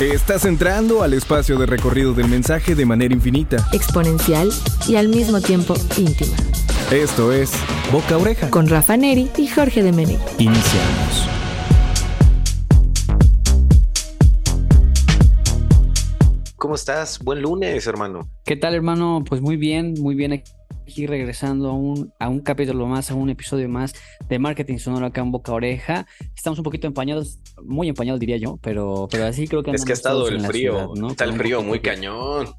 Estás 0.00 0.44
entrando 0.44 1.04
al 1.04 1.14
espacio 1.14 1.56
de 1.56 1.66
recorrido 1.66 2.14
del 2.14 2.26
mensaje 2.26 2.74
de 2.74 2.84
manera 2.84 3.14
infinita, 3.14 3.68
exponencial 3.72 4.50
y 4.88 4.96
al 4.96 5.08
mismo 5.08 5.40
tiempo 5.40 5.74
íntima. 5.96 6.34
Esto 6.90 7.32
es 7.32 7.52
Boca 7.92 8.18
Oreja. 8.18 8.50
Con 8.50 8.66
Rafa 8.66 8.96
Neri 8.96 9.30
y 9.36 9.46
Jorge 9.46 9.84
de 9.84 9.92
Mene. 9.92 10.18
Iniciamos. 10.38 11.28
¿Cómo 16.56 16.74
estás? 16.74 17.20
Buen 17.20 17.40
lunes, 17.40 17.86
hermano. 17.86 18.28
¿Qué 18.44 18.56
tal, 18.56 18.74
hermano? 18.74 19.22
Pues 19.24 19.40
muy 19.42 19.56
bien, 19.56 19.94
muy 20.00 20.16
bien 20.16 20.32
aquí 20.82 21.06
regresando 21.06 21.68
a 21.68 21.72
un, 21.72 22.12
a 22.18 22.28
un 22.28 22.40
capítulo 22.40 22.86
más, 22.86 23.10
a 23.10 23.14
un 23.14 23.30
episodio 23.30 23.68
más 23.68 23.94
de 24.28 24.38
Marketing 24.38 24.78
Sonoro 24.78 25.06
acá 25.06 25.20
en 25.20 25.32
Boca 25.32 25.52
Oreja. 25.52 26.06
Estamos 26.34 26.58
un 26.58 26.64
poquito 26.64 26.86
empañados, 26.86 27.38
muy 27.62 27.88
empañados 27.88 28.20
diría 28.20 28.36
yo, 28.36 28.58
pero, 28.62 29.08
pero 29.10 29.26
así 29.26 29.48
creo 29.48 29.62
que... 29.62 29.70
Es 29.70 29.84
que 29.84 29.92
ha 29.92 29.94
estado 29.94 30.28
el 30.28 30.40
frío, 30.40 30.92
¿no? 30.96 31.08
está 31.08 31.24
el 31.24 31.34
frío 31.34 31.62
muy 31.62 31.80
cañón, 31.80 32.54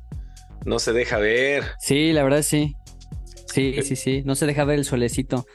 no 0.66 0.80
se 0.80 0.94
deja 0.94 1.18
ver. 1.18 1.64
Sí, 1.80 2.12
la 2.12 2.24
verdad 2.24 2.42
sí. 2.42 2.76
Sí, 3.48 3.74
eh, 3.78 3.84
sí, 3.84 3.96
sí, 3.96 4.22
no 4.26 4.36
se 4.36 4.46
deja 4.46 4.66
ver 4.66 4.80
el 4.80 4.86
solecito. 4.86 5.46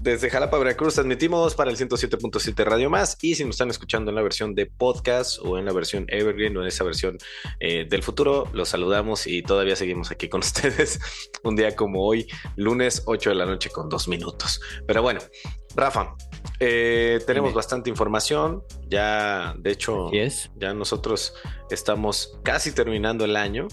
Desde 0.00 0.30
Jalapa, 0.30 0.56
Veracruz, 0.58 0.94
transmitimos 0.94 1.56
para 1.56 1.72
el 1.72 1.76
107.7 1.76 2.64
Radio 2.64 2.88
Más. 2.88 3.18
Y 3.20 3.34
si 3.34 3.44
nos 3.44 3.56
están 3.56 3.68
escuchando 3.68 4.12
en 4.12 4.14
la 4.14 4.22
versión 4.22 4.54
de 4.54 4.66
podcast 4.66 5.40
o 5.42 5.58
en 5.58 5.64
la 5.64 5.72
versión 5.72 6.06
Evergreen 6.06 6.56
o 6.56 6.62
en 6.62 6.68
esa 6.68 6.84
versión 6.84 7.18
eh, 7.58 7.84
del 7.88 8.04
futuro, 8.04 8.48
los 8.52 8.68
saludamos 8.68 9.26
y 9.26 9.42
todavía 9.42 9.74
seguimos 9.74 10.12
aquí 10.12 10.28
con 10.28 10.38
ustedes 10.42 11.00
un 11.42 11.56
día 11.56 11.74
como 11.74 12.06
hoy, 12.06 12.28
lunes 12.54 13.02
8 13.06 13.30
de 13.30 13.36
la 13.36 13.46
noche 13.46 13.70
con 13.70 13.88
dos 13.88 14.06
minutos. 14.06 14.60
Pero 14.86 15.02
bueno, 15.02 15.20
Rafa, 15.74 16.14
eh, 16.60 17.18
tenemos 17.26 17.52
bastante 17.52 17.90
información. 17.90 18.62
Ya, 18.88 19.54
de 19.58 19.72
hecho, 19.72 20.10
ya 20.12 20.74
nosotros 20.74 21.34
estamos 21.70 22.38
casi 22.44 22.72
terminando 22.72 23.24
el 23.24 23.34
año. 23.34 23.66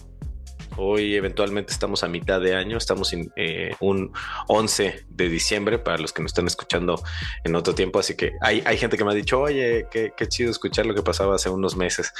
Hoy 0.77 1.15
eventualmente 1.15 1.71
estamos 1.71 2.03
a 2.03 2.07
mitad 2.07 2.41
de 2.41 2.55
año, 2.55 2.77
estamos 2.77 3.13
en 3.13 3.31
eh, 3.35 3.75
un 3.79 4.11
11 4.47 5.05
de 5.07 5.29
diciembre 5.29 5.79
para 5.79 5.97
los 5.97 6.11
que 6.11 6.21
nos 6.21 6.31
están 6.31 6.47
escuchando 6.47 7.01
en 7.43 7.55
otro 7.55 7.73
tiempo, 7.73 7.99
así 7.99 8.15
que 8.15 8.33
hay, 8.41 8.61
hay 8.65 8.77
gente 8.77 8.97
que 8.97 9.05
me 9.05 9.11
ha 9.11 9.15
dicho, 9.15 9.39
oye, 9.39 9.87
qué, 9.89 10.11
qué, 10.15 10.27
chido 10.27 10.51
escuchar 10.51 10.85
lo 10.85 10.93
que 10.93 11.01
pasaba 11.01 11.35
hace 11.35 11.49
unos 11.49 11.75
meses. 11.75 12.13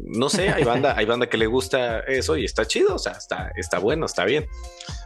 No 0.00 0.30
sé, 0.30 0.48
hay 0.48 0.64
banda, 0.64 0.94
hay 0.96 1.04
banda 1.04 1.28
que 1.28 1.36
le 1.36 1.46
gusta 1.46 2.00
eso 2.00 2.36
y 2.36 2.44
está 2.44 2.66
chido, 2.66 2.94
o 2.94 2.98
sea, 2.98 3.12
está, 3.12 3.52
está 3.56 3.78
bueno, 3.78 4.06
está 4.06 4.24
bien. 4.24 4.46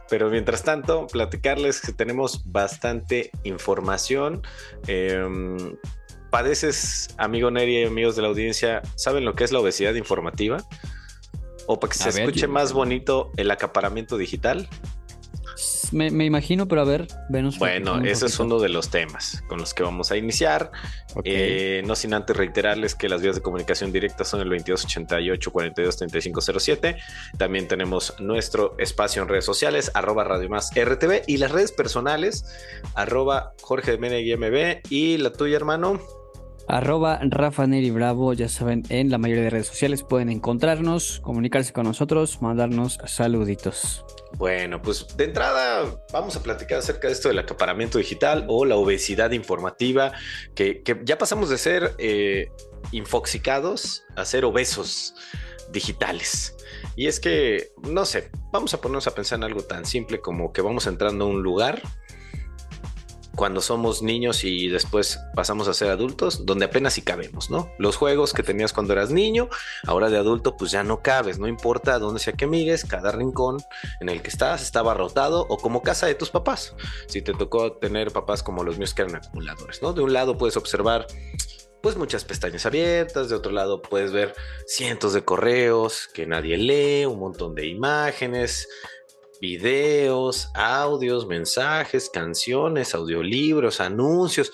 Pero 0.09 0.29
mientras 0.29 0.63
tanto, 0.63 1.07
platicarles 1.07 1.81
que 1.81 1.91
tenemos 1.91 2.49
bastante 2.51 3.31
información. 3.43 4.41
Em, 4.87 5.75
padeces, 6.29 7.13
amigo 7.17 7.51
Neri 7.51 7.79
y 7.79 7.85
amigos 7.85 8.15
de 8.15 8.21
la 8.21 8.29
audiencia, 8.29 8.81
¿saben 8.95 9.25
lo 9.25 9.35
que 9.35 9.43
es 9.43 9.51
la 9.51 9.59
obesidad 9.59 9.95
informativa? 9.95 10.63
O 11.67 11.79
para 11.79 11.91
que 11.91 11.97
se 11.99 12.09
escuche 12.09 12.47
más 12.47 12.73
bonito 12.73 13.31
el 13.37 13.51
acaparamiento 13.51 14.17
digital. 14.17 14.67
Me, 15.91 16.25
imagino, 16.25 16.67
pero 16.67 16.81
a 16.81 16.83
ver, 16.83 17.07
venos. 17.29 17.57
Bueno, 17.57 18.03
ese 18.03 18.27
es 18.27 18.39
uno 18.39 18.59
de 18.59 18.69
los 18.69 18.89
temas 18.89 19.43
con 19.47 19.59
los 19.59 19.73
que 19.73 19.83
vamos 19.83 20.11
a 20.11 20.17
iniciar. 20.17 20.71
Eh, 21.23 21.81
no 21.85 21.95
sin 21.95 22.13
antes 22.13 22.35
reiterarles 22.35 22.93
que 22.93 23.09
las 23.09 23.21
vías 23.21 23.35
de 23.35 23.41
comunicación 23.41 23.91
directa 23.91 24.23
son 24.23 24.41
el 24.41 24.49
2288 24.49 25.51
423507. 25.51 26.97
También 27.37 27.67
tenemos 27.67 28.13
nuestro 28.19 28.75
espacio 28.77 29.21
en 29.21 29.29
redes 29.29 29.45
sociales, 29.45 29.91
arroba 29.93 30.23
Radio 30.23 30.49
Más 30.49 30.71
RTV, 30.75 31.23
y 31.25 31.37
las 31.37 31.51
redes 31.51 31.71
personales, 31.71 32.45
arroba 32.93 33.53
Jorge 33.61 33.97
de 33.97 34.81
y 34.89 35.17
la 35.17 35.31
tuya, 35.31 35.55
hermano. 35.55 35.99
Arroba 36.67 37.19
Rafa 37.23 37.65
Neri 37.65 37.91
Bravo, 37.91 38.33
ya 38.33 38.49
saben, 38.49 38.83
en 38.89 39.09
la 39.09 39.17
mayoría 39.17 39.43
de 39.43 39.49
redes 39.49 39.67
sociales 39.67 40.03
pueden 40.03 40.29
encontrarnos, 40.29 41.21
comunicarse 41.21 41.71
con 41.71 41.85
nosotros, 41.85 42.41
mandarnos 42.41 42.99
saluditos. 43.05 44.03
Bueno, 44.35 44.81
pues 44.81 45.07
de 45.15 45.23
entrada 45.23 46.03
vamos 46.11 46.35
a 46.35 46.43
platicar 46.43 46.79
acerca 46.79 47.07
de 47.07 47.13
esto 47.13 47.29
del 47.29 47.39
acaparamiento 47.39 47.99
digital 47.99 48.45
o 48.49 48.65
la 48.65 48.75
obesidad 48.75 49.31
informativa, 49.31 50.11
que, 50.55 50.83
ya 51.05 51.17
pasamos 51.17 51.49
de 51.49 51.57
ser 51.57 51.95
eh, 51.99 52.51
infoxicados 52.91 54.03
a 54.17 54.25
ser 54.25 54.43
obesos 54.43 55.15
digitales. 55.71 56.53
Y 56.97 57.07
es 57.07 57.21
que, 57.21 57.71
no 57.83 58.05
sé, 58.05 58.29
vamos 58.51 58.73
a 58.73 58.81
ponernos 58.81 59.07
a 59.07 59.15
pensar 59.15 59.37
en 59.37 59.45
algo 59.45 59.61
tan 59.61 59.85
simple 59.85 60.19
como 60.19 60.51
que 60.51 60.61
vamos 60.61 60.85
entrando 60.85 61.25
a 61.25 61.27
un 61.29 61.43
lugar 61.43 61.81
cuando 63.37 63.61
somos 63.61 64.01
niños 64.01 64.43
y 64.43 64.67
después 64.67 65.19
pasamos 65.35 65.67
a 65.67 65.73
ser 65.75 65.91
adultos, 65.91 66.45
donde 66.47 66.65
apenas 66.65 66.95
si 66.95 67.03
cabemos, 67.03 67.51
¿no? 67.51 67.71
Los 67.77 67.95
juegos 67.95 68.33
que 68.33 68.41
tenías 68.41 68.73
cuando 68.73 68.93
eras 68.93 69.11
niño, 69.11 69.47
ahora 69.85 70.09
de 70.09 70.17
adulto, 70.17 70.57
pues 70.57 70.71
ya 70.71 70.83
no 70.83 71.03
cabes, 71.03 71.37
no 71.37 71.47
importa 71.47 71.99
dónde 71.99 72.19
sea 72.19 72.33
que 72.33 72.47
mires, 72.47 72.83
cada 72.83 73.11
rincón 73.11 73.57
en 74.01 74.09
el 74.09 74.23
que 74.23 74.29
estás 74.29 74.63
está 74.63 74.79
abarrotado 74.79 75.45
o 75.49 75.57
como 75.57 75.83
casa 75.83 76.07
de 76.07 76.15
tus 76.15 76.31
papás. 76.31 76.75
Si 77.07 77.21
te 77.21 77.33
tocó 77.33 77.73
tener 77.73 78.11
papás 78.11 78.41
como 78.41 78.63
los 78.63 78.79
míos 78.79 78.95
que 78.95 79.03
eran 79.03 79.17
acumuladores, 79.17 79.83
¿no? 79.83 79.93
De 79.93 80.01
un 80.01 80.13
lado 80.13 80.35
puedes 80.35 80.57
observar 80.57 81.05
pues 81.83 81.95
muchas 81.95 82.25
pestañas 82.25 82.65
abiertas, 82.65 83.29
de 83.29 83.35
otro 83.35 83.51
lado 83.51 83.83
puedes 83.83 84.11
ver 84.11 84.33
cientos 84.65 85.13
de 85.13 85.23
correos 85.23 86.09
que 86.11 86.25
nadie 86.25 86.57
lee, 86.57 87.05
un 87.05 87.19
montón 87.19 87.53
de 87.53 87.67
imágenes, 87.67 88.67
videos, 89.41 90.49
audios, 90.53 91.27
mensajes, 91.27 92.09
canciones, 92.09 92.93
audiolibros, 92.95 93.81
anuncios. 93.81 94.51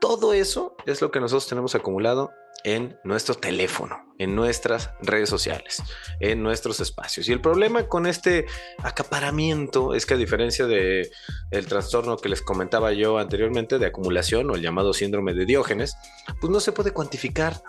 Todo 0.00 0.34
eso 0.34 0.76
es 0.86 1.00
lo 1.00 1.10
que 1.10 1.20
nosotros 1.20 1.46
tenemos 1.46 1.74
acumulado 1.74 2.30
en 2.64 2.96
nuestro 3.02 3.34
teléfono, 3.34 3.96
en 4.18 4.34
nuestras 4.34 4.90
redes 5.00 5.28
sociales, 5.28 5.82
en 6.20 6.42
nuestros 6.42 6.80
espacios. 6.80 7.28
Y 7.28 7.32
el 7.32 7.40
problema 7.40 7.88
con 7.88 8.06
este 8.06 8.46
acaparamiento 8.82 9.94
es 9.94 10.06
que 10.06 10.14
a 10.14 10.16
diferencia 10.18 10.66
de 10.66 11.10
el 11.50 11.66
trastorno 11.66 12.16
que 12.16 12.28
les 12.28 12.42
comentaba 12.42 12.92
yo 12.92 13.18
anteriormente 13.18 13.78
de 13.78 13.86
acumulación 13.86 14.50
o 14.50 14.54
el 14.54 14.62
llamado 14.62 14.92
síndrome 14.92 15.34
de 15.34 15.44
Diógenes, 15.44 15.96
pues 16.40 16.52
no 16.52 16.60
se 16.60 16.72
puede 16.72 16.92
cuantificar 16.92 17.62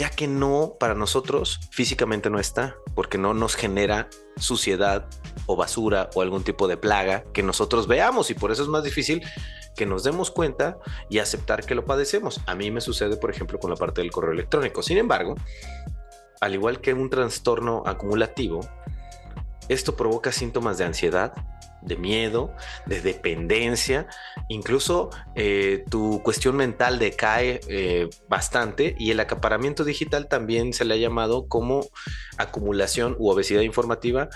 ya 0.00 0.08
que 0.08 0.26
no, 0.26 0.76
para 0.80 0.94
nosotros 0.94 1.60
físicamente 1.72 2.30
no 2.30 2.40
está, 2.40 2.74
porque 2.94 3.18
no 3.18 3.34
nos 3.34 3.54
genera 3.54 4.08
suciedad 4.38 5.04
o 5.44 5.56
basura 5.56 6.08
o 6.14 6.22
algún 6.22 6.42
tipo 6.42 6.68
de 6.68 6.78
plaga 6.78 7.24
que 7.34 7.42
nosotros 7.42 7.86
veamos 7.86 8.30
y 8.30 8.34
por 8.34 8.50
eso 8.50 8.62
es 8.62 8.70
más 8.70 8.82
difícil 8.82 9.22
que 9.76 9.84
nos 9.84 10.02
demos 10.02 10.30
cuenta 10.30 10.78
y 11.10 11.18
aceptar 11.18 11.66
que 11.66 11.74
lo 11.74 11.84
padecemos. 11.84 12.40
A 12.46 12.54
mí 12.54 12.70
me 12.70 12.80
sucede, 12.80 13.18
por 13.18 13.30
ejemplo, 13.30 13.58
con 13.58 13.68
la 13.68 13.76
parte 13.76 14.00
del 14.00 14.10
correo 14.10 14.32
electrónico. 14.32 14.82
Sin 14.82 14.96
embargo, 14.96 15.34
al 16.40 16.54
igual 16.54 16.80
que 16.80 16.94
un 16.94 17.10
trastorno 17.10 17.82
acumulativo, 17.84 18.60
esto 19.68 19.96
provoca 19.96 20.32
síntomas 20.32 20.78
de 20.78 20.86
ansiedad, 20.86 21.34
de 21.82 21.96
miedo, 21.96 22.54
de 22.86 23.00
dependencia, 23.00 24.06
incluso 24.48 25.10
eh, 25.34 25.84
tu 25.90 26.22
cuestión 26.22 26.56
mental 26.56 26.98
decae 26.98 27.60
eh, 27.68 28.08
bastante 28.28 28.94
y 28.98 29.10
el 29.10 29.20
acaparamiento 29.20 29.84
digital 29.84 30.28
también 30.28 30.72
se 30.72 30.84
le 30.84 30.94
ha 30.94 30.98
llamado 30.98 31.46
como 31.48 31.86
acumulación 32.36 33.16
u 33.18 33.30
obesidad 33.30 33.62
informativa, 33.62 34.28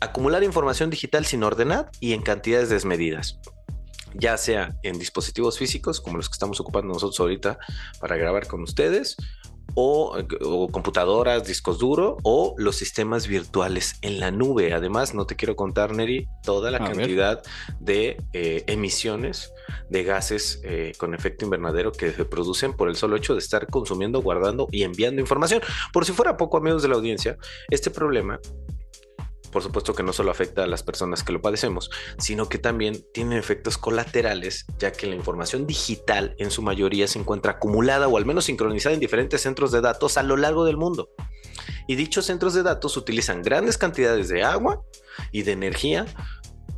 acumular 0.00 0.42
información 0.42 0.90
digital 0.90 1.24
sin 1.24 1.42
ordenar 1.42 1.90
y 2.00 2.12
en 2.12 2.22
cantidades 2.22 2.68
desmedidas 2.68 3.38
ya 4.14 4.36
sea 4.36 4.76
en 4.82 4.98
dispositivos 4.98 5.58
físicos 5.58 6.00
como 6.00 6.16
los 6.16 6.28
que 6.28 6.34
estamos 6.34 6.60
ocupando 6.60 6.92
nosotros 6.92 7.18
ahorita 7.20 7.58
para 8.00 8.16
grabar 8.16 8.46
con 8.46 8.62
ustedes, 8.62 9.16
o, 9.74 10.16
computadoras, 10.70 11.46
discos 11.46 11.78
duros 11.78 12.16
o 12.22 12.54
los 12.58 12.76
sistemas 12.76 13.26
virtuales 13.26 13.96
en 14.02 14.20
la 14.20 14.30
nube. 14.30 14.72
Además, 14.72 15.14
no 15.14 15.26
te 15.26 15.36
quiero 15.36 15.56
contar, 15.56 15.92
Neri, 15.92 16.28
toda 16.42 16.70
la 16.70 16.78
cantidad 16.78 17.42
de 17.80 18.16
eh, 18.32 18.64
emisiones 18.66 19.52
de 19.88 20.04
gases 20.04 20.60
eh, 20.64 20.92
con 20.98 21.14
efecto 21.14 21.44
invernadero 21.44 21.92
que 21.92 22.12
se 22.12 22.24
producen 22.24 22.74
por 22.74 22.88
el 22.88 22.96
solo 22.96 23.16
hecho 23.16 23.34
de 23.34 23.40
estar 23.40 23.66
consumiendo, 23.68 24.22
guardando 24.22 24.68
y 24.70 24.82
enviando 24.82 25.20
información. 25.20 25.62
Por 25.92 26.04
si 26.04 26.12
fuera 26.12 26.36
poco, 26.36 26.56
amigos 26.56 26.82
de 26.82 26.88
la 26.88 26.96
audiencia, 26.96 27.36
este 27.70 27.90
problema 27.90 28.40
por 29.52 29.62
supuesto 29.62 29.94
que 29.94 30.02
no 30.02 30.12
solo 30.12 30.30
afecta 30.30 30.64
a 30.64 30.66
las 30.66 30.82
personas 30.82 31.22
que 31.22 31.32
lo 31.32 31.42
padecemos, 31.42 31.90
sino 32.18 32.48
que 32.48 32.58
también 32.58 33.04
tiene 33.12 33.38
efectos 33.38 33.78
colaterales, 33.78 34.64
ya 34.78 34.90
que 34.90 35.06
la 35.06 35.14
información 35.14 35.66
digital 35.66 36.34
en 36.38 36.50
su 36.50 36.62
mayoría 36.62 37.06
se 37.06 37.18
encuentra 37.18 37.52
acumulada 37.52 38.08
o 38.08 38.16
al 38.16 38.24
menos 38.24 38.46
sincronizada 38.46 38.94
en 38.94 39.00
diferentes 39.00 39.42
centros 39.42 39.70
de 39.70 39.82
datos 39.82 40.16
a 40.16 40.22
lo 40.22 40.36
largo 40.36 40.64
del 40.64 40.78
mundo. 40.78 41.10
Y 41.86 41.94
dichos 41.94 42.24
centros 42.24 42.54
de 42.54 42.62
datos 42.62 42.96
utilizan 42.96 43.42
grandes 43.42 43.76
cantidades 43.76 44.28
de 44.28 44.42
agua 44.42 44.82
y 45.30 45.42
de 45.42 45.52
energía 45.52 46.06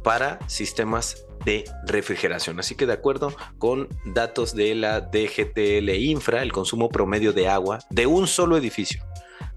para 0.02 0.38
sistemas 0.48 1.24
de 1.44 1.64
refrigeración. 1.86 2.58
Así 2.58 2.74
que 2.74 2.86
de 2.86 2.92
acuerdo 2.92 3.34
con 3.58 3.88
datos 4.04 4.54
de 4.54 4.74
la 4.74 5.00
DGTL 5.00 5.90
Infra, 5.90 6.42
el 6.42 6.52
consumo 6.52 6.88
promedio 6.88 7.32
de 7.32 7.48
agua 7.48 7.78
de 7.90 8.06
un 8.06 8.26
solo 8.26 8.56
edificio 8.56 9.04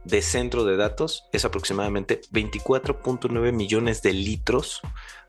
de 0.08 0.22
centro 0.22 0.64
de 0.64 0.78
datos 0.78 1.26
es 1.34 1.44
aproximadamente 1.46 2.22
24.9 2.32 3.52
millones 3.52 4.02
de 4.02 4.14
litros 4.14 4.82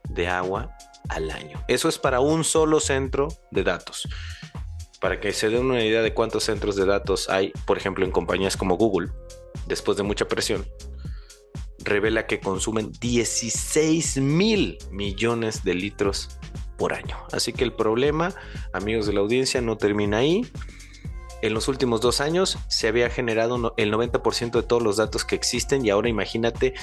de 0.08 0.28
agua 0.28 0.76
al 1.08 1.30
año. 1.30 1.62
Eso 1.68 1.88
es 1.88 1.98
para 1.98 2.20
un 2.20 2.44
solo 2.44 2.80
centro 2.80 3.28
de 3.50 3.64
datos. 3.64 4.08
para 5.00 5.20
que 5.20 5.32
se 5.32 5.48
den 5.48 5.66
una 5.66 5.84
idea 5.84 6.02
de 6.02 6.12
cuántos 6.12 6.42
centros 6.42 6.74
de 6.74 6.84
datos 6.84 7.28
hay, 7.28 7.52
por 7.66 7.78
ejemplo, 7.78 8.04
en 8.04 8.10
compañías 8.10 8.56
como 8.56 8.76
Google, 8.76 9.12
después 9.68 9.96
de 9.96 10.02
mucha 10.02 10.26
presión, 10.26 10.66
revela 11.78 12.26
que 12.26 12.40
consumen 12.40 12.90
16 13.00 14.16
mil 14.16 14.76
millones 14.90 15.62
de 15.62 15.74
litros 15.74 16.30
por 16.76 16.94
año. 16.94 17.16
Así 17.30 17.52
que 17.52 17.62
el 17.62 17.72
problema, 17.72 18.34
amigos 18.72 19.06
de 19.06 19.12
la 19.12 19.20
audiencia, 19.20 19.60
no 19.60 19.76
termina 19.76 20.18
ahí. 20.18 20.44
En 21.40 21.54
los 21.54 21.68
últimos 21.68 22.00
dos 22.00 22.20
años 22.20 22.58
se 22.66 22.88
había 22.88 23.10
generado 23.10 23.74
el 23.76 23.92
90% 23.92 24.50
de 24.50 24.62
todos 24.64 24.82
los 24.82 24.96
datos 24.96 25.24
que 25.24 25.36
existen 25.36 25.86
y 25.86 25.90
ahora 25.90 26.08
imagínate 26.08 26.74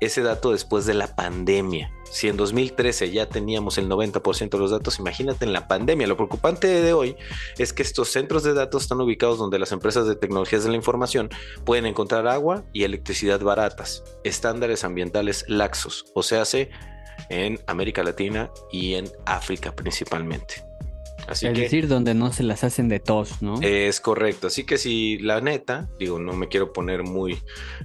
ese 0.00 0.22
dato 0.22 0.52
después 0.52 0.86
de 0.86 0.94
la 0.94 1.16
pandemia. 1.16 1.90
Si 2.12 2.28
en 2.28 2.36
2013 2.36 3.10
ya 3.10 3.28
teníamos 3.28 3.76
el 3.76 3.88
90% 3.88 4.50
de 4.50 4.58
los 4.58 4.70
datos, 4.70 5.00
imagínate 5.00 5.44
en 5.44 5.52
la 5.52 5.66
pandemia. 5.66 6.06
Lo 6.06 6.16
preocupante 6.16 6.68
de 6.68 6.92
hoy 6.92 7.16
es 7.58 7.72
que 7.72 7.82
estos 7.82 8.10
centros 8.10 8.44
de 8.44 8.54
datos 8.54 8.82
están 8.82 9.00
ubicados 9.00 9.38
donde 9.38 9.58
las 9.58 9.72
empresas 9.72 10.06
de 10.06 10.14
tecnologías 10.14 10.62
de 10.62 10.70
la 10.70 10.76
información 10.76 11.28
pueden 11.64 11.86
encontrar 11.86 12.28
agua 12.28 12.62
y 12.72 12.84
electricidad 12.84 13.40
baratas, 13.40 14.04
estándares 14.22 14.84
ambientales 14.84 15.44
laxos, 15.48 16.06
o 16.14 16.22
sea, 16.22 16.42
hace 16.42 16.70
en 17.30 17.58
América 17.66 18.04
Latina 18.04 18.50
y 18.70 18.94
en 18.94 19.10
África 19.26 19.74
principalmente 19.74 20.73
es 21.28 21.40
decir, 21.40 21.88
donde 21.88 22.14
no 22.14 22.32
se 22.32 22.42
las 22.42 22.64
hacen 22.64 22.88
de 22.88 23.00
tos, 23.00 23.42
¿no? 23.42 23.60
Es 23.62 24.00
correcto. 24.00 24.46
Así 24.46 24.64
que 24.64 24.78
si 24.78 25.18
la 25.18 25.40
neta, 25.40 25.88
digo, 25.98 26.18
no 26.18 26.32
me 26.34 26.48
quiero 26.48 26.72
poner 26.72 27.02
muy 27.02 27.38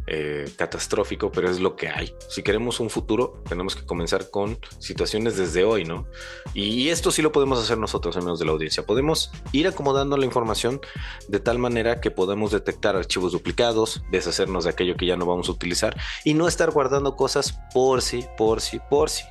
eh, 0.07 0.45
catastrófico, 0.57 1.31
pero 1.31 1.49
es 1.49 1.59
lo 1.59 1.75
que 1.75 1.87
hay. 1.87 2.13
Si 2.27 2.43
queremos 2.43 2.79
un 2.79 2.89
futuro, 2.89 3.41
tenemos 3.47 3.75
que 3.75 3.85
comenzar 3.85 4.29
con 4.29 4.57
situaciones 4.79 5.37
desde 5.37 5.63
hoy, 5.63 5.85
¿no? 5.85 6.07
Y 6.53 6.89
esto 6.89 7.11
sí 7.11 7.21
lo 7.21 7.31
podemos 7.31 7.59
hacer 7.59 7.77
nosotros, 7.77 8.17
amigos 8.17 8.39
de 8.39 8.45
la 8.45 8.51
audiencia. 8.51 8.85
Podemos 8.85 9.31
ir 9.51 9.67
acomodando 9.67 10.17
la 10.17 10.25
información 10.25 10.81
de 11.27 11.39
tal 11.39 11.59
manera 11.59 12.01
que 12.01 12.11
podamos 12.11 12.51
detectar 12.51 12.95
archivos 12.95 13.31
duplicados, 13.31 14.03
deshacernos 14.11 14.65
de 14.65 14.71
aquello 14.71 14.95
que 14.97 15.05
ya 15.05 15.15
no 15.15 15.25
vamos 15.25 15.49
a 15.49 15.51
utilizar 15.51 15.95
y 16.23 16.33
no 16.33 16.47
estar 16.47 16.71
guardando 16.71 17.15
cosas 17.15 17.59
por 17.73 18.01
sí, 18.01 18.25
por 18.37 18.61
sí, 18.61 18.79
por 18.89 19.09
sí. 19.09 19.23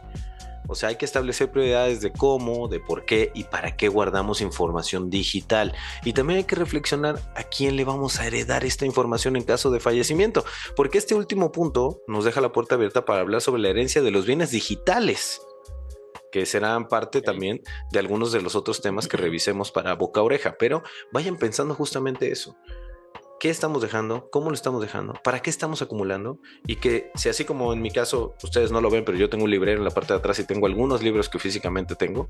O 0.69 0.75
sea, 0.75 0.91
hay 0.91 0.97
que 0.97 1.07
establecer 1.07 1.51
prioridades 1.51 2.03
de 2.03 2.13
cómo, 2.13 2.69
de 2.69 2.79
por 2.79 3.05
qué 3.07 3.33
y 3.35 3.45
para 3.45 3.77
qué 3.77 3.89
guardamos 3.89 4.43
información 4.43 5.11
digital. 5.11 5.75
Y 6.05 6.13
también 6.13 6.39
hay 6.39 6.45
que 6.45 6.57
reflexionar 6.57 7.21
a 7.35 7.43
quién 7.43 7.75
le 7.75 7.85
vamos 7.85 8.21
a 8.21 8.27
heredar 8.27 8.65
esta 8.65 8.85
información 8.85 9.35
en 9.37 9.45
caso 9.45 9.71
de 9.71 9.81
fallecimiento, 9.81 10.45
porque 10.77 10.99
este 10.99 11.15
último 11.15 11.51
punto 11.53 12.03
nos 12.07 12.25
deja 12.25 12.43
la 12.43 12.53
puerta 12.53 12.75
abierta 12.75 13.05
para 13.07 13.21
hablar 13.21 13.41
sobre 13.41 13.63
la 13.63 13.71
herencia 13.71 14.03
de 14.03 14.11
los 14.11 14.27
bienes 14.27 14.51
digitales 14.51 15.41
que 16.31 16.45
serán 16.45 16.89
parte 16.89 17.23
también 17.23 17.63
de 17.91 17.99
algunos 17.99 18.33
de 18.33 18.43
los 18.43 18.55
otros 18.55 18.83
temas 18.83 19.09
que 19.09 19.17
revisemos 19.17 19.73
para 19.73 19.95
boca 19.95 20.21
oreja, 20.21 20.57
pero 20.59 20.83
vayan 21.11 21.39
pensando 21.39 21.75
justamente 21.75 22.31
eso 22.31 22.55
qué 23.39 23.51
estamos 23.51 23.83
dejando, 23.83 24.29
cómo 24.31 24.51
lo 24.51 24.55
estamos 24.55 24.81
dejando, 24.81 25.15
para 25.23 25.41
qué 25.41 25.51
estamos 25.51 25.83
acumulando 25.83 26.41
y 26.67 26.77
que 26.77 27.11
si 27.15 27.29
así 27.29 27.45
como 27.45 27.73
en 27.73 27.81
mi 27.81 27.91
caso 27.91 28.35
ustedes 28.43 28.73
no 28.73 28.81
lo 28.81 28.91
ven, 28.91 29.05
pero 29.05 29.19
yo 29.19 29.31
tengo 29.31 29.45
un 29.45 29.51
librero 29.51 29.79
en 29.79 29.85
la 29.85 29.91
parte 29.91 30.13
de 30.13 30.19
atrás 30.19 30.39
y 30.39 30.45
tengo 30.45 30.67
algunos 30.67 31.03
libros 31.03 31.29
que 31.29 31.39
físicamente 31.39 31.95
tengo, 31.95 32.29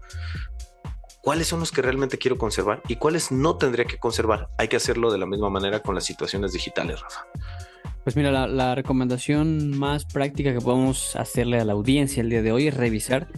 cuáles 1.22 1.46
son 1.46 1.60
los 1.60 1.72
que 1.72 1.82
realmente 1.82 2.18
quiero 2.18 2.38
conservar 2.38 2.82
y 2.88 2.96
cuáles 2.96 3.32
no 3.32 3.56
tendría 3.56 3.84
que 3.84 3.98
conservar. 3.98 4.50
Hay 4.58 4.68
que 4.68 4.76
hacerlo 4.76 5.10
de 5.10 5.18
la 5.18 5.26
misma 5.26 5.50
manera 5.50 5.80
con 5.80 5.94
las 5.94 6.04
situaciones 6.04 6.52
digitales, 6.52 7.00
Rafa. 7.00 7.26
Pues 8.04 8.16
mira, 8.16 8.30
la, 8.30 8.46
la 8.46 8.74
recomendación 8.74 9.76
más 9.76 10.04
práctica 10.06 10.52
que 10.52 10.60
podemos 10.60 11.16
hacerle 11.16 11.60
a 11.60 11.64
la 11.64 11.74
audiencia 11.74 12.22
el 12.22 12.30
día 12.30 12.42
de 12.42 12.52
hoy 12.52 12.68
es 12.68 12.76
revisar 12.76 13.28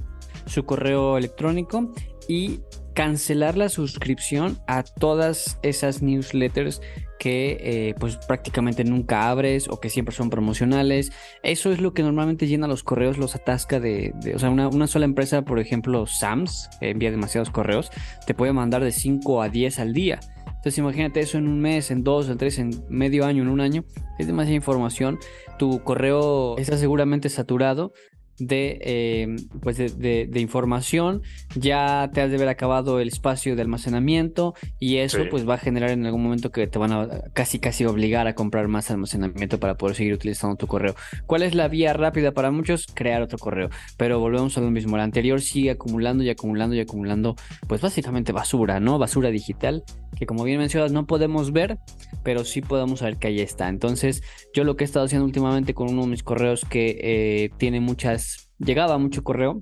su 0.46 0.64
correo 0.64 1.16
electrónico 1.16 1.92
y 2.28 2.60
cancelar 3.00 3.56
la 3.56 3.70
suscripción 3.70 4.58
a 4.66 4.82
todas 4.82 5.58
esas 5.62 6.02
newsletters 6.02 6.82
que 7.18 7.56
eh, 7.58 7.94
pues 7.98 8.18
prácticamente 8.18 8.84
nunca 8.84 9.30
abres 9.30 9.70
o 9.70 9.80
que 9.80 9.88
siempre 9.88 10.14
son 10.14 10.28
promocionales. 10.28 11.10
Eso 11.42 11.72
es 11.72 11.80
lo 11.80 11.94
que 11.94 12.02
normalmente 12.02 12.46
llena 12.46 12.66
los 12.66 12.82
correos, 12.82 13.16
los 13.16 13.34
atasca 13.34 13.80
de, 13.80 14.12
o 14.34 14.38
sea, 14.38 14.50
una, 14.50 14.86
sola 14.86 15.06
empresa, 15.06 15.46
por 15.46 15.60
ejemplo, 15.60 16.06
Sams, 16.06 16.68
que 16.78 16.90
envía 16.90 17.10
demasiados 17.10 17.48
correos, 17.48 17.90
te 18.26 18.34
puede 18.34 18.52
mandar 18.52 18.84
de 18.84 18.92
5 18.92 19.40
a 19.40 19.48
10 19.48 19.78
al 19.78 19.94
día. 19.94 20.20
Entonces 20.46 20.76
imagínate 20.76 21.20
eso 21.20 21.38
en 21.38 21.48
un 21.48 21.58
mes, 21.58 21.90
en 21.90 22.04
dos, 22.04 22.28
en 22.28 22.36
tres, 22.36 22.58
en 22.58 22.84
medio 22.90 23.24
año, 23.24 23.42
en 23.42 23.48
un 23.48 23.62
año. 23.62 23.82
Es 24.18 24.26
demasiada 24.26 24.56
información. 24.56 25.18
Tu 25.58 25.82
correo 25.84 26.58
está 26.58 26.76
seguramente 26.76 27.30
saturado 27.30 27.94
de, 28.40 28.78
eh, 28.80 29.36
pues 29.60 29.76
de, 29.76 30.40
información, 30.40 31.22
ya 31.54 32.10
te 32.12 32.22
has 32.22 32.30
de 32.30 32.36
haber 32.36 32.48
acabado 32.48 32.98
el 32.98 33.08
espacio 33.08 33.54
de 33.54 33.62
almacenamiento 33.62 34.54
y 34.78 34.96
eso 34.96 35.20
pues 35.30 35.48
va 35.48 35.54
a 35.54 35.58
generar 35.58 35.90
en 35.90 36.06
algún 36.06 36.22
momento 36.22 36.50
que 36.50 36.66
te 36.66 36.78
van 36.78 36.92
a 36.92 37.08
casi 37.34 37.58
casi 37.58 37.84
obligar 37.84 38.26
a 38.26 38.34
comprar 38.34 38.66
más 38.68 38.90
almacenamiento 38.90 39.60
para 39.60 39.76
poder 39.76 39.94
seguir 39.94 40.14
utilizando 40.14 40.56
tu 40.56 40.66
correo. 40.66 40.94
¿Cuál 41.26 41.42
es 41.42 41.54
la 41.54 41.68
vía 41.68 41.92
rápida 41.92 42.32
para 42.32 42.50
muchos? 42.50 42.86
Crear 42.92 43.22
otro 43.22 43.38
correo. 43.38 43.68
Pero 43.96 44.18
volvemos 44.18 44.56
a 44.56 44.60
lo 44.62 44.70
mismo, 44.70 44.96
el 44.96 45.02
anterior 45.02 45.40
sigue 45.40 45.70
acumulando 45.70 46.24
y 46.24 46.30
acumulando 46.30 46.74
y 46.74 46.80
acumulando 46.80 47.36
pues 47.68 47.80
básicamente 47.80 48.32
basura, 48.32 48.80
¿no? 48.80 48.98
Basura 48.98 49.30
digital 49.30 49.84
que 50.16 50.26
como 50.26 50.44
bien 50.44 50.58
mencionas 50.58 50.92
no 50.92 51.06
podemos 51.06 51.52
ver, 51.52 51.78
pero 52.22 52.44
sí 52.44 52.60
podemos 52.60 53.00
saber 53.00 53.16
que 53.16 53.28
ahí 53.28 53.40
está. 53.40 53.68
Entonces 53.68 54.22
yo 54.52 54.64
lo 54.64 54.76
que 54.76 54.84
he 54.84 54.86
estado 54.86 55.06
haciendo 55.06 55.24
últimamente 55.24 55.74
con 55.74 55.88
uno 55.88 56.02
de 56.02 56.08
mis 56.08 56.22
correos 56.22 56.64
que 56.68 56.98
eh, 57.00 57.50
tiene 57.56 57.80
muchas, 57.80 58.29
llegaba 58.60 58.98
mucho 58.98 59.24
correo, 59.24 59.60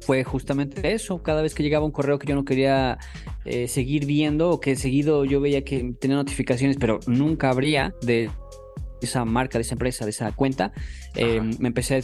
fue 0.00 0.24
justamente 0.24 0.92
eso. 0.92 1.22
Cada 1.22 1.42
vez 1.42 1.54
que 1.54 1.62
llegaba 1.62 1.84
un 1.84 1.92
correo 1.92 2.18
que 2.18 2.26
yo 2.26 2.34
no 2.34 2.44
quería 2.44 2.98
eh, 3.44 3.68
seguir 3.68 4.06
viendo 4.06 4.50
o 4.50 4.60
que 4.60 4.76
seguido 4.76 5.24
yo 5.24 5.40
veía 5.40 5.64
que 5.64 5.94
tenía 5.98 6.16
notificaciones, 6.16 6.76
pero 6.78 7.00
nunca 7.06 7.50
habría 7.50 7.94
de 8.02 8.30
esa 9.04 9.24
marca, 9.24 9.58
de 9.58 9.62
esa 9.62 9.74
empresa, 9.74 10.04
de 10.04 10.10
esa 10.10 10.32
cuenta, 10.32 10.72
eh, 11.14 11.40
me 11.58 11.68
empecé 11.68 12.02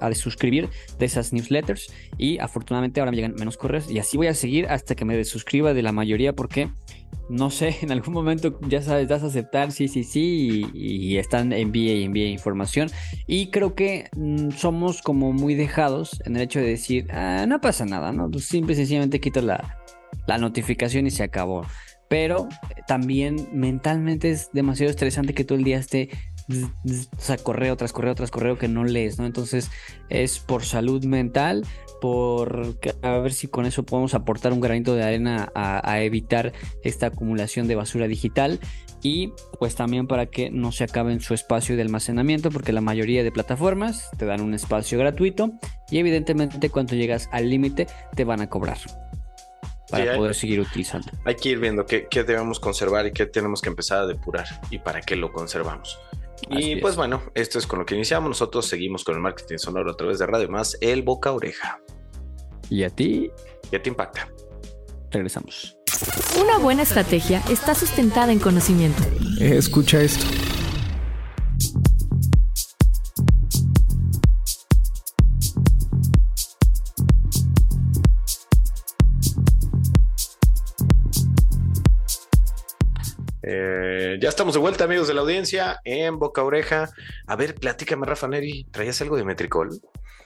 a, 0.00 0.14
suscribir 0.14 0.68
de 0.98 1.06
esas 1.06 1.32
newsletters 1.32 1.92
y 2.18 2.38
afortunadamente 2.38 3.00
ahora 3.00 3.12
me 3.12 3.16
llegan 3.16 3.34
menos 3.34 3.56
correos 3.56 3.90
y 3.90 3.98
así 3.98 4.16
voy 4.16 4.26
a 4.26 4.34
seguir 4.34 4.66
hasta 4.66 4.94
que 4.94 5.04
me 5.04 5.16
desuscriba 5.16 5.72
de 5.72 5.82
la 5.82 5.92
mayoría 5.92 6.34
porque 6.34 6.68
no 7.30 7.50
sé, 7.50 7.76
en 7.82 7.92
algún 7.92 8.12
momento 8.12 8.58
ya 8.68 8.82
sabes, 8.82 9.08
das 9.08 9.22
a 9.22 9.26
aceptar, 9.26 9.72
sí, 9.72 9.88
sí, 9.88 10.04
sí, 10.04 10.66
y, 10.74 11.16
están 11.16 11.52
envíe 11.52 11.94
y 11.94 12.04
envíe 12.04 12.26
información. 12.26 12.90
Y 13.26 13.46
creo 13.46 13.74
que 13.74 14.08
mm, 14.16 14.50
somos 14.50 15.00
como 15.00 15.32
muy 15.32 15.54
dejados 15.54 16.20
en 16.26 16.36
el 16.36 16.42
hecho 16.42 16.58
de 16.58 16.66
decir, 16.66 17.06
ah, 17.12 17.46
no 17.48 17.60
pasa 17.60 17.84
nada, 17.86 18.12
¿no? 18.12 18.30
Pues 18.30 18.44
simple 18.44 18.74
y 18.74 18.76
sencillamente 18.76 19.20
quito 19.20 19.40
la, 19.40 19.78
la 20.26 20.38
notificación 20.38 21.06
y 21.06 21.10
se 21.10 21.22
acabó. 21.22 21.64
Pero 22.08 22.48
también 22.88 23.48
mentalmente 23.52 24.30
es 24.30 24.50
demasiado 24.52 24.90
estresante 24.90 25.32
que 25.32 25.44
todo 25.44 25.56
el 25.56 25.62
día 25.62 25.78
esté 25.78 26.10
o 26.50 27.20
sea, 27.20 27.36
correo 27.36 27.76
tras 27.76 27.92
correo 27.92 28.14
tras 28.14 28.30
correo 28.30 28.58
que 28.58 28.68
no 28.68 28.84
lees, 28.84 29.18
¿no? 29.18 29.26
Entonces 29.26 29.70
es 30.08 30.38
por 30.38 30.64
salud 30.64 31.04
mental, 31.04 31.64
por 32.00 32.76
a 33.02 33.18
ver 33.18 33.32
si 33.32 33.46
con 33.46 33.66
eso 33.66 33.84
podemos 33.84 34.14
aportar 34.14 34.52
un 34.52 34.60
granito 34.60 34.94
de 34.94 35.04
arena 35.04 35.52
a, 35.54 36.00
evitar 36.00 36.52
esta 36.82 37.06
acumulación 37.06 37.68
de 37.68 37.76
basura 37.76 38.08
digital 38.08 38.58
y 39.02 39.32
pues 39.58 39.74
también 39.74 40.06
para 40.06 40.26
que 40.26 40.50
no 40.50 40.72
se 40.72 40.84
acabe 40.84 41.12
en 41.12 41.20
su 41.20 41.34
espacio 41.34 41.76
de 41.76 41.82
almacenamiento 41.82 42.50
porque 42.50 42.72
la 42.72 42.80
mayoría 42.80 43.22
de 43.22 43.32
plataformas 43.32 44.10
te 44.18 44.24
dan 44.26 44.40
un 44.40 44.54
espacio 44.54 44.98
gratuito 44.98 45.52
y 45.90 45.98
evidentemente 45.98 46.70
cuando 46.70 46.94
llegas 46.94 47.28
al 47.32 47.48
límite 47.48 47.86
te 48.14 48.24
van 48.24 48.40
a 48.40 48.48
cobrar 48.48 48.78
para 49.90 50.16
poder 50.16 50.34
seguir 50.34 50.60
utilizando. 50.60 51.10
Hay 51.24 51.34
que 51.34 51.50
ir 51.50 51.58
viendo 51.58 51.84
qué, 51.84 52.06
qué, 52.08 52.22
debemos 52.22 52.60
conservar 52.60 53.06
y 53.06 53.12
qué 53.12 53.26
tenemos 53.26 53.60
que 53.60 53.68
empezar 53.70 53.98
a 53.98 54.06
depurar 54.06 54.46
y 54.70 54.78
para 54.78 55.00
qué 55.00 55.16
lo 55.16 55.32
conservamos. 55.32 55.98
Y 56.48 56.76
pues 56.76 56.96
bueno, 56.96 57.22
esto 57.34 57.58
es 57.58 57.66
con 57.66 57.78
lo 57.78 57.86
que 57.86 57.94
iniciamos. 57.94 58.28
Nosotros 58.28 58.66
seguimos 58.66 59.04
con 59.04 59.14
el 59.14 59.20
marketing 59.20 59.58
sonoro 59.58 59.90
a 59.90 59.96
través 59.96 60.18
de 60.18 60.26
Radio 60.26 60.48
Más, 60.48 60.76
el 60.80 61.02
boca 61.02 61.32
oreja. 61.32 61.80
¿Y 62.68 62.84
a 62.84 62.90
ti? 62.90 63.30
¿Y 63.70 63.76
a 63.76 63.82
ti 63.82 63.90
impacta? 63.90 64.28
Regresamos. 65.10 65.76
Una 66.40 66.58
buena 66.58 66.82
estrategia 66.82 67.42
está 67.50 67.74
sustentada 67.74 68.32
en 68.32 68.38
conocimiento. 68.38 69.02
Escucha 69.40 70.00
esto. 70.00 70.24
Ya 84.20 84.28
estamos 84.28 84.52
de 84.52 84.60
vuelta, 84.60 84.84
amigos 84.84 85.08
de 85.08 85.14
la 85.14 85.22
audiencia, 85.22 85.80
en 85.82 86.18
Boca 86.18 86.44
Oreja. 86.44 86.90
A 87.26 87.36
ver, 87.36 87.54
platícame, 87.54 88.04
Rafa 88.04 88.28
Neri, 88.28 88.64
¿traías 88.70 89.00
algo 89.00 89.16
de 89.16 89.24
Metricol? 89.24 89.80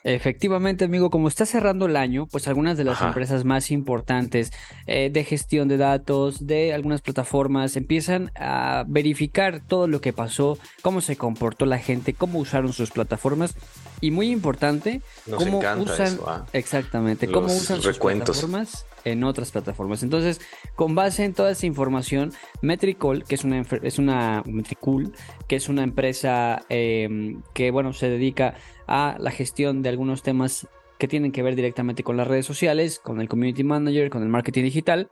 Efectivamente, 0.07 0.85
amigo, 0.85 1.09
como 1.09 1.29
está 1.29 1.47
cerrando 1.47 1.87
el 1.87 1.97
año, 1.97 2.27
pues 2.27 2.47
algunas 2.47 2.77
de 2.77 2.85
las 2.85 2.99
Ajá. 2.99 3.09
empresas 3.09 3.47
más 3.47 3.71
importantes 3.71 4.53
eh, 4.87 5.09
de 5.11 5.25
gestión 5.25 5.67
de 5.67 5.79
datos, 5.79 6.47
de 6.47 6.75
algunas 6.75 7.01
plataformas, 7.01 7.75
empiezan 7.77 8.31
a 8.37 8.85
verificar 8.87 9.63
todo 9.67 9.87
lo 9.87 10.03
que 10.03 10.13
pasó, 10.13 10.59
cómo 10.83 11.01
se 11.01 11.17
comportó 11.17 11.65
la 11.65 11.79
gente, 11.79 12.13
cómo 12.13 12.39
usaron 12.39 12.75
sus 12.75 12.91
plataformas 12.91 13.55
y 14.03 14.11
muy 14.11 14.31
importante, 14.31 15.01
Nos 15.27 15.43
cómo 15.43 15.59
usan 15.59 16.07
eso, 16.07 16.29
¿ah? 16.29 16.45
exactamente, 16.53 17.27
cómo 17.27 17.47
usan 17.47 17.81
sus 17.81 17.99
plataformas 17.99 18.85
en 19.07 19.25
otras 19.25 19.51
plataformas. 19.53 20.03
Entonces, 20.03 20.41
con 20.75 20.95
base 20.95 21.25
en 21.25 21.33
toda 21.33 21.53
esa 21.53 21.65
información, 21.65 22.33
Metricol, 22.61 23.25
que 23.25 23.37
es 23.37 23.45
una 23.45 23.63
es 23.83 23.99
una 23.99 24.43
Metricool, 24.45 25.15
que 25.49 25.57
es 25.57 25.71
una 25.71 25.83
empresa 25.83 26.63
eh, 26.69 27.37
que 27.55 27.71
bueno 27.71 27.95
se 27.95 28.11
dedica 28.11 28.55
a 28.87 29.17
la 29.19 29.31
gestión 29.31 29.83
de 29.83 29.89
algunos 29.89 30.23
temas 30.23 30.69
que 30.99 31.09
tienen 31.09 31.33
que 31.33 31.43
ver 31.43 31.57
directamente 31.57 32.03
con 32.05 32.17
las 32.17 32.29
redes 32.29 32.47
sociales, 32.47 32.99
con 32.99 33.21
el 33.21 33.29
community 33.29 33.65
manager, 33.65 34.11
con 34.11 34.23
el 34.23 34.29
marketing 34.29 34.65
digital, 34.65 35.11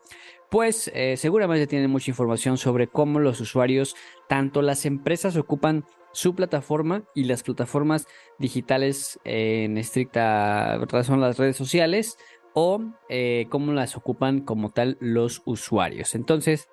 pues 0.50 0.90
eh, 0.94 1.16
seguramente 1.16 1.66
tienen 1.66 1.90
mucha 1.90 2.10
información 2.10 2.58
sobre 2.58 2.86
cómo 2.86 3.18
los 3.18 3.40
usuarios, 3.40 3.96
tanto 4.28 4.62
las 4.62 4.86
empresas 4.86 5.36
ocupan 5.36 5.84
su 6.12 6.34
plataforma 6.34 7.04
y 7.14 7.24
las 7.24 7.42
plataformas 7.42 8.06
digitales 8.38 9.18
en 9.24 9.78
estricta 9.78 10.78
razón 10.86 11.20
las 11.20 11.38
redes 11.38 11.56
sociales 11.56 12.18
o 12.54 12.82
eh, 13.08 13.46
cómo 13.48 13.72
las 13.72 13.96
ocupan 13.96 14.40
como 14.40 14.70
tal 14.70 14.98
los 15.00 15.42
usuarios. 15.46 16.14
Entonces, 16.14 16.68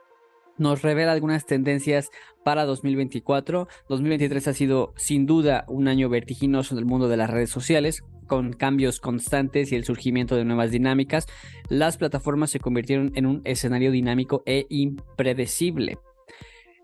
nos 0.60 0.82
revela 0.82 1.12
algunas 1.12 1.46
tendencias 1.46 2.10
para 2.44 2.66
2024. 2.66 3.68
2023 3.88 4.48
ha 4.48 4.54
sido 4.54 4.94
sin 4.96 5.26
duda 5.26 5.66
un 5.68 5.88
año 5.88 6.10
vertiginoso 6.10 6.76
en 6.76 6.80
el 6.80 6.86
mundo 6.86 7.08
de 7.08 7.18
las 7.18 7.30
redes 7.30 7.50
sociales, 7.50 8.04
con 8.28 8.54
cambios 8.54 9.00
constantes 9.00 9.72
y 9.72 9.76
el 9.76 9.86
surgimiento 9.86 10.36
de 10.36 10.46
nuevas 10.46 10.72
dinámicas. 10.72 11.26
Las 11.68 11.98
plataformas 11.98 12.52
se 12.52 12.60
convirtieron 12.60 13.12
en 13.16 13.26
un 13.26 13.42
escenario 13.46 13.92
dinámico 13.92 14.44
e 14.46 14.68
impredecible. 14.70 15.98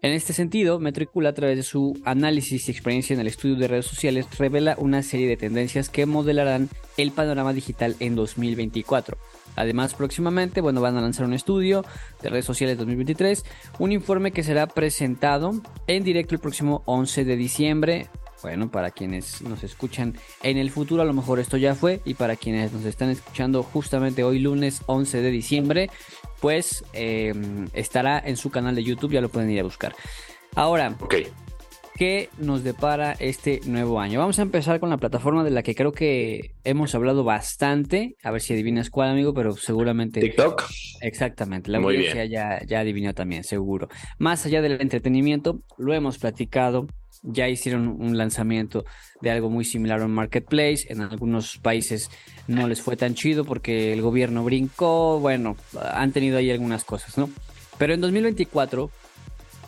En 0.01 0.11
este 0.11 0.33
sentido, 0.33 0.79
Metricool, 0.79 1.25
a 1.25 1.33
través 1.33 1.57
de 1.57 1.63
su 1.63 1.99
análisis 2.05 2.67
y 2.67 2.71
experiencia 2.71 3.13
en 3.13 3.21
el 3.21 3.27
estudio 3.27 3.55
de 3.55 3.67
redes 3.67 3.87
sociales, 3.87 4.27
revela 4.37 4.75
una 4.77 5.01
serie 5.01 5.27
de 5.27 5.37
tendencias 5.37 5.89
que 5.89 6.05
modelarán 6.05 6.69
el 6.97 7.11
panorama 7.11 7.53
digital 7.53 7.95
en 7.99 8.15
2024. 8.15 9.17
Además, 9.55 9.93
próximamente, 9.93 10.61
bueno, 10.61 10.81
van 10.81 10.97
a 10.97 11.01
lanzar 11.01 11.25
un 11.25 11.33
estudio 11.33 11.85
de 12.21 12.29
redes 12.29 12.45
sociales 12.45 12.77
2023, 12.77 13.45
un 13.79 13.91
informe 13.91 14.31
que 14.31 14.43
será 14.43 14.67
presentado 14.67 15.53
en 15.87 16.03
directo 16.03 16.35
el 16.35 16.41
próximo 16.41 16.83
11 16.85 17.25
de 17.25 17.35
diciembre. 17.35 18.07
Bueno, 18.43 18.69
para 18.69 18.91
quienes 18.91 19.41
nos 19.41 19.63
escuchan 19.63 20.15
en 20.43 20.57
el 20.57 20.69
futuro, 20.69 21.01
a 21.01 21.05
lo 21.05 21.13
mejor 21.13 21.39
esto 21.39 21.57
ya 21.57 21.73
fue, 21.73 22.01
y 22.05 22.13
para 22.13 22.35
quienes 22.35 22.71
nos 22.73 22.85
están 22.85 23.09
escuchando 23.09 23.63
justamente 23.63 24.23
hoy 24.23 24.39
lunes 24.39 24.81
11 24.85 25.21
de 25.21 25.31
diciembre, 25.31 25.89
pues 26.39 26.83
eh, 26.93 27.33
estará 27.73 28.19
en 28.19 28.37
su 28.37 28.49
canal 28.49 28.75
de 28.75 28.83
YouTube, 28.83 29.11
ya 29.11 29.21
lo 29.21 29.29
pueden 29.29 29.49
ir 29.51 29.59
a 29.59 29.63
buscar. 29.63 29.95
Ahora. 30.55 30.95
¿qué 31.95 32.29
nos 32.37 32.63
depara 32.63 33.13
este 33.19 33.61
nuevo 33.65 33.99
año? 33.99 34.19
Vamos 34.19 34.37
a 34.39 34.41
empezar 34.41 34.79
con 34.79 34.89
la 34.89 34.97
plataforma 34.97 35.43
de 35.43 35.51
la 35.51 35.63
que 35.63 35.75
creo 35.75 35.91
que 35.91 36.51
hemos 36.63 36.93
hablado 36.93 37.23
bastante. 37.23 38.15
A 38.23 38.31
ver 38.31 38.41
si 38.41 38.53
adivinas 38.53 38.89
cuál, 38.89 39.09
amigo, 39.09 39.33
pero 39.33 39.55
seguramente. 39.55 40.19
TikTok. 40.19 40.63
Exactamente, 41.01 41.71
la 41.71 41.79
Muy 41.79 41.95
audiencia 41.95 42.25
ya, 42.25 42.61
ya 42.65 42.81
adivinó 42.81 43.13
también, 43.13 43.43
seguro. 43.43 43.87
Más 44.17 44.45
allá 44.45 44.61
del 44.61 44.81
entretenimiento, 44.81 45.61
lo 45.77 45.93
hemos 45.93 46.17
platicado. 46.17 46.87
Ya 47.23 47.49
hicieron 47.49 47.87
un 47.87 48.17
lanzamiento 48.17 48.85
de 49.21 49.31
algo 49.31 49.49
muy 49.49 49.65
similar 49.65 50.01
un 50.01 50.11
marketplace. 50.11 50.85
En 50.89 51.01
algunos 51.01 51.57
países 51.57 52.09
no 52.47 52.67
les 52.67 52.81
fue 52.81 52.97
tan 52.97 53.15
chido 53.15 53.45
porque 53.45 53.93
el 53.93 54.01
gobierno 54.01 54.43
brincó. 54.43 55.19
Bueno, 55.19 55.57
han 55.93 56.11
tenido 56.11 56.37
ahí 56.37 56.51
algunas 56.51 56.83
cosas, 56.83 57.17
¿no? 57.17 57.29
Pero 57.77 57.93
en 57.93 58.01
2024, 58.01 58.89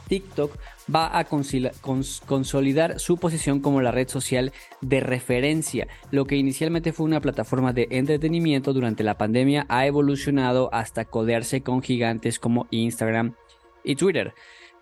TikTok 0.08 0.58
va 0.94 1.18
a 1.18 1.25
consolidar 1.25 3.00
su 3.00 3.18
posición 3.18 3.60
como 3.60 3.82
la 3.82 3.92
red 3.92 4.08
social 4.08 4.54
de 4.82 5.00
referencia. 5.01 5.88
Lo 6.12 6.25
que 6.25 6.38
inicialmente 6.38 6.94
fue 6.94 7.06
una 7.06 7.20
plataforma 7.20 7.74
de 7.74 7.88
entretenimiento 7.92 8.74
durante 8.74 9.04
la 9.04 9.18
pandemia 9.18 9.66
ha 9.70 9.86
evolucionado 9.86 10.70
hasta 10.74 11.06
codearse 11.06 11.62
con 11.62 11.82
gigantes 11.82 12.39
como 12.39 12.68
Instagram 12.72 13.34
y 13.84 13.96
Twitter 13.96 14.34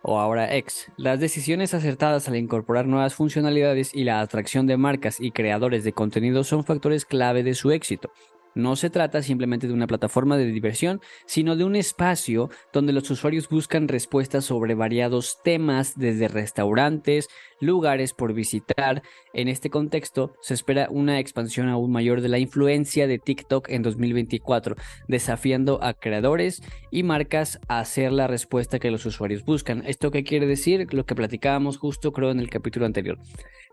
o 0.08 0.20
ahora 0.20 0.56
X. 0.56 0.92
Las 0.98 1.20
decisiones 1.20 1.74
acertadas 1.74 2.28
al 2.28 2.36
incorporar 2.36 2.86
nuevas 2.86 3.16
funcionalidades 3.16 3.94
y 3.94 4.04
la 4.04 4.22
atracción 4.22 4.68
de 4.68 4.78
marcas 4.78 5.20
y 5.20 5.32
creadores 5.32 5.84
de 5.84 5.94
contenido 5.94 6.44
son 6.44 6.64
factores 6.64 7.06
clave 7.06 7.42
de 7.42 7.56
su 7.56 7.72
éxito. 7.72 8.12
No 8.56 8.78
se 8.78 8.90
trata 8.90 9.22
simplemente 9.22 9.68
de 9.68 9.74
una 9.74 9.86
plataforma 9.86 10.38
de 10.38 10.46
diversión, 10.46 11.02
sino 11.26 11.58
de 11.58 11.66
un 11.66 11.76
espacio 11.76 12.50
donde 12.72 12.94
los 12.94 13.12
usuarios 13.12 13.50
buscan 13.50 13.90
respuestas 13.90 14.46
sobre 14.46 14.76
variados 14.76 15.40
temas, 15.44 15.98
desde 15.98 16.30
restaurantes, 16.30 17.28
lugares 17.60 18.14
por 18.14 18.34
visitar. 18.34 19.04
En 19.34 19.50
este 19.50 19.70
contexto, 19.70 20.36
se 20.42 20.54
espera 20.54 20.88
una 20.90 21.20
expansión 21.20 21.68
aún 21.68 21.92
mayor 21.92 22.22
de 22.22 22.30
la 22.30 22.40
influencia 22.40 23.08
de 23.08 23.20
TikTok 23.20 23.70
en 23.70 23.84
2024, 23.84 24.78
desafiando 25.10 25.84
a 25.84 25.94
creadores 25.94 26.64
y 26.92 27.04
marcas 27.04 27.60
a 27.68 27.80
hacer 27.80 28.14
la 28.14 28.28
respuesta 28.28 28.80
que 28.80 28.90
los 28.90 29.06
usuarios 29.06 29.44
buscan. 29.44 29.84
¿Esto 29.86 30.12
qué 30.12 30.24
quiere 30.24 30.48
decir? 30.48 30.88
Lo 30.94 31.06
que 31.06 31.14
platicábamos 31.14 31.78
justo 31.78 32.14
creo 32.14 32.32
en 32.32 32.40
el 32.40 32.50
capítulo 32.50 32.86
anterior. 32.86 33.18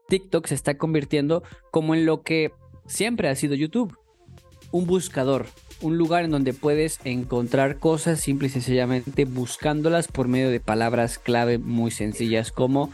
TikTok 0.09 0.49
se 0.49 0.57
está 0.57 0.77
convirtiendo 0.77 1.45
como 1.71 1.95
en 1.95 2.05
lo 2.05 2.23
que 2.23 2.51
siempre 2.87 3.29
ha 3.29 3.37
sido 3.37 3.55
YouTube 3.55 3.97
un 4.73 4.87
buscador, 4.87 5.47
un 5.81 5.99
lugar 5.99 6.25
en 6.25 6.33
donde 6.33 6.55
puedes 6.55 6.99
encontrar 7.05 7.79
cosas 7.79 8.21
simple 8.21 8.49
y 8.49 8.51
sencillamente 8.51 9.25
buscándolas 9.25 10.09
por 10.09 10.27
medio 10.27 10.51
de 10.51 10.61
palabras 10.61 11.19
clave 11.19 11.59
muy 11.59 11.91
sencillas 11.91 12.51
como 12.51 12.91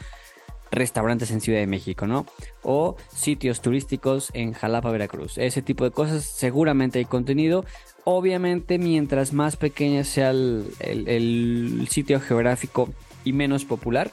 restaurantes 0.71 1.31
en 1.31 1.41
Ciudad 1.41 1.61
de 1.61 1.67
México, 1.67 2.07
¿no? 2.07 2.27
O 2.63 2.97
sitios 3.15 3.61
turísticos 3.61 4.31
en 4.35 4.53
Jalapa, 4.53 4.91
Veracruz. 4.91 5.39
Ese 5.39 5.63
tipo 5.63 5.85
de 5.85 5.91
cosas 5.91 6.25
seguramente 6.25 6.99
hay 6.99 7.05
contenido. 7.05 7.65
Obviamente, 8.05 8.79
mientras 8.79 9.33
más 9.33 9.57
pequeña 9.57 10.05
sea 10.05 10.31
el, 10.31 11.87
sitio 11.91 12.21
geográfico 12.21 12.91
y 13.25 13.33
menos 13.33 13.65
popular, 13.65 14.11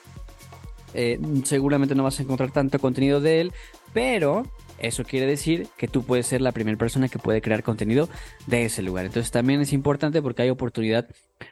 eh, 0.94 1.20
seguramente 1.44 1.96
no 1.96 2.04
vas 2.04 2.20
a 2.20 2.24
encontrar 2.24 2.52
tanto 2.52 2.80
contenido 2.80 3.20
de 3.20 3.42
él, 3.42 3.54
pero 3.94 4.46
eso 4.80 5.04
quiere 5.04 5.26
decir 5.26 5.68
que 5.78 5.88
tú 5.88 6.04
puedes 6.04 6.28
ser 6.28 6.42
la 6.42 6.52
primera 6.52 6.78
persona 6.78 7.08
que 7.08 7.20
puede 7.20 7.42
crear 7.42 7.64
contenido 7.64 8.10
de 8.48 8.66
ese 8.66 8.82
lugar. 8.82 9.06
Entonces 9.06 9.32
también 9.32 9.62
es 9.62 9.74
importante 9.74 10.22
porque 10.22 10.42
hay 10.44 10.50
oportunidad 10.50 11.08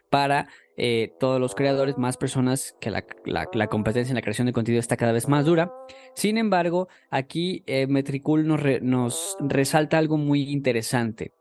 para 0.09 0.47
eh, 0.77 1.13
todos 1.19 1.39
los 1.39 1.55
creadores, 1.55 1.97
más 1.97 2.17
personas, 2.17 2.75
que 2.81 2.89
la, 2.89 3.05
la- 3.25 3.67
competencia 3.67 4.11
en 4.11 4.15
la 4.15 4.21
creación 4.21 4.47
de 4.47 4.53
contenido 4.53 4.79
está 4.79 4.97
cada 4.97 5.11
vez 5.11 5.27
más 5.27 5.45
dura. 5.45 5.71
Sin 6.15 6.37
embargo, 6.37 6.87
aquí 7.09 7.63
eh, 7.67 7.87
Metricool 7.87 8.47
nos, 8.47 8.61
nos 8.81 9.37
resalta 9.39 9.97
algo 9.97 10.17
muy 10.17 10.49
interesante. 10.49 11.31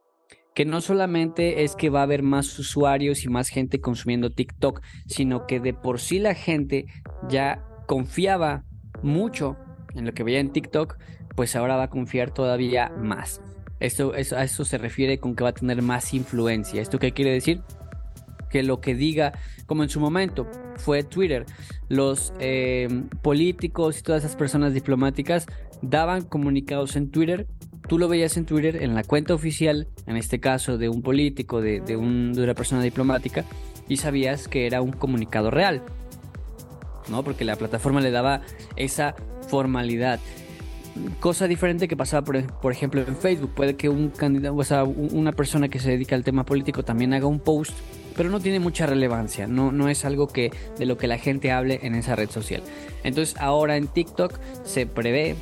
Que 0.55 0.67
no 0.67 0.83
solamente 0.83 1.65
es 1.65 1.75
que 1.77 1.89
va 1.89 2.01
a 2.01 2.03
haber 2.03 2.23
más 2.23 2.59
usuarios 2.59 3.25
y 3.25 3.29
más 3.29 3.49
gente 3.49 3.81
consumiendo 3.81 4.31
TikTok, 4.31 4.83
sino 5.07 5.47
que 5.47 5.61
de 5.61 5.73
por 5.73 5.99
sí 5.99 6.19
la 6.19 6.35
gente 6.35 6.85
ya 7.29 7.65
confiaba 7.87 8.65
mucho 9.03 9.57
en 9.95 10.05
lo 10.05 10.13
que 10.13 10.25
veía 10.25 10.41
en 10.41 10.53
TikTok, 10.53 10.99
pues 11.35 11.57
ahora 11.57 11.77
va 11.77 11.85
a 11.85 11.91
confiar 11.91 12.31
todavía 12.31 12.91
más. 12.91 13.41
Esto, 13.81 14.15
eso, 14.15 14.37
a 14.37 14.47
se 14.47 14.79
refiere 14.79 15.19
con 15.19 15.35
que 15.35 15.43
va 15.43 15.51
a 15.51 15.55
tener 15.55 15.83
más 15.83 16.15
influencia. 16.15 16.81
¿Esto 16.81 16.99
qué 16.99 17.13
quiere 17.13 17.33
decir? 17.33 17.63
Que 18.49 18.63
lo 18.63 18.81
que 18.81 18.95
diga, 18.95 19.33
como 19.67 19.83
en 19.83 19.89
su 19.89 19.99
momento 19.99 20.47
fue 20.77 21.03
Twitter, 21.03 21.47
los 21.89 22.33
eh, 22.39 22.89
políticos 23.23 23.99
y 23.99 24.03
todas 24.03 24.25
esas 24.25 24.37
personas 24.37 24.75
diplomáticas 24.75 25.47
daban 25.81 26.23
comunicados 26.23 26.95
en 26.95 27.11
Twitter. 27.11 27.49
Tú 27.89 27.99
lo 27.99 28.09
veías 28.09 28.37
en 28.37 28.47
Twitter, 28.47 28.83
en 28.83 28.95
la 28.95 29.03
cuenta 29.03 29.35
oficial, 29.35 29.89
en 30.07 30.17
este 30.17 30.39
caso 30.39 30.79
de 30.79 30.89
un 30.89 31.03
político, 31.03 31.61
de, 31.61 31.81
de 31.81 31.97
una 31.97 32.55
persona 32.55 32.83
diplomática, 32.83 33.45
y 33.89 33.97
sabías 33.97 34.47
que 34.47 34.67
era 34.67 34.81
un 34.81 34.93
comunicado 34.93 35.51
real. 35.51 35.83
¿no? 37.09 37.23
Porque 37.25 37.45
la 37.45 37.57
plataforma 37.57 38.01
le 38.01 38.11
daba 38.11 38.43
esa 38.77 39.15
formalidad. 39.49 40.21
Cosa 41.21 41.49
diferente 41.49 41.89
que 41.89 41.97
pasaba, 41.97 42.23
por, 42.25 42.43
por 42.61 42.71
ejemplo, 42.73 43.01
en 43.01 43.17
Facebook. 43.17 43.53
Puede 43.55 43.77
que 43.77 43.89
un 43.89 44.11
candidato, 44.11 44.55
o 44.55 44.65
sea, 44.65 44.85
un- 44.85 45.09
una 45.13 45.33
persona 45.33 45.69
que 45.69 45.79
se 45.79 45.91
dedica 45.91 46.15
al 46.17 46.23
tema 46.25 46.45
político 46.45 46.83
también 46.83 47.15
haga 47.15 47.27
un 47.27 47.41
post, 47.41 47.73
pero 48.15 48.29
no 48.29 48.41
tiene 48.41 48.61
mucha 48.61 48.85
relevancia. 48.87 49.47
No, 49.47 49.73
no 49.73 49.89
es 49.89 50.05
algo 50.05 50.29
que 50.29 50.51
de 50.79 50.85
lo 50.85 50.99
que 50.99 51.07
la 51.07 51.17
gente 51.17 51.51
hable 51.51 51.81
en 51.83 51.95
esa 51.95 52.15
red 52.15 52.29
social. 52.29 52.63
Entonces, 53.05 53.37
ahora 53.41 53.77
en 53.79 53.87
TikTok 53.89 54.39
se 54.65 54.85
prevé 54.87 55.35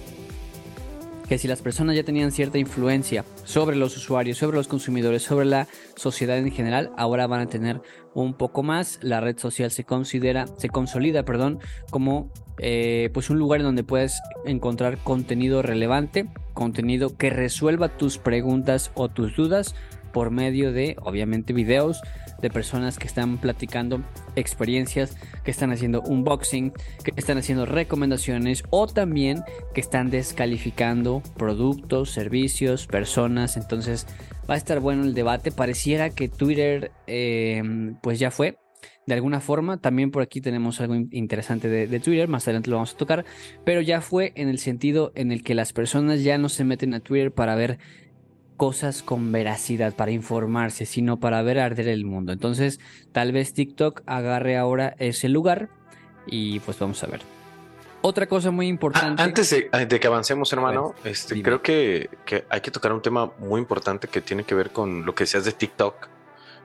que 1.31 1.39
si 1.39 1.47
las 1.47 1.63
personas 1.63 1.95
ya 1.95 2.03
tenían 2.03 2.33
cierta 2.33 2.59
influencia 2.59 3.25
sobre 3.45 3.77
los 3.77 3.97
usuarios, 3.97 4.37
sobre 4.37 4.57
los 4.57 4.67
consumidores, 4.67 5.23
sobre 5.23 5.47
la 5.47 5.69
sociedad 5.95 6.37
en 6.37 6.51
general, 6.51 6.91
ahora 6.97 7.29
van 7.29 7.43
a 7.43 7.47
tener 7.47 7.81
un 8.15 8.35
poco 8.35 8.65
más. 8.65 8.99
La 9.01 9.21
red 9.21 9.39
social 9.39 9.71
se 9.71 9.85
considera, 9.85 10.47
se 10.57 10.69
consolida, 10.69 11.25
perdón, 11.25 11.61
como 11.91 12.33
eh, 12.59 13.11
pues 13.15 13.31
un 13.31 13.39
lugar 13.39 13.61
en 13.61 13.67
donde 13.67 13.85
puedes 13.85 14.21
encontrar 14.45 14.99
contenido 14.99 15.63
relevante, 15.63 16.27
contenido 16.53 17.17
que 17.17 17.31
resuelva 17.31 17.97
tus 17.97 18.19
preguntas 18.19 18.91
o 18.95 19.09
tus 19.09 19.37
dudas 19.37 19.77
por 20.13 20.33
medio 20.33 20.73
de, 20.73 20.97
obviamente, 21.01 21.53
videos 21.53 22.01
de 22.41 22.51
personas 22.51 22.99
que 22.99 23.07
están 23.07 23.39
platicando 23.39 24.03
experiencias, 24.37 25.17
que 25.45 25.51
están 25.51 25.73
haciendo 25.73 26.03
unboxing, 26.03 26.73
que 27.05 27.13
están 27.17 27.39
haciendo 27.39 27.67
recomendaciones 27.67 28.63
o 28.71 28.87
también 28.87 29.43
que 29.75 29.81
están 29.81 30.11
descalificando 30.11 31.23
productos, 31.37 32.11
servicios, 32.11 32.87
personas. 32.87 33.57
Entonces 33.57 34.07
va 34.49 34.55
a 34.55 34.59
estar 34.59 34.81
bueno 34.81 35.05
el 35.05 35.15
debate. 35.15 35.53
Pareciera 35.53 36.11
que 36.11 36.29
Twitter 36.29 36.93
eh, 37.07 37.63
pues 38.03 38.19
ya 38.19 38.31
fue. 38.31 38.59
De 39.07 39.15
alguna 39.15 39.41
forma, 39.41 39.79
también 39.79 40.11
por 40.11 40.23
aquí 40.23 40.41
tenemos 40.41 40.81
algo 40.81 40.95
interesante 40.95 41.69
de, 41.69 41.87
de, 41.87 42.01
Twitter, 42.01 42.29
más 42.29 42.47
adelante 42.47 42.71
lo 42.71 42.77
vamos 42.77 42.95
a 42.95 42.97
tocar, 42.97 43.25
pero 43.65 43.81
ya 43.81 44.01
fue 44.03 44.33
en 44.37 44.49
el 44.49 44.59
sentido 44.59 45.11
en 45.17 45.33
el 45.33 45.43
que 45.43 45.55
las 45.55 45.73
personas 45.73 46.23
ya 46.23 46.39
no 46.39 46.49
se 46.49 46.65
meten 46.65 46.95
a 46.95 47.01
Twitter 47.01 47.33
para 47.33 47.57
ver 47.57 47.79
cosas 48.61 49.03
con 49.03 49.33
veracidad 49.33 49.95
para 49.95 50.11
informarse, 50.11 50.85
sino 50.85 51.19
para 51.19 51.41
ver 51.41 51.59
arder 51.59 51.89
el 51.89 52.05
mundo. 52.05 52.31
Entonces, 52.31 52.79
tal 53.11 53.33
vez 53.33 53.55
TikTok 53.55 54.03
agarre 54.05 54.59
ahora 54.59 54.95
ese 54.99 55.31
lugar 55.31 55.71
y 56.27 56.61
pues 56.61 56.79
vamos 56.79 57.03
a 57.03 57.07
ver. 57.07 57.23
Otra 58.03 58.27
cosa 58.27 58.51
muy 58.51 58.67
importante. 58.67 59.23
Antes 59.23 59.49
de, 59.49 59.99
que 59.99 60.07
avancemos, 60.07 60.53
hermano, 60.53 60.95
este, 61.05 61.43
creo 61.43 61.63
que, 61.63 62.11
hay 62.51 62.61
que 62.61 62.71
tocar 62.71 62.93
un 62.93 63.01
tema 63.01 63.33
muy 63.39 63.63
importante 63.63 64.09
que 64.09 64.21
tiene 64.21 64.45
que 64.45 64.55
ver 64.55 64.73
con 64.73 65.07
lo 65.07 65.15
que 65.15 65.25
decías 65.25 65.47
de 65.47 65.53
TikTok 65.53 66.09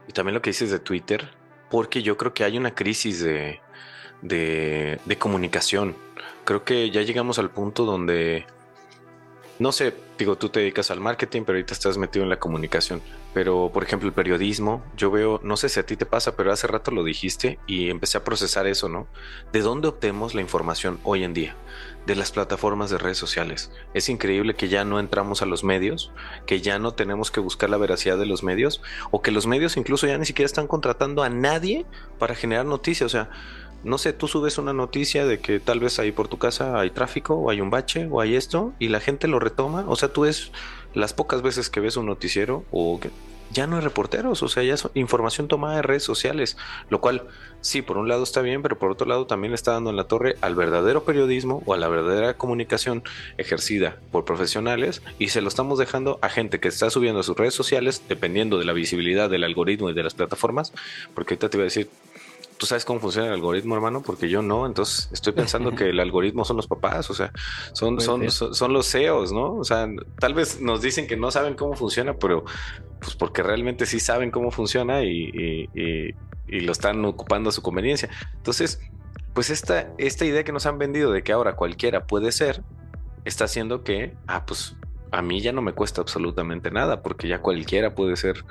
y 0.10 0.12
también 0.12 0.34
lo 0.34 0.42
que 0.42 0.50
dices 0.50 0.72
de 0.72 0.80
Twitter, 0.80 1.30
porque 1.70 2.04
yo 2.04 2.18
creo 2.18 2.34
que 2.34 2.44
hay 2.44 2.58
una 2.58 2.76
crisis 2.76 3.24
de, 3.24 3.62
de, 4.22 5.00
de 5.06 5.18
comunicación. 5.18 5.96
Creo 6.44 6.66
que 6.66 6.92
ya 6.92 7.04
llegamos 7.04 7.40
al 7.40 7.52
punto 7.52 7.86
donde 7.86 8.46
no 9.58 9.72
sé, 9.72 9.94
digo, 10.18 10.38
tú 10.38 10.50
te 10.50 10.60
dedicas 10.60 10.92
al 10.92 11.00
marketing, 11.00 11.44
pero 11.46 11.58
ahorita 11.58 11.74
estás 11.74 11.98
metido 11.98 12.24
en 12.24 12.30
la 12.30 12.40
comunicación. 12.40 13.02
Pero, 13.34 13.72
por 13.74 13.84
ejemplo, 13.84 14.08
el 14.08 14.14
periodismo, 14.14 14.84
yo 14.98 15.12
veo, 15.12 15.40
no 15.44 15.56
sé 15.56 15.70
si 15.70 15.80
a 15.80 15.86
ti 15.86 15.96
te 15.96 16.06
pasa, 16.06 16.36
pero 16.36 16.52
hace 16.52 16.68
rato 16.68 16.92
lo 16.92 17.04
dijiste 17.04 17.58
y 17.66 17.90
empecé 17.90 18.18
a 18.18 18.24
procesar 18.24 18.68
eso, 18.68 18.90
¿no? 18.90 19.08
¿De 19.54 19.62
dónde 19.62 19.88
obtenemos 19.88 20.34
la 20.36 20.42
información 20.42 21.00
hoy 21.04 21.24
en 21.24 21.34
día? 21.34 21.56
De 22.06 22.16
las 22.16 22.32
plataformas 22.32 22.90
de 22.90 22.98
redes 22.98 23.18
sociales. 23.18 23.72
Es 23.94 24.10
increíble 24.10 24.56
que 24.56 24.68
ya 24.68 24.84
no 24.84 25.00
entramos 25.00 25.42
a 25.42 25.46
los 25.46 25.64
medios, 25.64 26.12
que 26.46 26.62
ya 26.62 26.78
no 26.78 26.94
tenemos 26.94 27.32
que 27.32 27.40
buscar 27.40 27.70
la 27.70 27.78
veracidad 27.78 28.18
de 28.18 28.26
los 28.26 28.44
medios, 28.44 28.82
o 29.12 29.22
que 29.22 29.32
los 29.32 29.48
medios 29.48 29.78
incluso 29.78 30.06
ya 30.06 30.18
ni 30.18 30.26
siquiera 30.26 30.48
están 30.48 30.68
contratando 30.68 31.24
a 31.24 31.30
nadie 31.30 31.86
para 32.20 32.36
generar 32.36 32.66
noticias. 32.66 33.08
O 33.08 33.10
sea, 33.10 33.30
no 33.86 34.00
sé, 34.00 34.14
tú 34.14 34.28
subes 34.28 34.58
una 34.58 34.74
noticia 34.74 35.26
de 35.26 35.40
que 35.40 35.60
tal 35.60 35.80
vez 35.80 36.00
ahí 36.00 36.12
por 36.12 36.28
tu 36.28 36.40
casa 36.40 36.80
hay 36.80 36.90
tráfico 36.90 37.36
o 37.36 37.52
hay 37.52 37.62
un 37.62 37.70
bache 37.70 38.08
o 38.10 38.20
hay 38.20 38.36
esto 38.36 38.74
y 38.80 38.90
la 38.90 39.00
gente 39.00 39.28
lo 39.28 39.40
retoma. 39.40 39.86
O 39.88 39.96
sea, 39.96 40.12
tú 40.12 40.22
ves 40.22 40.52
las 40.96 41.14
pocas 41.14 41.44
veces 41.44 41.70
que 41.70 41.80
ves 41.80 41.96
un 41.96 42.08
noticiero 42.08 42.66
o 42.72 43.00
que 43.00 43.12
ya 43.52 43.68
no 43.68 43.76
hay 43.78 43.84
reporteros, 43.84 44.42
o 44.42 44.48
sea, 44.50 44.64
ya 44.64 44.74
es 44.74 44.88
información 44.96 45.48
tomada 45.48 45.76
de 45.76 45.82
redes 45.84 46.04
sociales, 46.04 46.58
lo 46.90 47.00
cual 47.00 47.28
sí, 47.62 47.84
por 47.84 47.98
un 47.98 48.10
lado 48.10 48.24
está 48.24 48.42
bien, 48.42 48.64
pero 48.64 48.80
por 48.80 48.92
otro 48.92 49.08
lado 49.08 49.28
también 49.28 49.54
está 49.54 49.72
dando 49.72 49.92
en 49.92 49.96
la 49.96 50.06
torre 50.06 50.36
al 50.42 50.56
verdadero 50.56 51.04
periodismo 51.04 51.62
o 51.66 51.74
a 51.74 51.78
la 51.78 51.88
verdadera 51.88 52.38
comunicación 52.38 53.04
ejercida 53.38 53.98
por 54.12 54.26
profesionales 54.26 55.04
y 55.20 55.30
se 55.30 55.42
lo 55.42 55.48
estamos 55.48 55.78
dejando 55.78 56.18
a 56.24 56.30
gente 56.30 56.60
que 56.60 56.68
está 56.68 56.90
subiendo 56.90 57.20
a 57.20 57.24
sus 57.24 57.38
redes 57.38 57.54
sociales 57.54 58.02
dependiendo 58.10 58.58
de 58.58 58.66
la 58.66 58.74
visibilidad 58.74 59.30
del 59.30 59.44
algoritmo 59.44 59.92
y 59.92 59.94
de 59.94 60.04
las 60.04 60.16
plataformas, 60.16 60.74
porque 61.14 61.36
ahorita 61.36 61.50
te 61.50 61.58
iba 61.58 61.64
a 61.64 61.66
decir, 61.66 61.90
¿Tú 62.58 62.66
sabes 62.66 62.86
cómo 62.86 63.00
funciona 63.00 63.28
el 63.28 63.34
algoritmo, 63.34 63.76
hermano? 63.76 64.02
Porque 64.02 64.30
yo 64.30 64.42
no. 64.42 64.66
Entonces 64.66 65.10
estoy 65.12 65.34
pensando 65.34 65.76
que 65.76 65.90
el 65.90 66.00
algoritmo 66.02 66.46
son 66.46 66.58
los 66.58 66.68
papás, 66.68 67.10
o 67.10 67.14
sea, 67.14 67.32
son, 67.74 68.00
son, 68.00 68.30
son, 68.32 68.74
los 68.74 68.90
CEOs, 68.90 69.32
¿no? 69.32 69.56
O 69.56 69.64
sea, 69.64 69.88
tal 70.20 70.34
vez 70.34 70.62
nos 70.62 70.82
dicen 70.82 71.08
que 71.08 71.18
no 71.18 71.32
saben 71.32 71.56
cómo 71.56 71.74
funciona, 71.76 72.14
pero 72.14 72.46
pues 73.00 73.16
porque 73.16 73.44
realmente 73.44 73.86
sí 73.86 74.00
saben 74.00 74.32
cómo 74.32 74.52
funciona 74.52 75.04
y, 75.04 75.68
lo 76.48 76.72
están 76.72 77.04
ocupando 77.06 77.50
a 77.50 77.54
su 77.54 77.62
conveniencia. 77.62 78.10
Entonces, 78.36 78.80
pues 79.34 79.50
esta, 79.50 79.92
esta 79.98 80.26
idea 80.26 80.44
que 80.44 80.52
nos 80.52 80.66
han 80.66 80.78
vendido 80.78 81.12
de 81.12 81.24
que 81.24 81.34
ahora 81.34 81.56
cualquiera 81.56 82.06
puede 82.08 82.32
ser, 82.32 82.64
está 83.26 83.46
haciendo 83.46 83.84
que, 83.84 84.16
ah, 84.28 84.46
pues 84.46 84.76
a 85.12 85.22
mí 85.22 85.42
ya 85.42 85.52
no 85.52 85.62
me 85.62 85.74
cuesta 85.74 86.02
absolutamente 86.02 86.72
nada, 86.72 87.02
porque 87.02 87.28
ya 87.28 87.42
cualquiera 87.42 87.96
puede 87.96 88.16
ser 88.16 88.46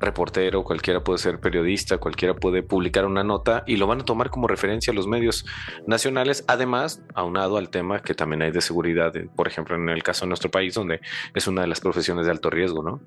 reportero, 0.00 0.64
cualquiera 0.64 1.02
puede 1.02 1.18
ser 1.18 1.40
periodista, 1.40 1.98
cualquiera 1.98 2.34
puede 2.34 2.62
publicar 2.62 3.04
una 3.04 3.24
nota 3.24 3.64
y 3.66 3.76
lo 3.76 3.86
van 3.86 4.00
a 4.00 4.04
tomar 4.04 4.30
como 4.30 4.48
referencia 4.48 4.92
a 4.92 4.94
los 4.94 5.06
medios 5.06 5.44
nacionales, 5.86 6.44
además, 6.46 7.02
aunado 7.14 7.56
al 7.56 7.70
tema 7.70 8.02
que 8.02 8.14
también 8.14 8.42
hay 8.42 8.50
de 8.50 8.60
seguridad, 8.60 9.12
por 9.34 9.48
ejemplo, 9.48 9.76
en 9.76 9.88
el 9.88 10.02
caso 10.02 10.24
de 10.24 10.28
nuestro 10.28 10.50
país, 10.50 10.74
donde 10.74 11.00
es 11.34 11.46
una 11.46 11.62
de 11.62 11.68
las 11.68 11.80
profesiones 11.80 12.26
de 12.26 12.32
alto 12.32 12.50
riesgo, 12.50 12.82
¿no? 12.82 13.00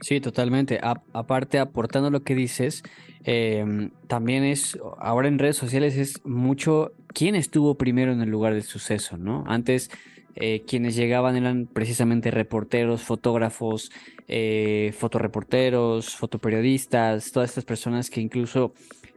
Sí, 0.00 0.20
totalmente. 0.20 0.80
aparte, 0.82 1.58
aportando 1.58 2.10
lo 2.10 2.22
que 2.22 2.34
dices, 2.34 2.82
em, 3.24 3.90
también 4.06 4.44
es, 4.44 4.78
ahora 4.98 5.28
en 5.28 5.38
redes 5.38 5.56
sociales 5.56 5.96
es 5.96 6.24
mucho 6.24 6.92
quién 7.12 7.34
estuvo 7.34 7.76
primero 7.76 8.12
en 8.12 8.20
el 8.20 8.28
lugar 8.28 8.54
del 8.54 8.62
suceso, 8.62 9.16
¿no? 9.16 9.44
Antes 9.48 9.90
eh, 10.36 10.62
quienes 10.68 10.94
llegaban 10.94 11.36
eran 11.36 11.66
precisamente 11.66 12.30
reporteros, 12.30 13.02
fotógrafos, 13.02 13.90
eh, 14.28 14.94
fotoreporteros, 14.96 16.14
fotoperiodistas, 16.14 17.32
todas 17.32 17.50
estas 17.50 17.64
personas 17.64 18.10
que 18.10 18.20
incluso 18.20 18.72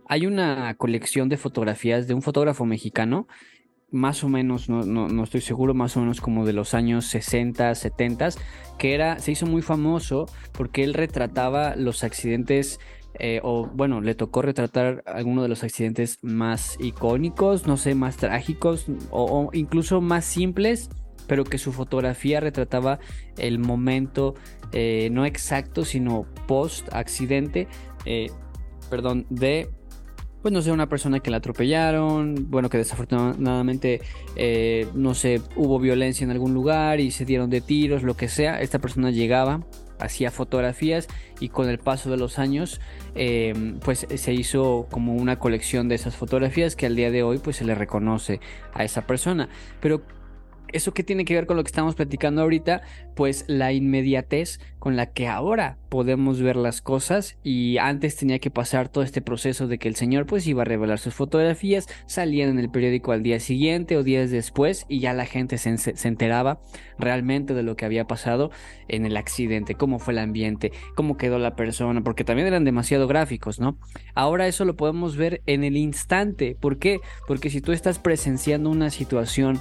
hay 0.08 0.26
una 0.26 0.74
colección 0.76 1.30
de 1.30 1.38
fotografías 1.38 2.08
de 2.08 2.14
un 2.14 2.22
fotógrafo 2.22 2.66
mexicano, 2.66 3.28
más 3.92 4.24
o 4.24 4.30
menos, 4.30 4.70
no, 4.70 4.84
no, 4.84 5.24
estoy 5.24 5.42
seguro, 5.42 5.74
más 5.74 5.98
o 5.98 6.00
menos 6.00 6.22
como 6.22 6.46
de 6.46 6.54
los 6.54 6.74
años 6.74 7.06
60, 7.08 7.76
70, 7.76 8.30
que 8.78 8.94
era, 8.94 9.20
se 9.20 9.34
hizo 9.34 9.46
muy 9.46 9.62
famoso 9.62 10.28
porque 10.54 10.84
él 10.84 10.94
retrataba 10.94 11.76
los 11.76 12.04
accidentes 12.04 12.80
eh, 13.20 13.42
o 13.44 13.68
bueno, 13.68 14.00
le 14.02 14.16
tocó 14.16 14.42
retratar 14.42 15.04
algunos 15.06 15.44
de 15.44 15.50
los 15.50 15.64
accidentes 15.64 16.18
más 16.22 16.78
icónicos, 16.80 17.68
no 17.68 17.76
sé, 17.78 17.94
más 17.94 18.18
trágicos 18.18 18.86
o, 19.10 19.50
incluso 19.54 20.00
más 20.00 20.24
simples, 20.26 20.90
pero 21.28 21.44
que 21.44 21.58
su 21.58 21.74
fotografía 21.74 22.40
retrataba 22.40 23.00
el 23.38 23.60
momento 23.60 24.36
eh, 24.74 25.10
no 25.12 25.26
exacto, 25.26 25.86
sino 25.86 26.26
post 26.48 26.88
accidente, 26.94 27.68
eh, 28.06 28.30
perdón, 28.90 29.26
de 29.30 29.70
pues 30.42 30.52
no 30.52 30.64
sé, 30.64 30.72
una 30.72 30.90
persona 30.90 31.20
que 31.20 31.30
la 31.30 31.38
atropellaron, 31.38 32.48
bueno, 32.50 32.68
que 32.68 32.80
desafortunadamente, 32.80 34.02
eh, 34.36 34.88
no 34.96 35.14
sé, 35.14 35.40
hubo 35.56 35.78
violencia 35.78 36.24
en 36.24 36.32
algún 36.32 36.56
lugar 36.56 37.00
y 37.00 37.12
se 37.12 37.26
dieron 37.26 37.52
de 37.52 37.62
tiros, 37.62 38.02
lo 38.02 38.16
que 38.18 38.28
sea, 38.28 38.60
esta 38.60 38.80
persona 38.80 39.12
llegaba, 39.12 39.68
hacía 40.00 40.32
fotografías 40.32 41.08
y 41.40 41.50
con 41.50 41.70
el 41.70 41.78
paso 41.78 42.10
de 42.10 42.18
los 42.18 42.40
años, 42.40 42.82
pues 43.84 44.08
se 44.12 44.34
hizo 44.34 44.88
como 44.90 45.14
una 45.14 45.38
colección 45.38 45.88
de 45.88 45.94
esas 45.94 46.16
fotografías 46.16 46.76
que 46.76 46.88
al 46.88 46.96
día 46.96 47.12
de 47.12 47.22
hoy 47.22 47.38
pues 47.38 47.58
se 47.58 47.66
le 47.66 47.76
reconoce 47.76 48.40
a 48.74 48.84
esa 48.84 49.06
persona. 49.06 49.48
Pero 49.80 50.02
¿Eso 50.74 50.94
qué 50.94 51.04
tiene 51.04 51.26
que 51.26 51.36
ver 51.36 51.46
con 51.46 51.58
lo 51.58 51.64
que 51.64 51.70
estamos 51.70 51.96
platicando 51.96 52.42
ahorita? 52.42 52.82
Pues 53.16 53.46
la 53.48 53.74
inmediatez 53.74 54.60
con 54.80 54.96
la 54.96 55.08
que 55.08 55.28
ahora 55.28 55.78
podemos 55.90 56.42
ver 56.42 56.56
las 56.56 56.82
cosas 56.82 57.38
y 57.44 57.78
antes 57.78 58.16
tenía 58.16 58.40
que 58.40 58.50
pasar 58.50 58.90
todo 58.90 59.04
este 59.04 59.22
proceso 59.22 59.68
de 59.68 59.78
que 59.78 59.88
el 59.88 59.96
señor 59.96 60.26
pues 60.26 60.48
iba 60.48 60.64
a 60.64 60.66
revelar 60.66 60.98
sus 60.98 61.14
fotografías, 61.14 61.88
salían 62.08 62.50
en 62.50 62.60
el 62.60 62.72
periódico 62.72 63.12
al 63.12 63.22
día 63.22 63.40
siguiente 63.40 63.98
o 63.98 64.04
días 64.04 64.32
después 64.32 64.86
y 64.88 65.00
ya 65.00 65.14
la 65.14 65.26
gente 65.26 65.58
se, 65.58 65.78
se 65.78 66.08
enteraba 66.08 66.62
realmente 66.98 67.54
de 67.54 67.64
lo 67.64 67.76
que 67.76 67.86
había 67.86 68.08
pasado 68.08 68.52
en 68.88 69.06
el 69.06 69.18
accidente, 69.18 69.76
cómo 69.76 70.00
fue 70.00 70.14
el 70.14 70.20
ambiente, 70.20 70.72
cómo 70.96 71.18
quedó 71.18 71.38
la 71.40 71.56
persona, 71.56 72.02
porque 72.02 72.24
también 72.24 72.48
eran 72.48 72.64
demasiado 72.64 73.08
gráficos, 73.08 73.60
¿no? 73.60 73.78
Ahora 74.16 74.48
eso 74.48 74.66
lo 74.66 74.76
podemos 74.76 75.18
ver 75.18 75.42
en 75.46 75.64
el 75.64 75.78
instante. 75.78 76.56
¿Por 76.60 76.78
qué? 76.78 77.00
Porque 77.28 77.50
si 77.50 77.62
tú 77.62 77.72
estás 77.72 78.00
presenciando 78.00 78.70
una 78.70 78.90
situación 78.90 79.60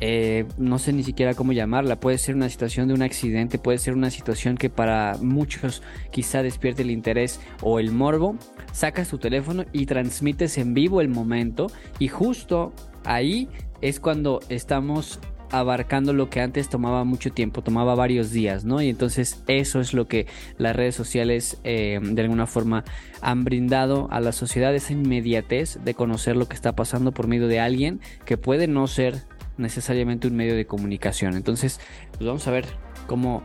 eh, 0.00 0.46
no 0.58 0.78
sé 0.78 0.92
ni 0.92 1.02
siquiera 1.02 1.34
cómo 1.34 1.52
llamarla, 1.52 2.00
puede 2.00 2.18
ser 2.18 2.34
una 2.34 2.48
situación 2.48 2.88
de 2.88 2.94
un 2.94 3.02
accidente, 3.02 3.58
puede 3.58 3.78
ser 3.78 3.94
una 3.94 4.10
situación 4.10 4.56
que 4.56 4.70
para 4.70 5.16
muchos 5.20 5.82
quizá 6.10 6.42
despierte 6.42 6.82
el 6.82 6.90
interés 6.90 7.40
o 7.62 7.78
el 7.78 7.92
morbo, 7.92 8.36
sacas 8.72 9.08
tu 9.08 9.18
teléfono 9.18 9.64
y 9.72 9.86
transmites 9.86 10.58
en 10.58 10.74
vivo 10.74 11.00
el 11.00 11.08
momento 11.08 11.66
y 11.98 12.08
justo 12.08 12.72
ahí 13.04 13.48
es 13.82 14.00
cuando 14.00 14.40
estamos 14.48 15.20
abarcando 15.50 16.12
lo 16.12 16.30
que 16.30 16.40
antes 16.40 16.68
tomaba 16.68 17.04
mucho 17.04 17.32
tiempo, 17.32 17.62
tomaba 17.62 17.94
varios 17.94 18.30
días, 18.30 18.64
¿no? 18.64 18.80
Y 18.80 18.88
entonces 18.88 19.42
eso 19.48 19.80
es 19.80 19.92
lo 19.92 20.06
que 20.06 20.26
las 20.58 20.76
redes 20.76 20.94
sociales 20.94 21.58
eh, 21.64 21.98
de 22.00 22.22
alguna 22.22 22.46
forma 22.46 22.84
han 23.20 23.44
brindado 23.44 24.08
a 24.10 24.20
la 24.20 24.32
sociedad, 24.32 24.74
esa 24.74 24.92
inmediatez 24.92 25.80
de 25.84 25.94
conocer 25.94 26.36
lo 26.36 26.46
que 26.46 26.54
está 26.54 26.74
pasando 26.74 27.12
por 27.12 27.26
medio 27.26 27.48
de 27.48 27.60
alguien 27.60 28.00
que 28.24 28.38
puede 28.38 28.68
no 28.68 28.86
ser 28.86 29.22
necesariamente 29.60 30.26
un 30.28 30.36
medio 30.36 30.56
de 30.56 30.66
comunicación. 30.66 31.36
Entonces, 31.36 31.80
pues 32.12 32.26
vamos 32.26 32.46
a 32.46 32.50
ver 32.50 32.66
cómo, 33.06 33.42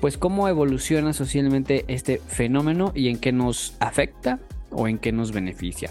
pues 0.00 0.18
cómo 0.18 0.48
evoluciona 0.48 1.12
socialmente 1.12 1.84
este 1.88 2.18
fenómeno 2.18 2.92
y 2.94 3.08
en 3.08 3.18
qué 3.18 3.32
nos 3.32 3.76
afecta 3.80 4.40
o 4.70 4.88
en 4.88 4.98
qué 4.98 5.12
nos 5.12 5.32
beneficia. 5.32 5.90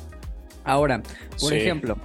Ahora, 0.64 1.02
por 1.40 1.54
ejemplo, 1.54 1.98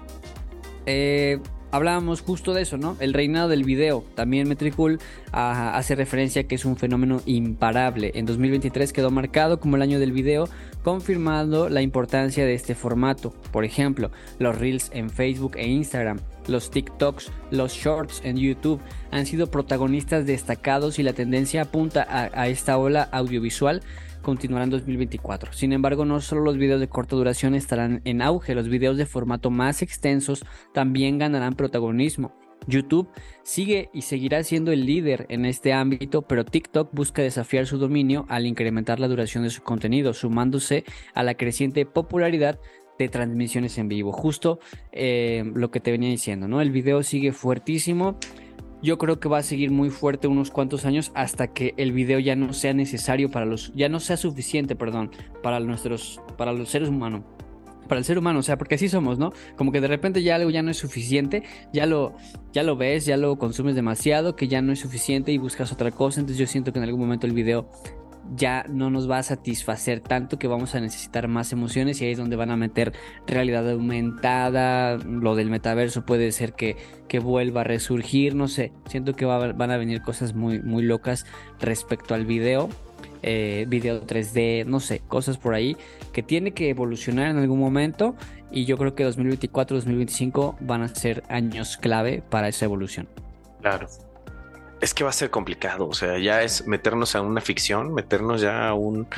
eh, 0.86 1.40
hablábamos 1.70 2.22
justo 2.22 2.54
de 2.54 2.62
eso, 2.62 2.78
¿no? 2.78 2.96
El 3.00 3.12
reinado 3.12 3.48
del 3.48 3.64
video. 3.64 4.04
También 4.14 4.48
Metricool 4.48 4.98
ah, 5.32 5.76
hace 5.76 5.94
referencia 5.94 6.42
a 6.42 6.44
que 6.44 6.54
es 6.54 6.64
un 6.64 6.76
fenómeno 6.76 7.20
imparable. 7.26 8.12
En 8.14 8.26
2023 8.26 8.92
quedó 8.92 9.10
marcado 9.10 9.60
como 9.60 9.76
el 9.76 9.82
año 9.82 9.98
del 9.98 10.12
video, 10.12 10.48
confirmando 10.86 11.68
la 11.68 11.82
importancia 11.82 12.46
de 12.46 12.54
este 12.54 12.76
formato. 12.76 13.34
Por 13.50 13.64
ejemplo, 13.64 14.12
los 14.38 14.56
reels 14.56 14.88
en 14.94 15.10
Facebook 15.10 15.56
e 15.56 15.66
Instagram, 15.66 16.20
los 16.46 16.70
TikToks, 16.70 17.32
los 17.50 17.72
shorts 17.72 18.20
en 18.22 18.36
YouTube 18.36 18.80
han 19.10 19.26
sido 19.26 19.50
protagonistas 19.50 20.26
destacados 20.26 21.00
y 21.00 21.02
la 21.02 21.12
tendencia 21.12 21.62
apunta 21.62 22.06
a 22.08 22.46
esta 22.46 22.78
ola 22.78 23.02
audiovisual 23.10 23.82
continuará 24.22 24.62
en 24.62 24.70
2024. 24.70 25.52
Sin 25.52 25.72
embargo, 25.72 26.04
no 26.04 26.20
solo 26.20 26.42
los 26.42 26.56
videos 26.56 26.78
de 26.78 26.88
corta 26.88 27.16
duración 27.16 27.56
estarán 27.56 28.00
en 28.04 28.22
auge, 28.22 28.54
los 28.54 28.68
videos 28.68 28.96
de 28.96 29.06
formato 29.06 29.50
más 29.50 29.82
extensos 29.82 30.44
también 30.72 31.18
ganarán 31.18 31.54
protagonismo. 31.54 32.45
YouTube 32.66 33.08
sigue 33.42 33.90
y 33.92 34.02
seguirá 34.02 34.42
siendo 34.42 34.72
el 34.72 34.86
líder 34.86 35.26
en 35.28 35.44
este 35.44 35.72
ámbito, 35.72 36.22
pero 36.22 36.44
TikTok 36.44 36.92
busca 36.92 37.22
desafiar 37.22 37.66
su 37.66 37.78
dominio 37.78 38.26
al 38.28 38.46
incrementar 38.46 39.00
la 39.00 39.08
duración 39.08 39.44
de 39.44 39.50
su 39.50 39.62
contenido, 39.62 40.14
sumándose 40.14 40.84
a 41.14 41.22
la 41.22 41.34
creciente 41.34 41.86
popularidad 41.86 42.58
de 42.98 43.08
transmisiones 43.08 43.76
en 43.78 43.88
vivo. 43.88 44.12
Justo 44.12 44.58
eh, 44.92 45.44
lo 45.54 45.70
que 45.70 45.80
te 45.80 45.90
venía 45.90 46.08
diciendo, 46.08 46.48
¿no? 46.48 46.60
El 46.60 46.70
video 46.70 47.02
sigue 47.02 47.32
fuertísimo 47.32 48.18
yo 48.82 48.98
creo 48.98 49.18
que 49.18 49.28
va 49.28 49.38
a 49.38 49.42
seguir 49.42 49.70
muy 49.70 49.90
fuerte 49.90 50.28
unos 50.28 50.50
cuantos 50.50 50.84
años 50.84 51.10
hasta 51.14 51.48
que 51.48 51.74
el 51.76 51.92
video 51.92 52.18
ya 52.18 52.36
no 52.36 52.52
sea 52.52 52.74
necesario 52.74 53.30
para 53.30 53.46
los, 53.46 53.72
ya 53.74 53.88
no 53.88 54.00
sea 54.00 54.16
suficiente, 54.16 54.76
perdón, 54.76 55.10
para 55.42 55.60
nuestros, 55.60 56.20
para 56.36 56.52
los 56.52 56.68
seres 56.68 56.88
humanos. 56.88 57.22
Para 57.86 57.98
el 57.98 58.04
ser 58.04 58.18
humano, 58.18 58.40
o 58.40 58.42
sea, 58.42 58.58
porque 58.58 58.76
así 58.76 58.88
somos, 58.88 59.18
¿no? 59.18 59.32
Como 59.56 59.72
que 59.72 59.80
de 59.80 59.88
repente 59.88 60.22
ya 60.22 60.36
algo 60.36 60.50
ya 60.50 60.62
no 60.62 60.70
es 60.70 60.76
suficiente, 60.76 61.42
ya 61.72 61.86
lo, 61.86 62.14
ya 62.52 62.62
lo 62.62 62.76
ves, 62.76 63.06
ya 63.06 63.16
lo 63.16 63.36
consumes 63.36 63.74
demasiado, 63.74 64.36
que 64.36 64.48
ya 64.48 64.62
no 64.62 64.72
es 64.72 64.80
suficiente 64.80 65.32
y 65.32 65.38
buscas 65.38 65.72
otra 65.72 65.90
cosa. 65.90 66.20
Entonces 66.20 66.38
yo 66.38 66.46
siento 66.46 66.72
que 66.72 66.78
en 66.78 66.84
algún 66.84 67.00
momento 67.00 67.26
el 67.26 67.32
video 67.32 67.68
ya 68.34 68.64
no 68.68 68.90
nos 68.90 69.08
va 69.08 69.18
a 69.18 69.22
satisfacer 69.22 70.00
tanto 70.00 70.38
que 70.38 70.48
vamos 70.48 70.74
a 70.74 70.80
necesitar 70.80 71.28
más 71.28 71.52
emociones 71.52 72.00
y 72.00 72.06
ahí 72.06 72.12
es 72.12 72.18
donde 72.18 72.36
van 72.36 72.50
a 72.50 72.56
meter 72.56 72.92
realidad 73.26 73.70
aumentada, 73.70 74.96
lo 74.96 75.36
del 75.36 75.50
metaverso 75.50 76.04
puede 76.04 76.32
ser 76.32 76.54
que, 76.54 76.76
que 77.08 77.18
vuelva 77.18 77.60
a 77.60 77.64
resurgir, 77.64 78.34
no 78.34 78.48
sé, 78.48 78.72
siento 78.86 79.14
que 79.14 79.24
van 79.24 79.70
a 79.70 79.76
venir 79.76 80.02
cosas 80.02 80.34
muy, 80.34 80.60
muy 80.60 80.82
locas 80.82 81.26
respecto 81.60 82.14
al 82.14 82.26
video, 82.26 82.68
eh, 83.22 83.64
video 83.68 84.04
3D, 84.06 84.64
no 84.66 84.80
sé, 84.80 85.00
cosas 85.06 85.38
por 85.38 85.54
ahí 85.54 85.76
que 86.12 86.22
tiene 86.22 86.52
que 86.52 86.70
evolucionar 86.70 87.30
en 87.30 87.38
algún 87.38 87.58
momento 87.58 88.14
y 88.50 88.64
yo 88.64 88.76
creo 88.78 88.94
que 88.94 89.06
2024-2025 89.06 90.56
van 90.60 90.82
a 90.82 90.88
ser 90.88 91.22
años 91.28 91.76
clave 91.76 92.22
para 92.28 92.48
esa 92.48 92.64
evolución. 92.64 93.08
Claro, 93.60 93.88
es 94.80 94.94
que 94.94 95.04
va 95.04 95.10
a 95.10 95.12
ser 95.12 95.30
complicado, 95.30 95.88
o 95.88 95.94
sea, 95.94 96.18
ya 96.18 96.42
es 96.42 96.66
meternos 96.66 97.16
a 97.16 97.22
una 97.22 97.40
ficción, 97.40 97.94
meternos 97.94 98.40
ya 98.40 98.68
a 98.68 98.74
un... 98.74 99.08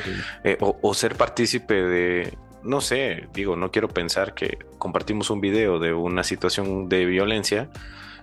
Eh, 0.44 0.56
o, 0.60 0.94
ser 0.94 1.16
partícipe 1.16 1.74
de, 1.74 2.32
no 2.62 2.80
sé, 2.80 3.28
digo, 3.34 3.56
no 3.56 3.70
quiero 3.70 3.88
pensar 3.88 4.34
que 4.34 4.58
compartimos 4.78 5.30
un 5.30 5.40
video 5.40 5.78
de 5.78 5.92
una 5.92 6.22
situación 6.22 6.88
de 6.88 7.04
violencia 7.06 7.68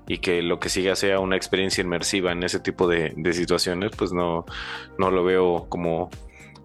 y 0.07 0.19
que 0.19 0.41
lo 0.41 0.59
que 0.59 0.69
siga 0.69 0.95
sea 0.95 1.19
una 1.19 1.35
experiencia 1.35 1.81
inmersiva 1.81 2.31
en 2.31 2.43
ese 2.43 2.59
tipo 2.59 2.87
de, 2.87 3.13
situaciones, 3.33 3.91
pues 3.97 4.13
no, 4.13 4.45
no 4.97 5.11
lo 5.11 5.23
veo 5.23 5.67
como 5.69 6.09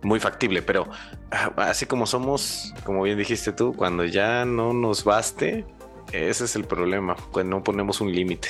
muy 0.03 0.21
factible, 0.21 0.63
pero 0.63 0.89
ah, 1.31 1.53
así 1.57 1.87
como 1.87 2.07
somos, 2.07 2.75
como 2.85 3.03
bien 3.03 3.19
dijiste 3.19 3.53
tú, 3.53 3.75
cuando 3.75 4.05
ya 4.05 4.45
no 4.45 4.73
nos 4.73 5.05
baste, 5.05 5.65
ese 6.13 6.45
es 6.45 6.57
el 6.57 6.65
problema, 6.65 7.17
pues 7.33 7.47
no 7.47 7.63
ponemos 7.63 8.01
un 8.01 8.13
límite. 8.13 8.49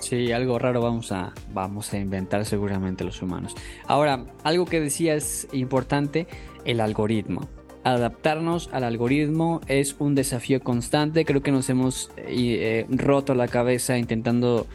Sí, 0.00 0.30
algo 0.30 0.58
raro 0.58 0.80
vamos 0.80 1.10
a, 1.10 1.32
vamos 1.52 1.92
a 1.92 1.98
inventar 1.98 2.44
seguramente 2.44 3.04
los 3.04 3.20
humanos. 3.20 3.54
Ahora, 3.86 4.24
algo 4.44 4.64
que 4.64 4.80
decía 4.80 5.14
es 5.14 5.48
importante, 5.52 6.28
el 6.64 6.80
algoritmo. 6.80 7.48
Adaptarnos 7.88 8.68
al 8.74 8.84
algoritmo 8.84 9.62
es 9.66 9.96
un 9.98 10.14
desafío 10.14 10.60
constante. 10.60 11.24
Creo 11.24 11.40
que 11.40 11.50
nos 11.50 11.70
hemos 11.70 12.10
eh, 12.18 12.84
roto 12.90 13.34
la 13.34 13.48
cabeza 13.48 13.96
intentando 13.96 14.66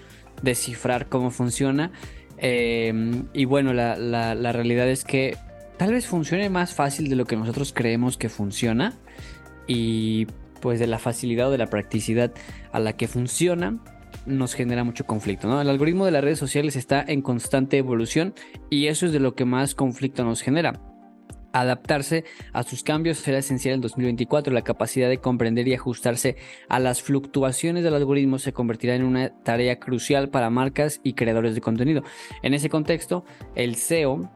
descifrar 0.41 1.09
cómo 1.09 1.29
funciona. 1.29 1.91
Em, 2.37 3.25
y 3.31 3.45
bueno, 3.45 3.71
la, 3.71 4.33
realidad 4.51 4.89
es 4.89 5.03
que 5.03 5.37
tal 5.77 5.91
vez 5.91 6.07
funcione 6.07 6.49
más 6.49 6.73
fácil 6.73 7.07
de 7.07 7.15
lo 7.15 7.25
que 7.25 7.35
nosotros 7.35 7.71
creemos 7.71 8.17
que 8.17 8.29
funciona. 8.29 8.93
Y 9.67 10.25
pues 10.59 10.79
de 10.79 10.87
la 10.87 10.97
facilidad 10.97 11.49
o 11.49 11.51
de 11.51 11.59
la 11.59 11.67
practicidad 11.67 12.33
a 12.71 12.79
la 12.79 12.93
que 12.93 13.07
funciona, 13.07 13.77
nos 14.25 14.55
genera 14.55 14.83
mucho 14.83 15.05
conflicto. 15.05 15.61
El 15.61 15.69
algoritmo 15.69 16.05
de 16.05 16.11
las 16.13 16.23
redes 16.23 16.39
sociales 16.39 16.75
está 16.75 17.05
en 17.07 17.21
constante 17.21 17.77
evolución 17.77 18.33
y 18.71 18.87
eso 18.87 19.05
es 19.05 19.11
de 19.11 19.19
lo 19.19 19.35
que 19.35 19.45
más 19.45 19.75
conflicto 19.75 20.25
nos 20.25 20.41
genera. 20.41 20.92
Adaptarse 21.53 22.25
a 22.51 22.63
sus 22.63 22.83
cambios 22.83 23.19
será 23.19 23.37
esencial 23.37 23.75
en 23.75 23.81
2024. 23.81 24.51
La 24.51 24.63
capacidad 24.63 25.07
de 25.07 25.19
comprender 25.19 25.67
y 25.67 25.75
ajustarse 25.75 26.35
a 26.67 26.79
las 26.79 27.01
fluctuaciones 27.01 27.83
del 27.83 27.93
algoritmo 27.93 28.39
se 28.39 28.53
convertirá 28.53 28.95
en 28.95 29.03
una 29.03 29.29
tarea 29.43 29.79
crucial 29.79 30.29
para 30.29 30.49
marcas 30.49 30.99
y 31.03 31.13
creadores 31.13 31.55
de 31.55 31.61
contenido. 31.61 32.03
En 32.41 32.53
ese 32.53 32.69
contexto, 32.69 33.23
el 33.55 33.75
SEO 33.75 34.31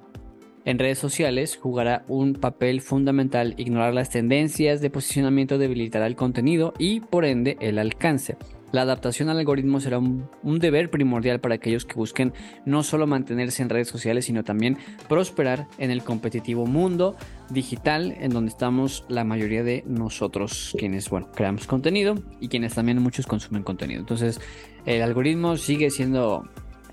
en 0.66 0.80
redes 0.80 1.00
sociales 1.00 1.58
jugará 1.58 2.04
un 2.08 2.34
papel 2.34 2.82
fundamental. 2.82 3.56
Ignorar 3.58 3.94
las 3.94 4.10
tendencias 4.10 4.82
de 4.82 4.90
posicionamiento 4.90 5.58
debilitará 5.58 6.08
el 6.08 6.16
contenido 6.16 6.74
y 6.78 7.00
por 7.00 7.26
ende 7.26 7.58
el 7.62 7.80
alcance. 7.80 8.38
La 8.72 8.82
adaptación 8.82 9.30
al 9.30 9.38
algoritmo 9.38 9.80
será 9.80 9.98
un, 9.98 10.28
deber 10.60 10.90
primordial 10.90 11.40
para 11.40 11.56
aquellos 11.56 11.86
que 11.86 11.96
busquen 11.96 12.34
no 12.66 12.84
solo 12.84 13.08
mantenerse 13.08 13.64
en 13.64 13.70
redes 13.70 13.88
sociales, 13.88 14.26
sino 14.26 14.44
también 14.44 14.78
prosperar 15.08 15.68
en 15.78 15.90
el 15.90 16.04
competitivo 16.04 16.66
mundo 16.66 17.16
digital 17.50 18.16
en 18.20 18.32
donde 18.32 18.50
estamos 18.50 19.06
la 19.08 19.24
mayoría 19.24 19.64
de 19.64 19.84
nosotros, 19.88 20.76
quienes, 20.78 21.10
bueno, 21.10 21.30
creamos 21.34 21.66
contenido 21.66 22.16
y 22.42 22.50
quienes 22.50 22.74
también 22.74 23.02
muchos 23.02 23.26
consumen 23.26 23.64
contenido. 23.64 24.02
Entonces, 24.02 24.42
el 24.86 25.02
algoritmo 25.02 25.56
sigue 25.56 25.90
siendo 25.90 26.44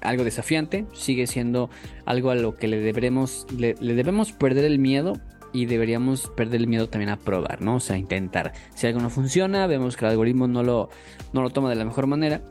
algo 0.01 0.23
desafiante, 0.23 0.87
sigue 0.93 1.27
siendo 1.27 1.71
algo 2.05 2.31
a 2.31 2.35
lo 2.37 2.55
que 2.55 2.69
le 2.69 2.79
debemos, 2.79 3.47
le 3.59 3.75
debemos 3.75 4.33
perder 4.33 4.65
el 4.65 4.79
miedo 4.79 5.15
y 5.55 5.67
deberíamos 5.67 6.29
perder 6.31 6.61
el 6.61 6.67
miedo 6.67 6.89
también 6.89 7.11
a 7.11 7.17
probar, 7.17 7.63
¿no? 7.63 7.77
O 7.77 7.81
sea, 7.81 7.97
intentar. 7.97 8.53
Si 8.75 8.89
algo 8.89 9.01
no 9.01 9.09
funciona, 9.09 9.67
vemos 9.69 9.97
que 9.97 10.05
el 10.05 10.11
algoritmo 10.11 10.49
no 10.49 10.65
lo, 10.65 10.91
no 11.33 11.43
lo 11.43 11.51
toma 11.51 11.71
de 11.71 11.77
la 11.77 11.85
mejor 11.85 12.09
manera, 12.09 12.43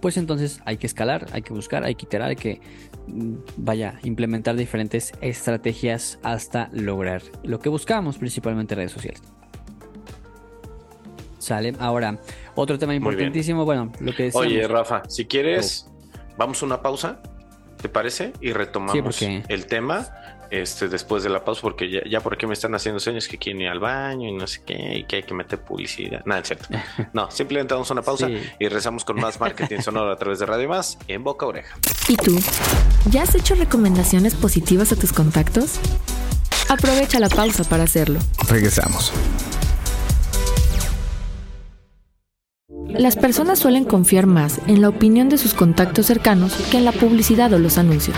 pues 0.00 0.16
entonces 0.16 0.60
hay 0.64 0.78
que 0.78 0.86
escalar, 0.86 1.26
hay 1.32 1.42
que 1.42 1.52
buscar, 1.52 1.84
hay 1.84 1.94
que 1.94 2.06
iterar, 2.06 2.30
hay 2.30 2.36
que, 2.36 2.60
mm, 3.06 3.34
vaya, 3.58 4.00
implementar 4.02 4.56
diferentes 4.56 5.12
estrategias 5.20 6.18
hasta 6.22 6.70
lograr 6.72 7.22
lo 7.44 7.60
que 7.60 7.68
buscamos, 7.68 8.16
principalmente 8.16 8.74
redes 8.74 8.92
sociales. 8.92 9.22
Sale. 11.38 11.74
Ahora, 11.78 12.18
otro 12.54 12.78
tema 12.78 12.94
importantísimo, 12.94 13.66
bueno, 13.66 13.92
lo 14.00 14.14
que 14.14 14.24
decíamos. 14.24 14.46
Oye, 14.46 14.66
Rafa, 14.66 15.02
si 15.08 15.26
quieres, 15.26 15.86
vamos 16.38 16.62
a 16.62 16.66
una 16.66 16.80
pausa, 16.80 17.20
¿te 17.80 17.90
parece? 17.90 18.32
Y 18.40 18.52
retomamos 18.52 19.20
el 19.22 19.66
tema 19.66 20.08
este, 20.52 20.88
después 20.88 21.22
de 21.22 21.30
la 21.30 21.42
pausa, 21.42 21.62
porque 21.62 21.88
ya, 21.88 22.02
ya 22.08 22.20
por 22.20 22.34
aquí 22.34 22.46
me 22.46 22.52
están 22.52 22.74
haciendo 22.74 23.00
sueños 23.00 23.26
que 23.26 23.38
quieren 23.38 23.62
ir 23.62 23.68
al 23.68 23.80
baño 23.80 24.28
y 24.28 24.32
no 24.32 24.46
sé 24.46 24.60
qué, 24.66 24.98
y 24.98 25.04
que 25.04 25.16
hay 25.16 25.22
que 25.22 25.32
meter 25.32 25.58
publicidad. 25.58 26.22
Nada, 26.26 26.42
es 26.42 26.48
cierto. 26.48 26.68
No, 27.14 27.30
simplemente 27.30 27.72
damos 27.72 27.90
una 27.90 28.02
pausa 28.02 28.28
y 28.58 28.68
rezamos 28.68 29.04
con 29.04 29.16
más 29.16 29.40
marketing 29.40 29.80
sonoro 29.82 30.12
a 30.12 30.16
través 30.16 30.38
de 30.38 30.46
Radio 30.46 30.68
Más 30.68 30.98
en 31.08 31.24
Boca 31.24 31.46
Oreja. 31.46 31.78
¿Y 32.06 32.16
tú? 32.16 32.38
¿Ya 33.10 33.22
has 33.22 33.34
hecho 33.34 33.54
recomendaciones 33.54 34.34
positivas 34.34 34.92
a 34.92 34.96
tus 34.96 35.12
contactos? 35.12 35.78
Aprovecha 36.68 37.18
la 37.18 37.28
pausa 37.28 37.64
para 37.64 37.84
hacerlo. 37.84 38.20
Regresamos. 38.48 39.12
Las 42.88 43.16
personas 43.16 43.58
suelen 43.58 43.84
confiar 43.84 44.26
más 44.26 44.60
en 44.66 44.82
la 44.82 44.90
opinión 44.90 45.30
de 45.30 45.38
sus 45.38 45.54
contactos 45.54 46.06
cercanos 46.06 46.54
que 46.70 46.76
en 46.76 46.84
la 46.84 46.92
publicidad 46.92 47.52
o 47.54 47.58
los 47.58 47.78
anuncios. 47.78 48.16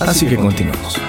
Así 0.00 0.26
que 0.26 0.36
continuamos. 0.36 1.00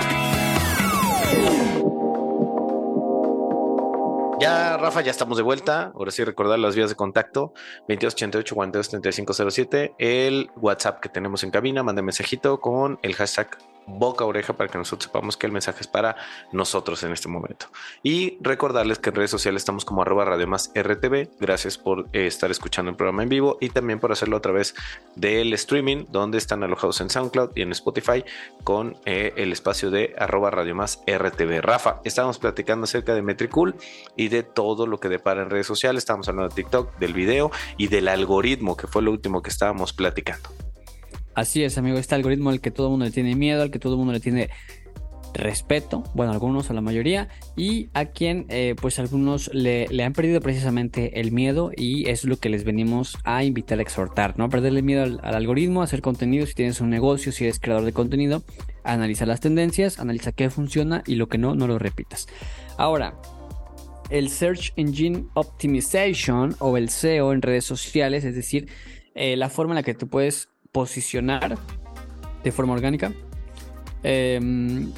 Ya, 4.40 4.76
Rafa, 4.78 5.02
ya 5.02 5.12
estamos 5.12 5.38
de 5.38 5.44
vuelta. 5.44 5.92
Ahora 5.96 6.12
sí, 6.12 6.24
recordar 6.24 6.60
las 6.60 6.76
vías 6.76 6.90
de 6.90 6.96
contacto: 6.96 7.54
2288 7.88 8.56
3507 8.90 9.96
El 9.98 10.52
WhatsApp 10.58 11.00
que 11.00 11.10
tenemos 11.10 11.44
en 11.44 11.52
cabina, 11.52 11.84
manda 11.84 12.02
mensajito 12.02 12.60
con 12.60 13.00
el 13.02 13.16
hashtag 13.16 13.58
boca 13.88 14.26
oreja 14.26 14.54
para 14.54 14.70
que 14.70 14.78
nosotros 14.78 15.06
sepamos 15.06 15.38
que 15.38 15.46
el 15.46 15.52
mensaje 15.52 15.82
es 15.82 15.88
para 15.88 16.16
nosotros 16.52 17.04
en 17.04 17.12
este 17.12 17.28
momento. 17.28 17.68
Y 18.04 18.38
recordarles 18.42 19.00
que 19.00 19.10
en 19.10 19.16
redes 19.16 19.32
sociales 19.32 19.62
estamos 19.62 19.86
como 19.86 20.02
arroba 20.02 20.26
radio 20.26 20.48
más 20.48 20.72
RTV. 20.76 21.30
Gracias 21.40 21.78
por 21.78 22.08
eh, 22.14 22.28
estar 22.28 22.52
escuchando 22.52 22.92
el 22.92 22.98
programa 22.98 23.24
en 23.24 23.30
vivo 23.30 23.58
y 23.62 23.70
también 23.70 24.00
por 24.00 24.12
hacerlo 24.12 24.38
a 24.38 24.42
través 24.42 24.76
del 25.16 25.54
streaming, 25.54 26.06
donde 26.10 26.38
están 26.38 26.64
alojados 26.64 27.02
en 27.02 27.10
SoundCloud 27.10 27.52
y 27.56 27.62
en 27.62 27.72
Spotify 27.72 28.24
con 28.64 28.98
eh, 29.06 29.34
el 29.38 29.52
espacio 29.52 29.92
de 29.92 30.16
arroba 30.18 30.52
radio 30.52 30.76
más 30.76 31.02
RTV. 31.08 31.62
Rafa, 31.62 32.02
estamos 32.04 32.40
platicando 32.40 32.86
acerca 32.86 33.14
de 33.14 33.22
Metricool 33.22 33.76
y 34.16 34.30
de 34.30 34.44
todo 34.44 34.88
lo 34.88 35.00
que 35.00 35.10
depara 35.10 35.44
en 35.44 35.50
redes 35.50 35.68
sociales. 35.68 36.04
Estamos 36.04 36.28
hablando 36.28 36.50
de 36.50 36.56
TikTok, 36.56 36.98
del 36.98 37.14
video 37.14 37.52
y 37.78 37.88
del 37.88 38.08
algoritmo, 38.08 38.76
que 38.78 38.88
fue 38.88 39.02
lo 39.02 39.12
último 39.12 39.42
que 39.42 39.50
estábamos 39.50 39.94
platicando. 39.94 40.65
Así 41.36 41.64
es, 41.64 41.78
amigo, 41.78 41.98
este 41.98 42.16
algoritmo 42.16 42.50
al 42.50 42.62
que 42.62 42.72
todo 42.72 42.88
el 42.88 42.92
mundo 42.92 43.06
le 43.06 43.12
tiene 43.12 43.36
miedo, 43.36 43.62
al 43.62 43.70
que 43.70 43.80
todo 43.80 43.94
el 43.94 43.98
mundo 43.98 44.14
le 44.14 44.22
tiene 44.22 44.50
respeto, 45.34 46.04
bueno, 46.14 46.32
algunos 46.32 46.70
a 46.70 46.74
la 46.74 46.80
mayoría, 46.80 47.28
y 47.58 47.90
a 47.94 48.06
quien 48.06 48.46
eh, 48.48 48.74
pues 48.80 49.00
algunos 49.00 49.54
le, 49.54 49.86
han 50.02 50.14
perdido 50.14 50.40
precisamente 50.40 51.20
el 51.20 51.34
miedo 51.34 51.72
y 51.76 52.10
es 52.10 52.24
lo 52.24 52.38
que 52.38 52.50
les 52.50 52.64
venimos 52.64 53.18
a 53.26 53.44
invitar 53.44 53.80
a 53.80 53.82
exhortar, 53.82 54.40
¿no? 54.40 54.50
Perderle 54.50 54.82
miedo 54.82 55.04
al, 55.04 55.20
algoritmo, 55.24 55.82
hacer 55.82 56.02
contenido, 56.02 56.46
si 56.46 56.54
tienes 56.54 56.80
un 56.80 56.90
negocio, 56.90 57.34
si 57.34 57.44
eres 57.44 57.60
creador 57.60 57.84
de 57.84 57.92
contenido, 57.92 58.44
analiza 58.84 59.26
las 59.26 59.42
tendencias, 59.42 60.00
analiza 60.00 60.32
qué 60.32 60.50
funciona 60.50 61.04
y 61.06 61.16
lo 61.16 61.28
que 61.28 61.38
no, 61.38 61.54
no 61.54 61.68
lo 61.68 61.80
repitas. 61.80 62.28
Ahora, 62.78 63.20
el 64.10 64.30
Search 64.30 64.72
Engine 64.78 65.26
Optimization 65.34 66.56
o 66.60 66.78
el 66.78 66.90
SEO 66.90 67.34
en 67.34 67.42
redes 67.42 67.66
sociales, 67.66 68.24
es 68.24 68.36
decir, 68.36 68.70
eh, 69.16 69.36
la 69.36 69.50
forma 69.50 69.74
en 69.74 69.76
la 69.76 69.84
que 69.84 69.94
tú 69.94 70.08
puedes 70.08 70.50
posicionar 70.76 71.58
de 72.44 72.52
forma 72.52 72.74
orgánica. 72.74 73.14
Em, 74.04 74.92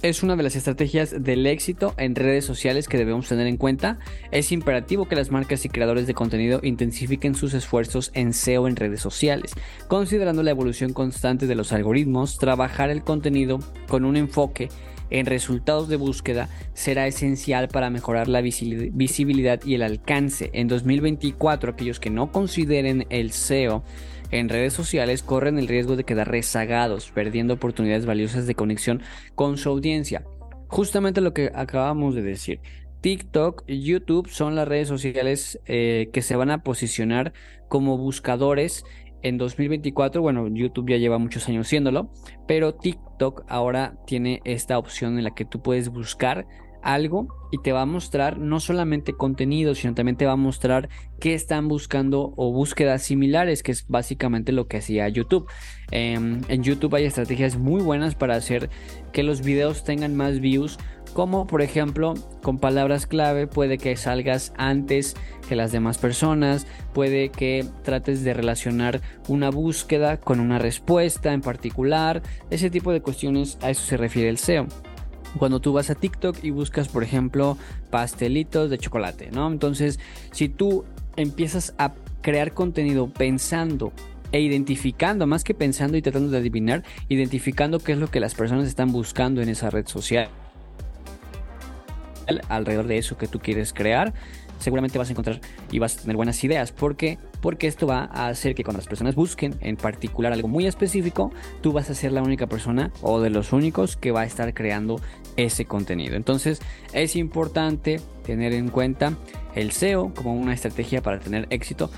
es 0.00 0.22
una 0.22 0.34
de 0.34 0.42
las 0.42 0.56
estrategias 0.56 1.22
del 1.22 1.46
éxito 1.46 1.92
en 1.98 2.14
redes 2.14 2.46
sociales 2.46 2.88
que 2.88 2.96
debemos 2.96 3.28
tener 3.28 3.46
en 3.46 3.58
cuenta. 3.58 3.98
Es 4.30 4.50
imperativo 4.50 5.06
que 5.06 5.14
las 5.14 5.30
marcas 5.30 5.66
y 5.66 5.68
creadores 5.68 6.06
de 6.06 6.14
contenido 6.14 6.60
intensifiquen 6.62 7.34
sus 7.34 7.52
esfuerzos 7.52 8.12
en 8.14 8.32
SEO 8.32 8.66
en 8.66 8.76
redes 8.76 9.02
sociales, 9.02 9.52
considerando 9.88 10.42
la 10.42 10.52
evolución 10.52 10.94
constante 10.94 11.46
de 11.46 11.54
los 11.54 11.70
algoritmos, 11.74 12.38
trabajar 12.38 12.88
el 12.88 13.04
contenido 13.04 13.58
con 13.88 14.06
un 14.06 14.16
enfoque 14.16 14.70
en 15.10 15.26
resultados 15.26 15.88
de 15.88 15.96
búsqueda 15.96 16.48
será 16.72 17.06
esencial 17.06 17.68
para 17.68 17.90
mejorar 17.90 18.28
la 18.28 18.40
visibilidad 18.40 19.60
y 19.64 19.74
el 19.74 19.82
alcance. 19.82 20.50
En 20.54 20.68
2024, 20.68 21.72
aquellos 21.72 22.00
que 22.00 22.10
no 22.10 22.32
consideren 22.32 23.06
el 23.10 23.32
SEO 23.32 23.82
en 24.30 24.48
redes 24.48 24.72
sociales 24.72 25.22
corren 25.22 25.58
el 25.58 25.68
riesgo 25.68 25.96
de 25.96 26.04
quedar 26.04 26.30
rezagados, 26.30 27.10
perdiendo 27.10 27.54
oportunidades 27.54 28.06
valiosas 28.06 28.46
de 28.46 28.54
conexión 28.54 29.02
con 29.34 29.56
su 29.56 29.68
audiencia. 29.68 30.24
Justamente 30.68 31.20
lo 31.20 31.34
que 31.34 31.50
acabamos 31.54 32.14
de 32.14 32.22
decir. 32.22 32.60
TikTok 33.00 33.64
YouTube 33.66 34.28
son 34.28 34.54
las 34.54 34.68
redes 34.68 34.88
sociales 34.88 35.58
eh, 35.66 36.10
que 36.12 36.22
se 36.22 36.36
van 36.36 36.50
a 36.50 36.62
posicionar 36.62 37.32
como 37.68 37.96
buscadores 37.96 38.84
en 39.22 39.38
2024. 39.38 40.20
Bueno, 40.22 40.46
YouTube 40.48 40.90
ya 40.90 40.96
lleva 40.96 41.18
muchos 41.18 41.48
años 41.48 41.68
siéndolo, 41.68 42.12
pero 42.46 42.74
TikTok 42.74 43.44
ahora 43.48 43.96
tiene 44.06 44.40
esta 44.44 44.78
opción 44.78 45.18
en 45.18 45.24
la 45.24 45.34
que 45.34 45.44
tú 45.44 45.62
puedes 45.62 45.88
buscar 45.88 46.46
algo 46.82 47.28
y 47.50 47.58
te 47.58 47.72
va 47.72 47.82
a 47.82 47.86
mostrar 47.86 48.38
no 48.38 48.60
solamente 48.60 49.12
contenido, 49.12 49.74
sino 49.74 49.94
también 49.94 50.16
te 50.16 50.26
va 50.26 50.32
a 50.32 50.36
mostrar 50.36 50.88
qué 51.18 51.34
están 51.34 51.68
buscando 51.68 52.32
o 52.36 52.52
búsquedas 52.52 53.02
similares, 53.02 53.62
que 53.62 53.72
es 53.72 53.86
básicamente 53.88 54.52
lo 54.52 54.68
que 54.68 54.78
hacía 54.78 55.08
YouTube. 55.08 55.48
Em, 55.90 56.42
en 56.48 56.62
YouTube 56.62 56.94
hay 56.94 57.04
estrategias 57.04 57.56
muy 57.56 57.82
buenas 57.82 58.14
para 58.14 58.36
hacer 58.36 58.70
que 59.12 59.22
los 59.22 59.42
videos 59.42 59.84
tengan 59.84 60.16
más 60.16 60.40
views, 60.40 60.78
como 61.12 61.48
por 61.48 61.60
ejemplo 61.60 62.14
con 62.42 62.58
palabras 62.58 63.06
clave 63.06 63.48
puede 63.48 63.78
que 63.78 63.96
salgas 63.96 64.52
antes 64.56 65.16
que 65.48 65.56
las 65.56 65.72
demás 65.72 65.98
personas, 65.98 66.68
puede 66.94 67.30
que 67.30 67.66
trates 67.82 68.22
de 68.22 68.32
relacionar 68.32 69.00
una 69.26 69.50
búsqueda 69.50 70.18
con 70.18 70.38
una 70.38 70.60
respuesta 70.60 71.32
en 71.32 71.40
particular, 71.40 72.22
ese 72.50 72.70
tipo 72.70 72.92
de 72.92 73.00
cuestiones 73.00 73.58
a 73.60 73.70
eso 73.70 73.82
se 73.82 73.96
refiere 73.96 74.28
el 74.28 74.38
SEO 74.38 74.68
cuando 75.38 75.60
tú 75.60 75.72
vas 75.72 75.90
a 75.90 75.94
TikTok 75.94 76.42
y 76.42 76.50
buscas, 76.50 76.88
por 76.88 77.02
ejemplo, 77.02 77.56
pastelitos 77.90 78.70
de 78.70 78.78
chocolate, 78.78 79.30
¿no? 79.30 79.50
Entonces, 79.50 79.98
si 80.32 80.48
tú 80.48 80.84
empiezas 81.16 81.74
a 81.78 81.92
crear 82.22 82.52
contenido 82.52 83.08
pensando 83.08 83.92
e 84.32 84.40
identificando, 84.40 85.26
más 85.26 85.44
que 85.44 85.54
pensando 85.54 85.96
y 85.96 86.02
tratando 86.02 86.30
de 86.30 86.38
adivinar, 86.38 86.84
identificando 87.08 87.78
qué 87.78 87.92
es 87.92 87.98
lo 87.98 88.08
que 88.08 88.20
las 88.20 88.34
personas 88.34 88.68
están 88.68 88.92
buscando 88.92 89.42
en 89.42 89.48
esa 89.48 89.70
red 89.70 89.86
social 89.86 90.28
alrededor 92.48 92.86
de 92.86 92.98
eso 92.98 93.16
que 93.16 93.26
tú 93.26 93.40
quieres 93.40 93.72
crear, 93.72 94.14
seguramente 94.60 94.98
vas 94.98 95.08
a 95.08 95.12
encontrar 95.12 95.40
y 95.70 95.78
vas 95.78 95.96
a 95.96 96.02
tener 96.02 96.16
buenas 96.16 96.42
ideas. 96.44 96.70
¿Por 96.72 96.96
qué? 96.96 97.18
Porque 97.40 97.66
esto 97.66 97.86
va 97.86 98.04
a 98.12 98.28
hacer 98.28 98.54
que 98.54 98.62
cuando 98.62 98.78
las 98.78 98.86
personas 98.86 99.14
busquen 99.14 99.54
en 99.60 99.76
particular 99.76 100.32
algo 100.32 100.48
muy 100.48 100.66
específico, 100.66 101.32
tú 101.60 101.72
vas 101.72 101.90
a 101.90 101.94
ser 101.94 102.12
la 102.12 102.22
única 102.22 102.46
persona 102.46 102.92
o 103.02 103.20
de 103.20 103.30
los 103.30 103.52
únicos 103.52 103.96
que 103.96 104.12
va 104.12 104.20
a 104.20 104.26
estar 104.26 104.52
creando 104.54 105.00
ese 105.36 105.64
contenido. 105.64 106.16
Entonces 106.16 106.60
es 106.92 107.16
importante 107.16 108.00
tener 108.24 108.52
en 108.52 108.68
cuenta 108.68 109.16
el 109.54 109.72
SEO 109.72 110.12
como 110.14 110.34
una 110.34 110.54
estrategia 110.54 111.02
para 111.02 111.18
tener 111.18 111.46
éxito 111.50 111.90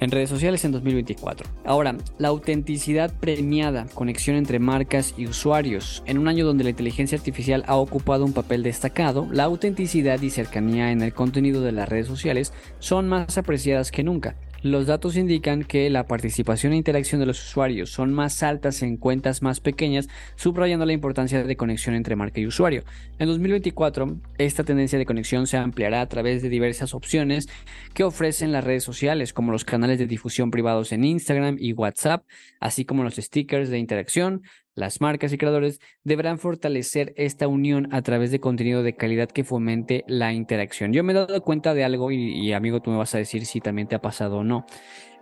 en 0.00 0.10
redes 0.10 0.30
sociales 0.30 0.64
en 0.64 0.72
2024. 0.72 1.48
Ahora, 1.64 1.96
la 2.18 2.28
autenticidad 2.28 3.12
premiada, 3.20 3.86
conexión 3.94 4.36
entre 4.36 4.58
marcas 4.58 5.14
y 5.16 5.26
usuarios. 5.26 6.02
En 6.06 6.18
un 6.18 6.26
año 6.26 6.46
donde 6.46 6.64
la 6.64 6.70
inteligencia 6.70 7.18
artificial 7.18 7.64
ha 7.66 7.76
ocupado 7.76 8.24
un 8.24 8.32
papel 8.32 8.62
destacado, 8.62 9.28
la 9.30 9.44
autenticidad 9.44 10.20
y 10.22 10.30
cercanía 10.30 10.90
en 10.90 11.02
el 11.02 11.12
contenido 11.12 11.60
de 11.60 11.72
las 11.72 11.88
redes 11.88 12.06
sociales 12.06 12.52
son 12.78 13.08
más 13.08 13.36
apreciadas 13.36 13.90
que 13.90 14.02
nunca. 14.02 14.36
Los 14.62 14.86
datos 14.86 15.16
indican 15.16 15.64
que 15.64 15.88
la 15.88 16.06
participación 16.06 16.74
e 16.74 16.76
interacción 16.76 17.18
de 17.18 17.26
los 17.26 17.42
usuarios 17.42 17.90
son 17.90 18.12
más 18.12 18.42
altas 18.42 18.82
en 18.82 18.98
cuentas 18.98 19.40
más 19.40 19.58
pequeñas, 19.58 20.08
subrayando 20.36 20.84
la 20.84 20.92
importancia 20.92 21.42
de 21.42 21.56
conexión 21.56 21.94
entre 21.94 22.14
marca 22.14 22.40
y 22.40 22.46
usuario. 22.46 22.84
En 23.18 23.28
2024, 23.28 24.18
esta 24.36 24.62
tendencia 24.62 24.98
de 24.98 25.06
conexión 25.06 25.46
se 25.46 25.56
ampliará 25.56 26.02
a 26.02 26.08
través 26.10 26.42
de 26.42 26.50
diversas 26.50 26.92
opciones 26.92 27.48
que 27.94 28.04
ofrecen 28.04 28.52
las 28.52 28.62
redes 28.62 28.84
sociales, 28.84 29.32
como 29.32 29.50
los 29.50 29.64
canales 29.64 29.98
de 29.98 30.06
difusión 30.06 30.50
privados 30.50 30.92
en 30.92 31.04
Instagram 31.04 31.56
y 31.58 31.72
WhatsApp, 31.72 32.26
así 32.60 32.84
como 32.84 33.02
los 33.02 33.16
stickers 33.16 33.70
de 33.70 33.78
interacción, 33.78 34.42
las 34.74 35.00
marcas 35.00 35.32
y 35.32 35.38
creadores 35.38 35.80
deberán 36.04 36.38
fortalecer 36.38 37.12
esta 37.16 37.48
unión 37.48 37.88
a 37.92 38.02
través 38.02 38.30
de 38.30 38.40
contenido 38.40 38.82
de 38.82 38.96
calidad 38.96 39.28
que 39.28 39.44
fomente 39.44 40.04
la 40.06 40.32
interacción. 40.32 40.92
Yo 40.92 41.04
me 41.04 41.12
he 41.12 41.16
dado 41.16 41.42
cuenta 41.42 41.74
de 41.74 41.84
algo 41.84 42.10
y, 42.10 42.52
amigo, 42.52 42.80
tú 42.80 42.90
me 42.90 42.96
vas 42.96 43.14
a 43.14 43.18
decir 43.18 43.46
si 43.46 43.60
también 43.60 43.88
te 43.88 43.96
ha 43.96 44.00
pasado 44.02 44.38
o 44.38 44.44
no, 44.44 44.66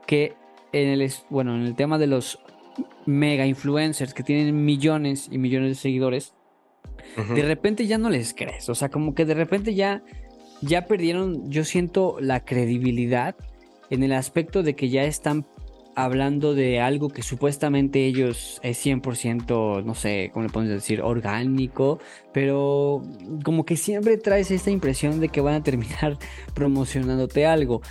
que 0.06 0.34
en 0.72 0.88
el, 0.88 1.10
bueno, 1.30 1.54
en 1.54 1.62
el 1.62 1.74
tema 1.74 1.98
de 1.98 2.06
los 2.06 2.38
mega 3.06 3.46
influencers 3.46 4.14
que 4.14 4.22
tienen 4.22 4.64
millones 4.64 5.28
y 5.30 5.38
millones 5.38 5.70
de 5.70 5.74
seguidores, 5.76 6.34
de 7.34 7.42
repente 7.42 7.86
ya 7.86 7.96
no 7.98 8.10
les 8.10 8.34
crees, 8.34 8.68
o 8.68 8.74
sea, 8.74 8.90
como 8.90 9.14
que 9.14 9.24
de 9.24 9.34
repente 9.34 9.74
ya 9.74 10.02
ya 10.60 10.86
perdieron, 10.86 11.50
yo 11.50 11.64
siento 11.64 12.16
la 12.20 12.44
credibilidad 12.44 13.36
en 13.90 14.02
el 14.02 14.12
aspecto 14.12 14.62
de 14.62 14.74
que 14.74 14.88
ya 14.88 15.04
están 15.04 15.46
hablando 15.98 16.54
de 16.54 16.80
algo 16.80 17.08
que 17.08 17.22
supuestamente 17.22 18.06
ellos 18.06 18.60
es 18.62 18.86
100%, 18.86 19.82
no 19.82 19.94
sé, 19.96 20.30
¿cómo 20.32 20.44
le 20.44 20.52
podemos 20.52 20.72
decir? 20.72 21.02
Orgánico, 21.02 21.98
pero 22.32 23.02
como 23.42 23.64
que 23.64 23.76
siempre 23.76 24.16
traes 24.16 24.52
esta 24.52 24.70
impresión 24.70 25.18
de 25.18 25.28
que 25.28 25.40
van 25.40 25.54
a 25.54 25.62
terminar 25.64 26.16
promocionándote 26.54 27.46
algo. 27.46 27.82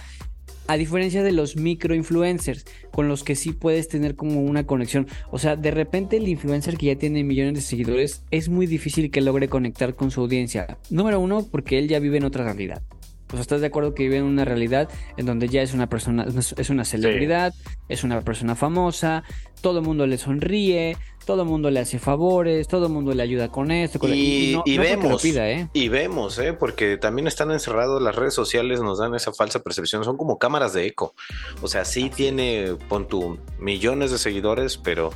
A 0.67 0.77
diferencia 0.77 1.21
de 1.21 1.33
los 1.33 1.57
micro 1.57 1.95
influencers, 1.95 2.65
con 2.91 3.09
los 3.09 3.25
que 3.25 3.35
sí 3.35 3.51
puedes 3.51 3.89
tener 3.89 4.15
como 4.15 4.41
una 4.41 4.65
conexión. 4.65 5.07
O 5.29 5.37
sea, 5.37 5.57
de 5.57 5.71
repente 5.71 6.15
el 6.15 6.29
influencer 6.29 6.77
que 6.77 6.87
ya 6.87 6.95
tiene 6.95 7.25
millones 7.25 7.55
de 7.55 7.61
seguidores 7.61 8.23
es 8.31 8.47
muy 8.47 8.67
difícil 8.67 9.11
que 9.11 9.19
logre 9.19 9.49
conectar 9.49 9.95
con 9.95 10.11
su 10.11 10.21
audiencia. 10.21 10.77
Número 10.89 11.19
uno, 11.19 11.45
porque 11.49 11.77
él 11.77 11.89
ya 11.89 11.99
vive 11.99 12.17
en 12.17 12.23
otra 12.23 12.45
realidad 12.45 12.81
pues 13.27 13.41
estás 13.41 13.61
de 13.61 13.67
acuerdo 13.67 13.93
que 13.93 14.03
vive 14.03 14.17
en 14.17 14.23
una 14.23 14.45
realidad 14.45 14.89
en 15.17 15.25
donde 15.25 15.47
ya 15.47 15.61
es 15.61 15.73
una 15.73 15.87
persona, 15.87 16.25
es 16.25 16.69
una 16.69 16.85
celebridad, 16.85 17.53
es 17.89 18.03
una 18.03 18.21
persona 18.21 18.55
famosa, 18.55 19.23
todo 19.61 19.79
el 19.79 19.85
mundo 19.85 20.07
le 20.07 20.17
sonríe, 20.17 20.97
todo 21.27 21.41
el 21.41 21.47
mundo 21.49 21.69
le 21.69 21.81
hace 21.81 21.99
favores, 21.99 22.69
todo 22.69 22.87
el 22.87 22.93
mundo 22.93 23.13
le 23.13 23.21
ayuda 23.21 23.49
con 23.49 23.69
esto. 23.69 23.99
y, 24.07 24.55
vemos, 24.77 25.25
¿eh? 25.25 25.67
y 25.73 25.89
vemos, 25.89 26.39
¿eh? 26.39 26.53
porque 26.53 26.97
también 26.97 27.27
están 27.27 27.51
encerrados, 27.51 28.01
las 28.01 28.15
redes 28.15 28.33
sociales 28.33 28.79
nos 28.81 28.99
dan 28.99 29.13
esa 29.13 29.33
falsa 29.33 29.59
percepción, 29.59 30.05
son 30.05 30.15
como 30.15 30.39
cámaras 30.39 30.73
de 30.73 30.87
eco. 30.87 31.13
O 31.61 31.67
sea, 31.67 31.83
sí 31.83 32.09
tiene, 32.09 32.75
pon 32.87 33.09
tu, 33.09 33.37
millones 33.59 34.11
de 34.11 34.19
seguidores, 34.19 34.77
pero 34.77 35.11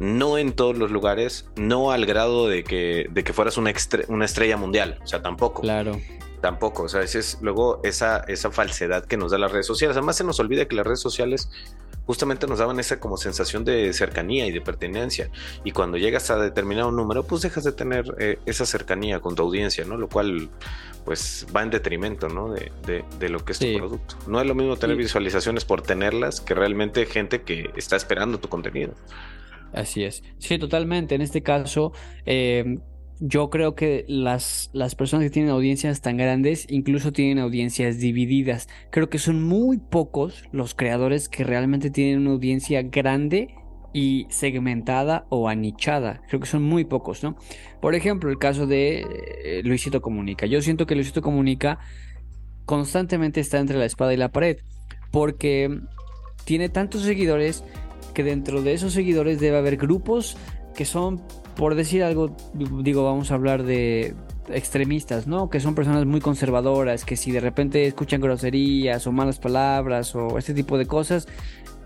no 0.00 0.38
en 0.38 0.52
todos 0.52 0.76
los 0.76 0.90
lugares, 0.90 1.48
no 1.54 1.92
al 1.92 2.04
grado 2.04 2.48
de 2.48 2.64
que, 2.64 3.06
de 3.12 3.22
que 3.22 3.32
fueras 3.32 3.56
una, 3.56 3.72
una 4.08 4.24
estrella 4.24 4.56
mundial, 4.56 4.98
o 5.04 5.06
sea, 5.06 5.22
tampoco. 5.22 5.62
Claro. 5.62 6.00
Tampoco, 6.44 6.82
o 6.82 6.88
sea, 6.90 7.00
es 7.00 7.38
luego 7.40 7.80
esa, 7.84 8.18
esa 8.28 8.50
falsedad 8.50 9.06
que 9.06 9.16
nos 9.16 9.30
da 9.32 9.38
las 9.38 9.50
redes 9.50 9.66
sociales. 9.66 9.96
Además 9.96 10.18
se 10.18 10.24
nos 10.24 10.38
olvida 10.40 10.66
que 10.66 10.76
las 10.76 10.86
redes 10.86 11.00
sociales 11.00 11.48
justamente 12.04 12.46
nos 12.46 12.58
daban 12.58 12.78
esa 12.78 13.00
como 13.00 13.16
sensación 13.16 13.64
de 13.64 13.90
cercanía 13.94 14.46
y 14.46 14.52
de 14.52 14.60
pertenencia. 14.60 15.30
Y 15.64 15.70
cuando 15.70 15.96
llegas 15.96 16.30
a 16.30 16.36
determinado 16.36 16.90
número, 16.90 17.22
pues 17.22 17.40
dejas 17.40 17.64
de 17.64 17.72
tener 17.72 18.14
eh, 18.18 18.38
esa 18.44 18.66
cercanía 18.66 19.20
con 19.20 19.34
tu 19.34 19.42
audiencia, 19.42 19.86
¿no? 19.86 19.96
Lo 19.96 20.06
cual 20.10 20.50
pues 21.06 21.46
va 21.56 21.62
en 21.62 21.70
detrimento, 21.70 22.28
¿no? 22.28 22.52
De, 22.52 22.70
de, 23.18 23.28
lo 23.30 23.42
que 23.42 23.52
es 23.52 23.58
tu 23.58 23.78
producto. 23.78 24.16
No 24.26 24.38
es 24.38 24.46
lo 24.46 24.54
mismo 24.54 24.76
tener 24.76 24.98
visualizaciones 24.98 25.64
por 25.64 25.80
tenerlas 25.80 26.42
que 26.42 26.52
realmente 26.52 27.06
gente 27.06 27.40
que 27.40 27.70
está 27.74 27.96
esperando 27.96 28.38
tu 28.38 28.50
contenido. 28.50 28.92
Así 29.72 30.04
es. 30.04 30.22
Sí, 30.36 30.58
totalmente. 30.58 31.14
En 31.14 31.22
este 31.22 31.42
caso, 31.42 31.94
eh, 32.26 32.80
yo 33.20 33.50
creo 33.50 33.74
que 33.74 34.04
las, 34.08 34.70
las 34.72 34.94
personas 34.94 35.24
que 35.24 35.30
tienen 35.30 35.50
audiencias 35.50 36.00
tan 36.00 36.16
grandes 36.16 36.66
incluso 36.68 37.12
tienen 37.12 37.38
audiencias 37.38 37.98
divididas. 37.98 38.68
Creo 38.90 39.08
que 39.08 39.18
son 39.18 39.42
muy 39.42 39.78
pocos 39.78 40.44
los 40.52 40.74
creadores 40.74 41.28
que 41.28 41.44
realmente 41.44 41.90
tienen 41.90 42.20
una 42.20 42.32
audiencia 42.32 42.82
grande 42.82 43.54
y 43.92 44.26
segmentada 44.28 45.26
o 45.28 45.48
anichada. 45.48 46.20
Creo 46.28 46.40
que 46.40 46.48
son 46.48 46.64
muy 46.64 46.84
pocos, 46.84 47.22
¿no? 47.22 47.36
Por 47.80 47.94
ejemplo, 47.94 48.28
el 48.30 48.38
caso 48.38 48.66
de 48.66 49.06
eh, 49.44 49.62
Luisito 49.64 50.02
Comunica. 50.02 50.46
Yo 50.46 50.60
siento 50.60 50.84
que 50.84 50.96
Luisito 50.96 51.22
Comunica 51.22 51.78
constantemente 52.66 53.40
está 53.40 53.58
entre 53.58 53.78
la 53.78 53.84
espada 53.84 54.12
y 54.12 54.16
la 54.16 54.32
pared 54.32 54.58
porque 55.12 55.80
tiene 56.44 56.68
tantos 56.68 57.02
seguidores 57.02 57.62
que 58.14 58.24
dentro 58.24 58.62
de 58.62 58.72
esos 58.72 58.92
seguidores 58.92 59.38
debe 59.38 59.58
haber 59.58 59.76
grupos 59.76 60.36
que 60.74 60.84
son 60.84 61.22
por 61.56 61.74
decir 61.74 62.02
algo, 62.02 62.34
digo, 62.54 63.04
vamos 63.04 63.30
a 63.30 63.34
hablar 63.34 63.62
de 63.62 64.14
extremistas, 64.48 65.26
¿no? 65.26 65.48
Que 65.48 65.60
son 65.60 65.74
personas 65.74 66.04
muy 66.06 66.20
conservadoras, 66.20 67.04
que 67.04 67.16
si 67.16 67.32
de 67.32 67.40
repente 67.40 67.86
escuchan 67.86 68.20
groserías 68.20 69.06
o 69.06 69.12
malas 69.12 69.38
palabras 69.38 70.14
o 70.14 70.38
este 70.38 70.54
tipo 70.54 70.76
de 70.78 70.86
cosas, 70.86 71.26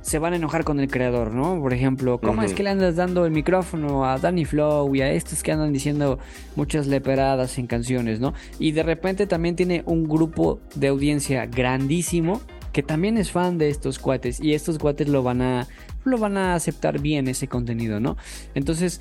se 0.00 0.18
van 0.18 0.32
a 0.32 0.36
enojar 0.36 0.64
con 0.64 0.80
el 0.80 0.88
creador, 0.88 1.32
¿no? 1.32 1.60
Por 1.60 1.74
ejemplo, 1.74 2.18
¿cómo 2.18 2.42
es 2.42 2.54
que 2.54 2.62
le 2.62 2.70
andas 2.70 2.96
dando 2.96 3.26
el 3.26 3.32
micrófono 3.32 4.06
a 4.06 4.18
Danny 4.18 4.44
Flow 4.44 4.94
y 4.94 5.02
a 5.02 5.10
estos 5.10 5.42
que 5.42 5.52
andan 5.52 5.72
diciendo 5.72 6.18
muchas 6.56 6.86
leperadas 6.86 7.58
en 7.58 7.66
canciones, 7.66 8.20
¿no? 8.20 8.32
Y 8.58 8.72
de 8.72 8.82
repente 8.82 9.26
también 9.26 9.54
tiene 9.56 9.82
un 9.86 10.08
grupo 10.08 10.60
de 10.74 10.88
audiencia 10.88 11.46
grandísimo 11.46 12.40
que 12.72 12.82
también 12.82 13.18
es 13.18 13.30
fan 13.30 13.58
de 13.58 13.70
estos 13.70 13.98
cuates 13.98 14.40
y 14.40 14.54
estos 14.54 14.78
cuates 14.78 15.08
lo 15.08 15.22
van 15.22 15.42
a 15.42 15.66
lo 16.04 16.16
van 16.16 16.36
a 16.38 16.54
aceptar 16.54 17.00
bien 17.00 17.28
ese 17.28 17.48
contenido, 17.48 18.00
¿no? 18.00 18.16
Entonces, 18.54 19.00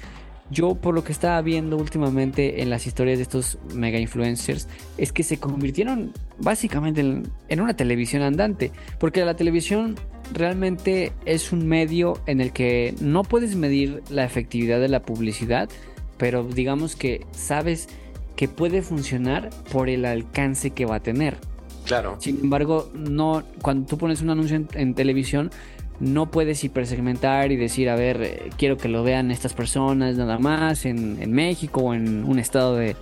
yo 0.49 0.75
por 0.75 0.95
lo 0.95 1.03
que 1.03 1.11
estaba 1.11 1.41
viendo 1.41 1.77
últimamente 1.77 2.61
en 2.61 2.69
las 2.69 2.87
historias 2.87 3.17
de 3.17 3.23
estos 3.23 3.57
mega 3.73 3.99
influencers 3.99 4.67
es 4.97 5.11
que 5.11 5.23
se 5.23 5.39
convirtieron 5.39 6.13
básicamente 6.39 7.01
en, 7.01 7.61
una 7.61 7.75
televisión 7.75 8.21
andante, 8.21 8.71
porque 8.99 9.25
la 9.25 9.35
televisión 9.35 9.95
realmente 10.33 11.11
es 11.25 11.51
un 11.51 11.67
medio 11.67 12.19
en 12.25 12.41
el 12.41 12.51
que 12.53 12.95
no 13.01 13.23
puedes 13.23 13.55
medir 13.55 14.03
la 14.09 14.23
efectividad 14.23 14.79
de 14.79 14.89
la 14.89 15.01
publicidad, 15.01 15.69
pero 16.17 16.43
digamos 16.43 16.95
que 16.95 17.25
sabes 17.31 17.87
que 18.35 18.47
puede 18.47 18.81
funcionar 18.81 19.49
por 19.71 19.89
el 19.89 20.05
alcance 20.05 20.71
que 20.71 20.85
va 20.85 20.95
a 20.95 20.99
tener. 21.01 21.37
Claro. 21.85 22.17
Sin 22.19 22.41
embargo, 22.41 22.91
no 22.93 23.43
cuando 23.61 23.87
tú 23.87 23.97
pones 23.97 24.21
un 24.21 24.29
anuncio 24.29 24.65
en 24.73 24.93
televisión 24.93 25.51
no 25.99 26.29
puedes 26.29 26.63
hipersegmentar 26.63 27.51
y 27.51 27.55
decir, 27.55 27.89
a 27.89 27.95
ver, 27.95 28.21
eh, 28.21 28.49
quiero 28.57 28.77
que 28.77 28.87
lo 28.87 29.03
vean 29.03 29.31
estas 29.31 29.53
personas 29.53 30.15
nada 30.17 30.37
más 30.37 30.85
en, 30.85 31.31
México 31.31 31.81
o 31.81 31.93
en 31.93 32.23
un 32.23 32.39
estado 32.39 32.75
de, 32.75 32.95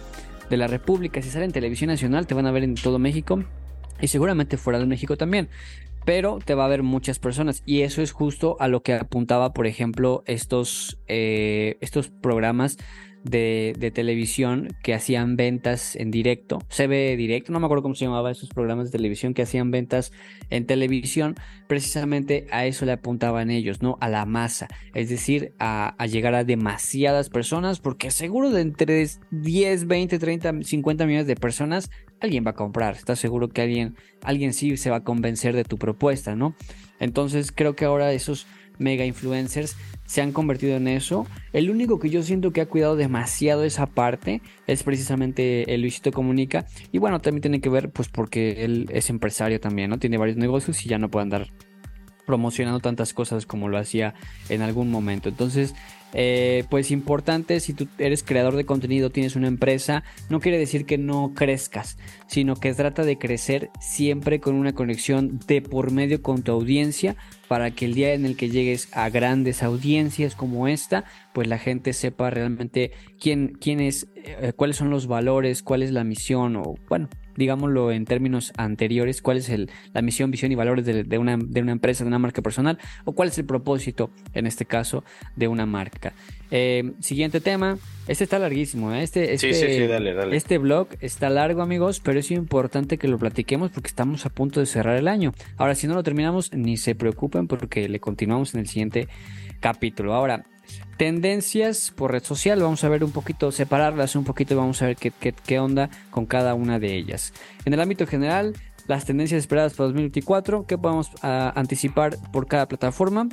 de, 0.49 0.57
la 0.57 0.67
República. 0.67 1.21
Si 1.21 1.29
sale 1.29 1.45
en 1.45 1.51
televisión 1.51 1.89
nacional, 1.89 2.27
te 2.27 2.33
van 2.33 2.45
a 2.45 2.51
ver 2.51 2.63
en 2.63 2.75
todo 2.75 2.99
México 2.99 3.43
y 3.99 4.07
seguramente 4.07 4.57
fuera 4.57 4.79
de 4.79 4.85
México 4.85 5.17
también. 5.17 5.49
Pero 6.05 6.39
te 6.43 6.53
va 6.53 6.65
a 6.65 6.69
ver 6.69 6.83
muchas 6.83 7.17
personas 7.17 7.63
y 7.65 7.81
eso 7.81 8.01
es 8.01 8.11
justo 8.11 8.57
a 8.59 8.67
lo 8.67 8.83
que 8.83 8.93
apuntaba, 8.93 9.53
por 9.53 9.65
ejemplo, 9.65 10.23
estos, 10.27 10.99
eh, 11.07 11.77
estos 11.81 12.09
programas 12.09 12.77
de, 13.25 13.91
televisión 13.93 14.69
que 14.83 14.93
hacían 14.93 15.35
ventas 15.35 15.95
en 15.95 16.11
directo, 16.11 16.59
CB 16.69 17.17
Directo, 17.17 17.51
no 17.51 17.59
me 17.59 17.65
acuerdo 17.65 17.81
cómo 17.81 17.95
se 17.95 18.05
llamaba 18.05 18.31
esos 18.31 18.49
programas 18.49 18.85
de 18.85 18.97
televisión 18.97 19.33
que 19.33 19.41
hacían 19.41 19.71
ventas 19.71 20.11
en 20.49 20.65
televisión, 20.65 21.35
precisamente 21.67 22.45
a 22.51 22.65
eso 22.65 22.85
le 22.85 22.91
apuntaban 22.91 23.49
ellos, 23.49 23.81
¿no? 23.81 23.97
A 23.99 24.09
la 24.09 24.25
masa, 24.25 24.67
es 24.93 25.09
decir, 25.09 25.53
a, 25.59 25.95
llegar 26.05 26.35
a 26.35 26.43
demasiadas 26.43 27.29
personas, 27.29 27.79
porque 27.79 28.11
seguro 28.11 28.51
de 28.51 28.61
entre 28.61 29.07
10, 29.31 29.87
20, 29.87 30.19
30, 30.19 30.63
50 30.63 31.05
millones 31.05 31.27
de 31.27 31.35
personas, 31.35 31.89
alguien 32.21 32.45
va 32.45 32.51
a 32.51 32.55
comprar, 32.55 32.95
estás 32.95 33.19
seguro 33.19 33.49
que 33.49 33.61
alguien, 33.61 33.95
alguien 34.21 34.53
sí 34.53 34.77
se 34.77 34.91
va 34.91 34.97
a 34.97 35.03
convencer 35.03 35.55
de 35.55 35.63
tu 35.63 35.77
propuesta, 35.77 36.35
¿no? 36.35 36.55
Entonces 36.99 37.51
creo 37.51 37.75
que 37.75 37.85
ahora 37.85 38.13
esos 38.13 38.45
mega 38.77 39.05
influencers 39.05 39.75
se 40.05 40.21
han 40.21 40.31
convertido 40.31 40.75
en 40.75 40.87
eso. 40.87 41.25
El 41.53 41.69
único 41.69 41.99
que 41.99 42.09
yo 42.09 42.23
siento 42.23 42.51
que 42.51 42.61
ha 42.61 42.67
cuidado 42.67 42.95
demasiado 42.95 43.63
esa 43.63 43.87
parte 43.87 44.41
es 44.67 44.83
precisamente 44.83 45.73
el 45.73 45.81
Luisito 45.81 46.11
Comunica. 46.11 46.65
Y 46.91 46.99
bueno, 46.99 47.21
también 47.21 47.41
tiene 47.41 47.61
que 47.61 47.69
ver 47.69 47.89
pues 47.91 48.07
porque 48.09 48.63
él 48.63 48.87
es 48.91 49.09
empresario 49.09 49.59
también, 49.59 49.89
¿no? 49.89 49.97
Tiene 49.97 50.17
varios 50.17 50.37
negocios 50.37 50.85
y 50.85 50.89
ya 50.89 50.97
no 50.97 51.09
puede 51.09 51.23
andar 51.23 51.47
promocionando 52.25 52.79
tantas 52.79 53.13
cosas 53.13 53.45
como 53.45 53.69
lo 53.69 53.77
hacía 53.77 54.15
en 54.49 54.61
algún 54.61 54.89
momento. 54.89 55.29
Entonces, 55.29 55.75
eh, 56.17 56.63
pues 56.69 56.91
importante, 56.91 57.59
si 57.59 57.73
tú 57.73 57.87
eres 57.97 58.23
creador 58.23 58.55
de 58.55 58.65
contenido, 58.65 59.09
tienes 59.09 59.35
una 59.35 59.49
empresa, 59.49 60.03
no 60.29 60.39
quiere 60.39 60.57
decir 60.57 60.85
que 60.85 60.97
no 60.97 61.33
crezcas, 61.35 61.97
sino 62.27 62.55
que 62.55 62.73
trata 62.73 63.03
de 63.03 63.17
crecer 63.17 63.69
siempre 63.81 64.39
con 64.39 64.55
una 64.55 64.73
conexión 64.73 65.39
de 65.45 65.61
por 65.61 65.91
medio 65.91 66.21
con 66.21 66.41
tu 66.41 66.53
audiencia 66.53 67.17
para 67.49 67.71
que 67.71 67.85
el 67.85 67.93
día 67.93 68.13
en 68.13 68.25
el 68.25 68.37
que 68.37 68.49
llegues 68.49 68.87
a 68.93 69.09
grandes 69.09 69.61
audiencias 69.61 70.35
como 70.35 70.69
esta, 70.69 71.03
pues 71.33 71.47
la 71.49 71.57
gente 71.57 71.91
sepa 71.91 72.29
realmente 72.29 72.91
quién, 73.19 73.57
quién 73.59 73.81
es, 73.81 74.07
eh, 74.15 74.53
cuáles 74.55 74.77
son 74.77 74.89
los 74.89 75.07
valores, 75.07 75.63
cuál 75.63 75.83
es 75.83 75.91
la 75.91 76.05
misión 76.05 76.55
o 76.55 76.75
bueno, 76.87 77.09
digámoslo 77.35 77.91
en 77.91 78.05
términos 78.05 78.53
anteriores, 78.57 79.21
cuál 79.21 79.37
es 79.37 79.49
el, 79.49 79.69
la 79.93 80.01
misión, 80.01 80.31
visión 80.31 80.51
y 80.51 80.55
valores 80.55 80.85
de, 80.85 81.17
una, 81.17 81.37
de, 81.37 81.61
una, 81.61 81.71
empresa, 81.71 82.03
de 82.03 82.07
una 82.07 82.19
marca 82.19 82.41
personal, 82.41 82.77
o 83.05 83.13
cuál 83.13 83.29
es 83.29 83.37
el 83.37 83.45
propósito, 83.45 84.09
en 84.33 84.47
este 84.47 84.65
caso, 84.65 85.03
de 85.35 85.47
una 85.47 85.65
marca. 85.65 86.13
Eh, 86.51 86.93
siguiente 86.99 87.41
tema, 87.41 87.77
este 88.07 88.23
está 88.23 88.37
larguísimo, 88.37 88.93
¿eh? 88.93 89.03
este, 89.03 89.33
este, 89.33 90.35
este 90.35 90.57
blog 90.57 90.89
está 91.01 91.29
largo 91.29 91.61
amigos, 91.61 91.99
pero 91.99 92.19
es 92.19 92.29
importante 92.31 92.97
que 92.97 93.07
lo 93.07 93.17
platiquemos 93.17 93.71
porque 93.71 93.87
estamos 93.87 94.25
a 94.25 94.29
punto 94.29 94.59
de 94.59 94.65
cerrar 94.65 94.95
el 94.95 95.07
año. 95.07 95.33
Ahora, 95.57 95.75
si 95.75 95.87
no 95.87 95.95
lo 95.95 96.03
terminamos, 96.03 96.53
ni 96.53 96.77
se 96.77 96.95
preocupen 96.95 97.47
porque 97.47 97.89
le 97.89 97.99
continuamos 97.99 98.53
en 98.53 98.61
el 98.61 98.67
siguiente 98.67 99.07
capítulo. 99.59 100.13
Ahora, 100.13 100.45
tendencias 100.97 101.91
por 101.95 102.11
red 102.11 102.23
social. 102.23 102.61
Vamos 102.61 102.83
a 102.83 102.89
ver 102.89 103.03
un 103.03 103.11
poquito, 103.11 103.51
separarlas 103.51 104.15
un 104.15 104.23
poquito 104.23 104.53
y 104.53 104.57
vamos 104.57 104.81
a 104.81 104.87
ver 104.87 104.95
qué, 104.95 105.11
qué, 105.11 105.59
onda 105.59 105.89
con 106.09 106.25
cada 106.25 106.53
una 106.53 106.79
de 106.79 106.95
ellas. 106.95 107.33
En 107.65 107.73
el 107.73 107.81
ámbito 107.81 108.07
general, 108.07 108.53
las 108.87 109.05
tendencias 109.05 109.39
esperadas 109.39 109.73
para 109.73 109.87
2024, 109.87 110.65
qué 110.65 110.77
podemos 110.77 111.09
ah, 111.21 111.53
anticipar 111.55 112.17
por 112.31 112.47
cada 112.47 112.67
plataforma. 112.67 113.27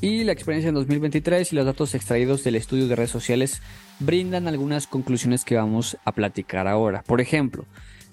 Y 0.00 0.22
la 0.22 0.32
experiencia 0.32 0.68
en 0.68 0.76
2023 0.76 1.52
y 1.52 1.56
los 1.56 1.66
datos 1.66 1.94
extraídos 1.94 2.44
del 2.44 2.54
estudio 2.54 2.86
de 2.86 2.94
redes 2.94 3.10
sociales 3.10 3.60
brindan 3.98 4.46
algunas 4.46 4.86
conclusiones 4.86 5.44
que 5.44 5.56
vamos 5.56 5.96
a 6.04 6.12
platicar 6.12 6.68
ahora. 6.68 7.02
Por 7.02 7.20
ejemplo, 7.20 7.66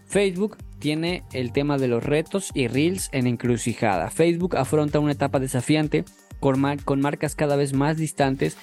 Facebook 0.07 0.57
tiene 0.79 1.23
el 1.31 1.51
tema 1.51 1.77
de 1.77 1.87
los 1.87 2.03
retos 2.03 2.49
y 2.55 2.67
reels 2.67 3.09
en 3.11 3.27
encrucijada. 3.27 4.09
Facebook 4.09 4.55
afronta 4.55 4.99
una 4.99 5.11
etapa 5.11 5.39
desafiante 5.39 6.05
con, 6.39 6.59
marcas 7.01 7.35
cada 7.35 7.55
vez 7.55 7.73
más 7.73 7.97
distantes 7.97 8.57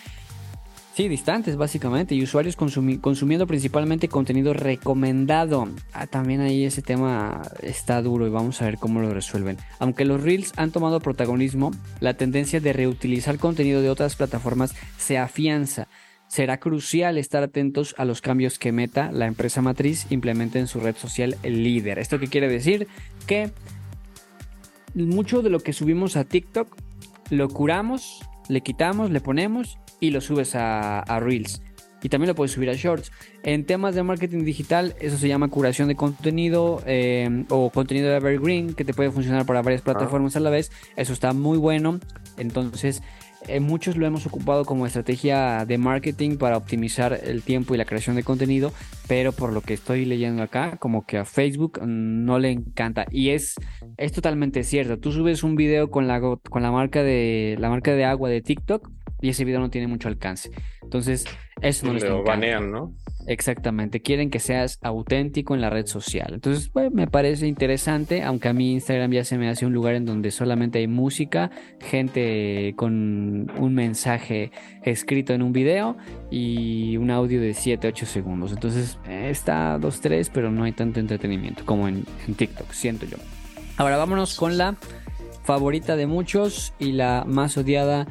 Sí, 0.95 1.09
distantes 1.09 1.57
básicamente 1.57 2.15
y 2.15 2.23
usuarios 2.23 2.55
consumiendo 2.55 3.47
principalmente 3.47 4.09
contenido 4.09 4.53
recomendado. 4.53 5.67
Ah, 5.95 6.07
también 6.07 6.43
ahí 6.43 6.67
ese 6.67 6.83
tema 6.83 7.41
está 7.63 8.03
duro 8.03 8.27
y 8.27 8.31
vamos 8.31 8.61
a 8.61 8.67
ver 8.67 8.77
cómo 8.77 9.01
lo 9.01 9.15
resuelven. 9.15 9.57
Aunque 9.79 10.05
los 10.05 10.23
reels 10.23 10.53
han 10.57 10.71
tomado 10.71 11.01
protagonismo, 11.01 11.71
la 12.01 12.13
tendencia 12.13 12.61
de 12.61 12.75
reutilizar 12.75 13.39
contenido 13.39 13.81
de 13.81 13.89
otras 13.89 14.17
plataformas 14.17 14.75
se 14.99 15.17
afianza. 15.17 15.89
Será 16.29 16.59
crucial 16.59 17.17
estar 17.17 17.43
atentos 17.43 17.95
a 17.97 18.05
los 18.05 18.21
cambios 18.21 18.59
que 18.59 18.73
Meta, 18.73 19.11
la 19.13 19.27
empresa 19.27 19.63
matriz, 19.63 20.07
implemente 20.11 20.59
en 20.59 20.67
su 20.67 20.79
red 20.81 20.97
social 20.97 21.37
líder. 21.43 21.99
¿Esto 21.99 22.19
qué 22.19 22.27
quiere 22.27 22.49
decir? 22.49 22.87
Que 23.27 23.51
mucho 24.95 25.41
de 25.41 25.49
lo 25.49 25.61
que 25.61 25.73
subimos 25.73 26.17
a 26.17 26.25
TikTok 26.25 26.77
lo 27.31 27.49
curamos, 27.49 28.21
le 28.49 28.61
quitamos, 28.61 29.11
le 29.11 29.21
ponemos 29.21 29.79
y 30.01 30.11
lo 30.11 30.21
subes 30.21 30.55
a, 30.55 31.05
Reels. 31.21 31.63
Y 32.03 32.09
también 32.09 32.29
lo 32.29 32.35
puedes 32.35 32.51
subir 32.51 32.69
a 32.69 32.75
Shorts. 32.75 33.13
En 33.45 33.65
temas 33.65 33.95
de 33.95 34.03
marketing 34.03 34.45
digital, 34.45 34.97
eso 35.01 35.17
se 35.17 35.29
llama 35.29 35.47
curación 35.49 35.87
de 35.87 35.95
contenido 35.95 36.83
eh, 36.85 37.45
o 37.49 37.71
contenido 37.71 38.11
de 38.11 38.17
Evergreen, 38.17 38.75
que 38.75 38.85
te 38.85 38.93
puede 38.93 39.13
funcionar 39.13 39.47
para 39.47 39.63
varias 39.63 39.83
plataformas 39.83 40.35
a 40.35 40.41
la 40.41 40.51
vez. 40.51 40.73
Eso 40.97 41.13
está 41.13 41.33
muy 41.33 41.59
bueno. 41.59 42.01
Entonces, 42.39 43.03
eh, 43.49 43.61
muchos 43.61 43.97
lo 43.97 44.07
hemos 44.07 44.27
ocupado 44.27 44.65
como 44.65 44.87
estrategia 44.87 45.65
de 45.67 45.79
marketing 45.79 46.37
para 46.37 46.57
optimizar 46.57 47.19
el 47.23 47.43
tiempo 47.43 47.75
y 47.75 47.79
la 47.79 47.85
creación 47.85 48.17
de 48.17 48.23
contenido, 48.23 48.73
pero 49.09 49.33
por 49.33 49.53
lo 49.53 49.61
que 49.61 49.75
estoy 49.75 50.05
leyendo 50.05 50.43
acá, 50.43 50.77
como 50.79 51.05
que 51.07 51.19
a 51.19 51.25
Facebook 51.25 51.81
no 51.85 52.39
le 52.39 52.51
encanta 52.51 53.07
y 53.11 53.31
es 53.31 53.57
es 53.97 54.13
totalmente 54.13 54.63
cierto. 54.65 54.99
Tú 54.99 55.13
subes 55.13 55.43
un 55.43 55.57
video 55.57 55.91
con 55.91 56.09
la 56.09 56.21
con 56.21 56.63
la 56.63 56.71
marca 56.71 57.03
de 57.03 57.57
la 57.59 57.69
marca 57.69 57.95
de 57.95 58.05
agua 58.05 58.29
de 58.29 58.43
TikTok 58.43 58.91
y 59.23 59.31
ese 59.31 59.47
video 59.47 59.61
no 59.61 59.71
tiene 59.71 59.87
mucho 59.87 60.09
alcance. 60.09 60.51
Entonces, 60.83 61.25
eso 61.63 61.87
no 61.87 61.95
les 61.95 62.03
Lo 62.03 62.23
banean, 62.25 62.71
¿no? 62.71 62.93
Exactamente, 63.29 64.03
quieren 64.03 64.31
que 64.31 64.41
seas 64.41 64.81
auténtico 64.83 65.55
en 65.55 65.61
la 65.61 65.71
red 65.71 65.87
social. 65.87 66.35
Entonces, 66.35 66.69
pues, 66.69 66.93
me 66.93 67.07
parece 67.07 67.47
interesante, 67.47 68.23
aunque 68.23 68.49
a 68.49 68.53
mí 68.53 68.73
Instagram 68.73 69.13
ya 69.13 69.25
se 69.25 69.39
me 69.39 69.49
hace 69.49 69.65
un 69.65 69.73
lugar 69.73 69.95
en 69.95 70.05
donde 70.05 70.33
solamente 70.33 70.81
hay 70.81 70.89
música, 70.89 71.53
gente 71.81 72.75
con 72.77 73.51
un 73.59 73.75
mensaje 73.75 74.51
escrito 74.83 75.33
en 75.35 75.43
un 75.43 75.53
video 75.53 75.97
y 76.31 76.97
un 76.97 77.13
audio 77.13 77.41
de 77.41 77.55
7, 77.55 77.87
8 77.87 78.07
segundos. 78.07 78.51
Entonces, 78.53 78.99
está 79.09 79.79
2, 79.79 80.01
3, 80.01 80.31
pero 80.31 80.51
no 80.51 80.65
hay 80.65 80.73
tanto 80.73 80.99
entretenimiento 80.99 81.65
como 81.65 81.87
en, 81.87 82.05
en 82.27 82.35
TikTok, 82.35 82.73
siento 82.73 83.07
yo. 83.07 83.19
Ahora 83.77 83.97
vámonos 83.97 84.35
con 84.35 84.59
la 84.59 84.77
favorita 85.45 85.97
de 85.97 86.07
muchos 86.07 86.75
y 86.79 86.93
la 86.93 87.25
más 87.27 87.57
odiada 87.57 88.07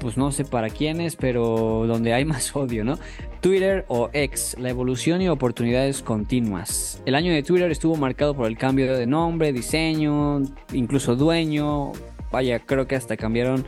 pues 0.00 0.16
no 0.16 0.32
sé 0.32 0.44
para 0.44 0.70
quiénes, 0.70 1.16
pero 1.16 1.84
donde 1.86 2.12
hay 2.12 2.24
más 2.24 2.54
odio, 2.54 2.84
¿no? 2.84 2.98
Twitter 3.40 3.84
o 3.88 4.10
X, 4.12 4.56
la 4.58 4.70
evolución 4.70 5.20
y 5.22 5.28
oportunidades 5.28 6.02
continuas. 6.02 7.02
El 7.06 7.14
año 7.14 7.32
de 7.32 7.42
Twitter 7.42 7.70
estuvo 7.70 7.96
marcado 7.96 8.34
por 8.34 8.46
el 8.46 8.56
cambio 8.56 8.96
de 8.96 9.06
nombre, 9.06 9.52
diseño, 9.52 10.42
incluso 10.72 11.16
dueño. 11.16 11.92
Vaya, 12.30 12.58
creo 12.58 12.86
que 12.86 12.96
hasta 12.96 13.16
cambiaron 13.16 13.64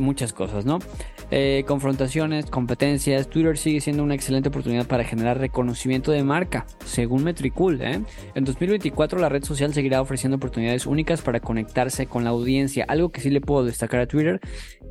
muchas 0.00 0.32
cosas, 0.32 0.64
¿no? 0.64 0.78
Eh, 1.30 1.64
confrontaciones, 1.66 2.46
competencias. 2.46 3.28
Twitter 3.28 3.58
sigue 3.58 3.80
siendo 3.80 4.02
una 4.02 4.14
excelente 4.14 4.48
oportunidad 4.48 4.86
para 4.86 5.04
generar 5.04 5.38
reconocimiento 5.38 6.10
de 6.10 6.24
marca, 6.24 6.66
según 6.84 7.22
Metricool. 7.22 7.82
¿eh? 7.82 8.00
En 8.34 8.44
2024 8.44 9.18
la 9.18 9.28
red 9.28 9.44
social 9.44 9.74
seguirá 9.74 10.00
ofreciendo 10.00 10.36
oportunidades 10.36 10.86
únicas 10.86 11.20
para 11.20 11.40
conectarse 11.40 12.06
con 12.06 12.24
la 12.24 12.30
audiencia. 12.30 12.86
Algo 12.88 13.10
que 13.10 13.20
sí 13.20 13.28
le 13.28 13.42
puedo 13.42 13.64
destacar 13.64 14.00
a 14.00 14.06
Twitter 14.06 14.40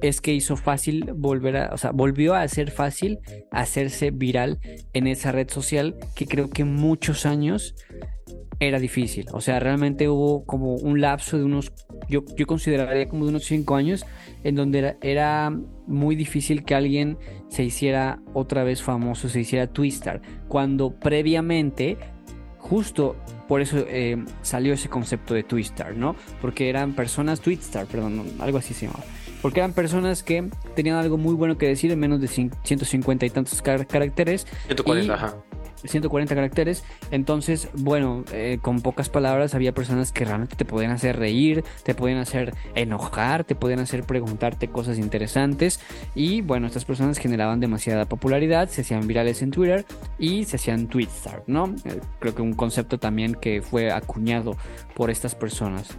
es 0.02 0.22
que 0.22 0.34
hizo 0.34 0.56
fácil 0.56 1.12
volver 1.14 1.58
a, 1.58 1.74
o 1.74 1.78
sea, 1.78 1.92
volvió 1.92 2.36
a 2.36 2.42
hacer 2.42 2.72
fácil 2.72 3.20
hacerse 3.52 4.12
viral 4.12 4.60
en 4.94 5.08
esa 5.08 5.32
red 5.32 5.50
social 5.50 5.96
que 6.16 6.26
creo 6.26 6.50
que 6.50 6.64
muchos 6.64 7.26
años 7.26 7.76
era 8.60 8.80
difícil. 8.80 9.26
O 9.34 9.42
sea, 9.42 9.60
realmente 9.60 10.10
hubo 10.10 10.46
como 10.46 10.76
un 10.76 11.02
lapso 11.02 11.38
de 11.38 11.44
unos, 11.44 11.72
yo, 12.10 12.24
yo 12.36 12.48
consideraría 12.48 13.08
como 13.08 13.26
de 13.26 13.30
unos 13.30 13.46
5 13.46 13.76
años, 13.76 14.06
en 14.44 14.56
donde 14.56 14.98
era, 15.02 15.56
muy 15.86 16.18
difícil 16.18 16.66
que 16.66 16.76
alguien 16.76 17.18
se 17.48 17.64
hiciera 17.64 18.20
otra 18.34 18.66
vez 18.66 18.82
famoso, 18.82 19.30
se 19.30 19.40
hiciera 19.40 19.68
Twistar, 19.68 20.22
cuando 20.50 20.92
previamente, 21.00 21.98
justo 22.58 23.16
por 23.48 23.62
eso 23.62 23.86
eh, 23.88 24.18
salió 24.42 24.74
ese 24.74 24.90
concepto 24.90 25.34
de 25.34 25.44
Twistar, 25.44 25.96
¿no? 25.96 26.18
Porque 26.42 26.68
eran 26.68 26.94
personas, 26.94 27.40
Twistar, 27.40 27.86
perdón, 27.86 28.26
algo 28.40 28.58
así 28.58 28.74
se 28.74 28.88
llamaba. 28.88 29.06
Porque 29.48 29.62
eran 29.62 29.72
personas 29.72 30.24
que 30.24 30.50
tenían 30.76 30.98
algo 30.98 31.18
muy 31.18 31.34
bueno 31.34 31.58
que 31.58 31.70
decir 31.70 31.90
en 31.90 31.98
menos 32.02 32.20
de 32.20 32.28
150 32.28 33.26
y 33.26 33.30
tantos 33.30 33.62
caracteres. 33.62 34.46
140, 34.66 35.06
y, 35.06 35.16
ajá. 35.16 35.36
140 35.86 36.36
caracteres. 36.36 36.84
Entonces, 37.12 37.70
bueno, 37.74 38.26
eh, 38.34 38.60
con 38.62 38.82
pocas 38.82 39.08
palabras 39.08 39.56
había 39.56 39.74
personas 39.74 40.12
que 40.12 40.26
realmente 40.26 40.58
te 40.58 40.66
podían 40.66 40.92
hacer 40.92 41.18
reír, 41.18 41.64
te 41.84 41.96
podían 41.96 42.18
hacer 42.18 42.56
enojar, 42.76 43.46
te 43.46 43.56
podían 43.56 43.80
hacer 43.80 44.04
preguntarte 44.04 44.68
cosas 44.68 45.00
interesantes. 45.00 45.80
Y 46.14 46.42
bueno, 46.42 46.68
estas 46.68 46.84
personas 46.84 47.18
generaban 47.18 47.62
demasiada 47.62 48.04
popularidad, 48.04 48.68
se 48.68 48.82
hacían 48.82 49.08
virales 49.08 49.42
en 49.42 49.52
Twitter 49.52 49.86
y 50.20 50.44
se 50.44 50.58
hacían 50.58 50.88
tweetstar, 50.88 51.46
¿no? 51.48 51.74
Eh, 51.86 52.02
creo 52.20 52.36
que 52.36 52.42
un 52.42 52.52
concepto 52.52 53.00
también 53.00 53.34
que 53.34 53.62
fue 53.62 53.94
acuñado 53.94 54.58
por 54.94 55.10
estas 55.10 55.36
personas. 55.36 55.98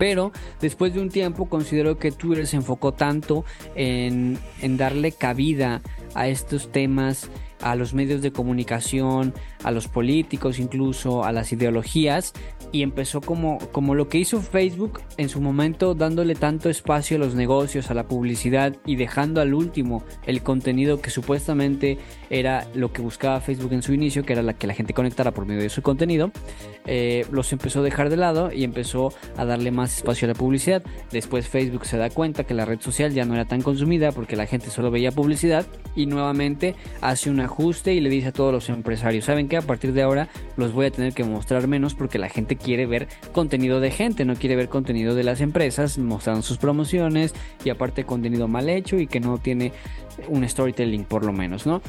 Pero 0.00 0.32
después 0.62 0.94
de 0.94 1.00
un 1.00 1.10
tiempo 1.10 1.50
considero 1.50 1.98
que 1.98 2.10
Twitter 2.10 2.46
se 2.46 2.56
enfocó 2.56 2.92
tanto 2.94 3.44
en, 3.74 4.38
en 4.62 4.78
darle 4.78 5.12
cabida 5.12 5.82
a 6.14 6.26
estos 6.26 6.72
temas 6.72 7.30
a 7.60 7.74
los 7.74 7.92
medios 7.92 8.22
de 8.22 8.32
comunicación, 8.32 9.34
a 9.62 9.70
los 9.70 9.88
políticos 9.88 10.58
incluso, 10.58 11.24
a 11.24 11.32
las 11.32 11.52
ideologías 11.52 12.32
y 12.72 12.82
empezó 12.82 13.20
como, 13.20 13.58
como 13.72 13.94
lo 13.94 14.08
que 14.08 14.18
hizo 14.18 14.40
Facebook 14.40 15.00
en 15.16 15.28
su 15.28 15.40
momento 15.40 15.94
dándole 15.94 16.34
tanto 16.34 16.70
espacio 16.70 17.16
a 17.16 17.20
los 17.20 17.34
negocios, 17.34 17.90
a 17.90 17.94
la 17.94 18.06
publicidad 18.06 18.76
y 18.86 18.96
dejando 18.96 19.40
al 19.40 19.54
último 19.54 20.04
el 20.26 20.42
contenido 20.42 21.00
que 21.00 21.10
supuestamente 21.10 21.98
era 22.30 22.66
lo 22.74 22.92
que 22.92 23.02
buscaba 23.02 23.40
Facebook 23.40 23.72
en 23.72 23.82
su 23.82 23.92
inicio, 23.92 24.24
que 24.24 24.34
era 24.34 24.42
la 24.42 24.54
que 24.54 24.66
la 24.66 24.74
gente 24.74 24.94
conectara 24.94 25.32
por 25.32 25.46
medio 25.46 25.62
de 25.62 25.68
su 25.68 25.82
contenido, 25.82 26.30
eh, 26.86 27.26
los 27.30 27.52
empezó 27.52 27.80
a 27.80 27.82
dejar 27.82 28.08
de 28.08 28.16
lado 28.16 28.52
y 28.52 28.64
empezó 28.64 29.12
a 29.36 29.44
darle 29.44 29.70
más 29.70 29.96
espacio 29.96 30.26
a 30.26 30.28
la 30.28 30.34
publicidad. 30.34 30.82
Después 31.10 31.48
Facebook 31.48 31.86
se 31.86 31.96
da 31.96 32.10
cuenta 32.10 32.44
que 32.44 32.54
la 32.54 32.64
red 32.64 32.80
social 32.80 33.12
ya 33.12 33.24
no 33.24 33.34
era 33.34 33.46
tan 33.46 33.62
consumida 33.62 34.12
porque 34.12 34.36
la 34.36 34.46
gente 34.46 34.70
solo 34.70 34.90
veía 34.90 35.10
publicidad 35.10 35.66
y 35.96 36.06
nuevamente 36.06 36.76
hace 37.00 37.30
un 37.30 37.40
ajuste 37.40 37.94
y 37.94 38.00
le 38.00 38.10
dice 38.10 38.28
a 38.28 38.32
todos 38.32 38.52
los 38.52 38.68
empresarios, 38.68 39.24
¿saben 39.24 39.48
qué? 39.50 39.58
A 39.58 39.62
partir 39.62 39.92
de 39.92 40.00
ahora 40.00 40.28
los 40.56 40.72
voy 40.72 40.86
a 40.86 40.90
tener 40.90 41.12
que 41.12 41.24
mostrar 41.24 41.68
menos 41.68 41.94
porque 41.94 42.18
la 42.18 42.30
gente 42.30 42.56
quiere 42.56 42.86
ver 42.86 43.08
contenido 43.32 43.80
de 43.80 43.90
gente, 43.90 44.24
no 44.24 44.34
quiere 44.34 44.56
ver 44.56 44.70
contenido 44.70 45.14
de 45.14 45.24
las 45.24 45.42
empresas 45.42 45.98
mostrando 45.98 46.40
sus 46.40 46.56
promociones 46.56 47.34
y 47.62 47.68
aparte 47.68 48.04
contenido 48.04 48.48
mal 48.48 48.70
hecho 48.70 48.98
y 48.98 49.06
que 49.06 49.20
no 49.20 49.36
tiene 49.36 49.74
un 50.28 50.48
storytelling 50.48 51.04
por 51.04 51.26
lo 51.26 51.34
menos, 51.34 51.66
¿no? 51.66 51.82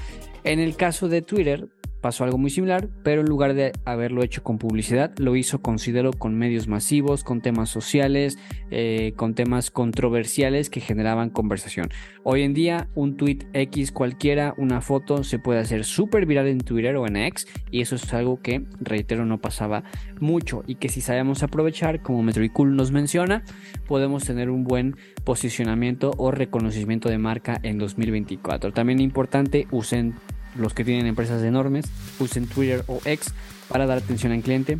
En 0.43 0.59
el 0.59 0.76
caso 0.76 1.07
de 1.07 1.22
Twitter, 1.22 1.70
pasó 2.02 2.24
algo 2.24 2.38
muy 2.38 2.49
similar, 2.49 2.89
pero 3.04 3.22
en 3.22 3.28
lugar 3.28 3.54
de 3.54 3.72
haberlo 3.86 4.24
hecho 4.24 4.43
con 4.43 4.58
publicidad, 4.58 5.14
lo 5.18 5.36
hizo, 5.36 5.62
considero, 5.62 6.12
con 6.12 6.36
medios 6.36 6.68
masivos, 6.68 7.24
con 7.24 7.41
temas 7.41 7.70
sociales, 7.70 8.39
eh, 8.72 9.14
con 9.16 9.36
temas 9.36 9.70
controversiales 9.70 10.70
que 10.70 10.82
generaban 10.82 11.30
conversación. 11.30 11.89
Hoy 12.24 12.41
en 12.41 12.54
día, 12.54 12.89
un 12.95 13.18
tweet 13.18 13.39
X 13.54 13.91
cualquiera, 13.91 14.56
una 14.58 14.82
foto, 14.82 15.24
se 15.24 15.39
puede 15.39 15.60
hacer 15.60 15.86
súper 15.86 16.26
viral 16.26 16.47
en 16.47 16.60
Twitter 16.60 16.95
o 16.97 17.08
en 17.08 17.18
X, 17.18 17.47
y 17.70 17.82
eso 17.82 17.95
es 17.95 18.14
algo 18.14 18.41
que, 18.41 18.66
reitero, 18.80 19.26
no 19.26 19.39
pasaba 19.39 19.84
mucho, 20.20 20.64
y 20.66 20.76
que 20.76 20.89
si 20.89 21.02
sabemos 21.02 21.43
aprovechar, 21.43 22.02
como 22.02 22.24
Metricool 22.24 22.76
nos 22.76 22.91
menciona, 22.91 23.43
podemos 23.88 24.26
tener 24.26 24.49
un 24.49 24.64
buen 24.64 24.95
posicionamiento 25.24 26.12
o 26.18 26.32
reconocimiento 26.32 27.10
de 27.10 27.20
marca 27.20 27.60
en 27.62 27.78
2024. 27.78 28.74
También 28.74 28.99
importante, 28.99 29.68
usen 29.72 30.16
los 30.56 30.74
que 30.74 30.84
tienen 30.84 31.06
empresas 31.06 31.41
enormes 31.43 31.86
usen 32.20 32.47
Twitter 32.47 32.84
o 32.88 33.02
X 33.06 33.34
para 33.68 33.86
dar 33.86 33.97
atención 33.97 34.32
al 34.32 34.41
cliente. 34.41 34.80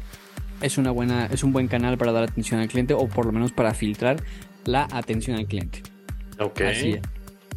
Es, 0.62 0.78
una 0.78 0.92
buena, 0.92 1.26
es 1.28 1.44
un 1.44 1.54
buen 1.54 1.68
canal 1.68 1.98
para 1.98 2.12
dar 2.12 2.24
atención 2.24 2.60
al 2.60 2.68
cliente 2.68 2.94
o 2.94 3.08
por 3.08 3.26
lo 3.26 3.32
menos 3.32 3.52
para 3.52 3.74
filtrar 3.74 4.22
la 4.66 4.88
atención 4.92 5.38
al 5.38 5.48
cliente. 5.48 5.82
Ok. 6.40 6.62
Así 6.62 6.92
es. 6.92 7.02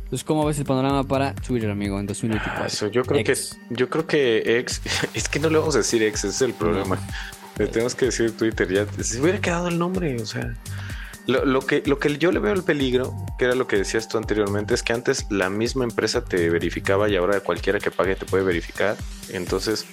Entonces, 0.05 0.25
¿cómo 0.25 0.45
ves 0.45 0.59
el 0.59 0.65
panorama 0.65 1.03
para 1.03 1.35
Twitter, 1.35 1.71
amigo, 1.71 1.99
en 1.99 2.07
2024? 2.07 2.67
Eso, 2.67 2.87
yo 2.89 3.03
creo 3.05 3.21
X. 3.21 3.59
que 3.69 3.75
yo 3.75 3.91
creo 3.91 4.07
que 4.07 4.59
X, 4.61 4.83
es 5.15 5.29
que 5.29 5.41
no 5.41 5.49
le 5.51 5.59
vamos 5.59 5.75
a 5.75 5.79
decir 5.79 6.03
X, 6.03 6.25
ese 6.25 6.29
es 6.29 6.43
el 6.43 6.55
problema. 6.55 6.99
Le 7.59 7.67
tenemos 7.69 7.95
que 7.95 8.07
decir 8.07 8.37
Twitter, 8.37 8.69
ya 8.71 8.87
se 9.03 9.21
hubiera 9.21 9.41
quedado 9.41 9.69
el 9.69 9.79
nombre, 9.79 10.21
o 10.21 10.27
sea. 10.27 10.55
Lo, 11.27 11.45
lo, 11.45 11.61
que, 11.61 11.83
lo 11.87 11.99
que 11.99 12.19
yo 12.19 12.33
le 12.33 12.39
veo 12.39 12.53
el 12.53 12.65
peligro, 12.65 13.15
que 13.39 13.47
era 13.47 13.55
lo 13.55 13.67
que 13.67 13.77
decías 13.77 14.09
tú 14.09 14.19
anteriormente, 14.19 14.75
es 14.75 14.83
que 14.83 14.93
antes 14.93 15.31
la 15.31 15.49
misma 15.49 15.85
empresa 15.85 16.23
te 16.23 16.51
verificaba 16.51 17.09
y 17.09 17.17
ahora 17.17 17.41
cualquiera 17.41 17.79
que 17.79 17.91
pague 17.91 18.15
te 18.15 18.27
puede 18.27 18.45
verificar. 18.45 18.97
Entonces, 19.31 19.87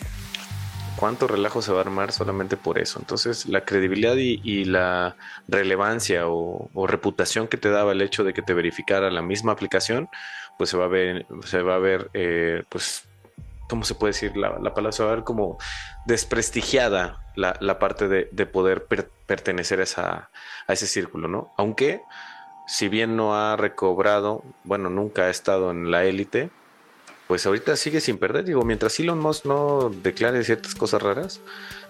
¿cuánto 0.98 1.28
relajo 1.28 1.62
se 1.62 1.72
va 1.72 1.80
a 1.80 1.82
armar 1.82 2.12
solamente 2.12 2.58
por 2.58 2.80
eso? 2.80 3.00
Entonces, 3.00 3.46
la 3.46 3.64
credibilidad 3.64 4.16
y, 4.18 4.66
la 4.66 5.16
relevancia 5.48 6.28
o, 6.28 6.70
o, 6.74 6.88
reputación 6.88 7.48
que 7.48 7.58
te 7.58 7.70
daba 7.70 7.94
el 7.94 8.02
hecho 8.02 8.24
de 8.26 8.34
que 8.34 8.42
te 8.42 8.54
verificara 8.54 9.10
la 9.10 9.22
misma 9.22 9.54
aplicación, 9.54 10.10
pues 10.58 10.70
se 10.70 10.78
va 10.78 10.86
a 10.86 10.90
ver, 10.90 11.26
se 11.46 11.62
va 11.62 11.76
a 11.76 11.80
ver, 11.80 12.12
eh, 12.14 12.64
pues, 12.70 13.08
¿cómo 13.72 13.86
se 13.86 13.96
puede 13.96 14.12
decir? 14.12 14.36
La, 14.36 14.60
la, 14.60 14.74
palabra 14.74 14.92
se 14.92 15.02
va 15.02 15.14
a 15.14 15.16
ver 15.16 15.24
como 15.24 15.58
desprestigiada 16.06 17.24
la, 17.38 17.56
la 17.62 17.80
parte 17.80 18.10
de, 18.10 18.28
de 18.34 18.46
poder 18.46 18.84
per, 18.84 19.10
pertenecer 19.26 19.80
a, 19.80 19.84
esa, 19.84 20.30
a 20.68 20.74
ese 20.74 20.88
círculo, 20.88 21.30
¿no? 21.30 21.54
Aunque, 21.56 22.02
si 22.68 22.90
bien 22.90 23.16
no 23.16 23.34
ha 23.34 23.56
recobrado, 23.56 24.44
bueno, 24.66 24.90
nunca 24.90 25.24
ha 25.24 25.30
estado 25.30 25.72
en 25.72 25.90
la 25.90 26.04
élite, 26.04 26.50
pues 27.28 27.46
ahorita 27.46 27.78
sigue 27.78 28.02
sin 28.02 28.18
perder. 28.18 28.44
Digo, 28.44 28.64
mientras 28.64 29.00
Elon 29.00 29.20
Musk 29.20 29.46
no 29.46 29.90
declare 30.04 30.44
ciertas 30.44 30.76
cosas 30.76 31.02
raras, 31.02 31.40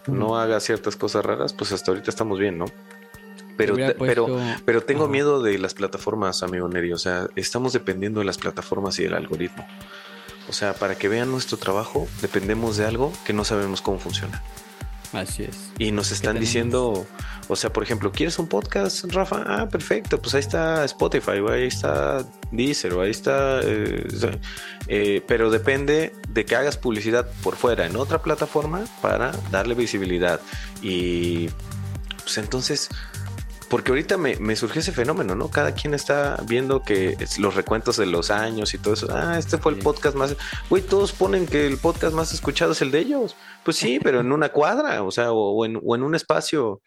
uh 0.06 0.12
-huh. 0.12 0.14
no 0.14 0.38
haga 0.40 0.60
ciertas 0.60 0.96
cosas 0.96 1.26
raras, 1.26 1.52
pues 1.52 1.72
hasta 1.72 1.90
ahorita 1.90 2.12
estamos 2.12 2.38
bien, 2.38 2.60
¿no? 2.60 2.66
Pero, 3.58 3.74
puesto... 3.74 3.96
pero, 4.06 4.28
pero 4.66 4.82
tengo 4.82 5.08
miedo 5.08 5.42
de 5.42 5.58
las 5.58 5.74
plataformas, 5.74 6.44
amigo 6.44 6.68
Neri. 6.68 6.94
O 6.94 6.98
sea, 7.00 7.28
estamos 7.36 7.74
dependiendo 7.74 8.20
de 8.20 8.26
las 8.28 8.38
plataformas 8.38 9.00
y 9.00 9.04
del 9.04 9.16
algoritmo. 9.16 9.66
O 10.52 10.54
sea, 10.54 10.74
para 10.74 10.95
que 10.95 11.08
vean 11.08 11.32
nuestro 11.32 11.56
trabajo, 11.56 12.10
dependemos 12.22 12.76
de 12.76 12.86
algo 12.86 13.14
que 13.24 13.32
no 13.32 13.45
sabemos 13.45 13.82
cómo 13.82 13.99
funciona. 13.99 14.43
Así 15.14 15.43
es. 15.43 15.72
Y 15.80 15.93
nos 15.93 16.12
están 16.12 16.41
diciendo, 16.41 17.08
o 17.47 17.56
sea, 17.56 17.72
por 17.72 17.84
ejemplo, 17.84 18.12
¿quieres 18.12 18.38
un 18.38 18.47
podcast, 18.47 19.06
Rafa? 19.14 19.45
Ah, 19.47 19.70
perfecto, 19.70 20.22
pues 20.22 20.36
ahí 20.36 20.41
está 20.41 20.84
Spotify, 20.84 21.39
o 21.39 21.49
ahí 21.49 21.68
está 21.68 22.26
Deezer, 22.52 22.95
o 22.95 23.02
ahí 23.02 23.12
está... 23.12 23.62
Eh, 23.64 24.06
eh, 24.88 25.24
pero 25.26 25.52
depende 25.52 26.14
de 26.28 26.43
que 26.43 26.58
hagas 26.58 26.76
publicidad 26.76 27.30
por 27.43 27.56
fuera 27.56 27.86
en 27.86 27.95
otra 27.95 28.22
plataforma 28.22 28.84
para 29.02 29.32
darle 29.52 29.74
visibilidad. 29.74 30.41
Y 30.82 31.47
pues 32.24 32.38
entonces 32.39 32.89
porque 33.72 33.91
ahorita 33.91 34.17
me, 34.17 34.36
me, 34.36 34.57
surgió 34.57 34.82
ese 34.82 34.91
fenómeno, 34.91 35.34
¿no? 35.34 35.49
Cada 35.49 35.74
quien 35.74 35.93
está 35.93 36.36
viendo 36.45 36.84
que 36.84 37.15
los 37.39 37.55
recuentos 37.55 37.95
de 37.95 38.05
los 38.05 38.30
años 38.30 38.74
y 38.74 38.78
todo 38.78 38.95
eso. 38.95 39.07
Ah, 39.09 39.39
este 39.39 39.57
fue 39.57 39.72
el 39.72 39.80
podcast 39.80 40.13
más. 40.17 40.36
Güey, 40.69 40.84
todos 40.84 41.13
ponen 41.13 41.47
que 41.47 41.67
el 41.67 41.78
podcast 41.78 42.13
más 42.13 42.34
escuchado 42.34 42.74
es 42.74 42.82
el 42.82 42.91
de 42.91 42.99
ellos. 42.99 43.38
Pues 43.63 43.78
sí, 43.78 44.01
pero 44.03 44.19
en 44.19 44.34
una 44.34 44.49
cuadra, 44.49 45.03
o 45.03 45.09
sea, 45.09 45.32
o, 45.32 45.65
en, 45.65 45.80
o 45.82 45.95
en, 45.95 46.03
un 46.03 46.15
espacio 46.15 46.82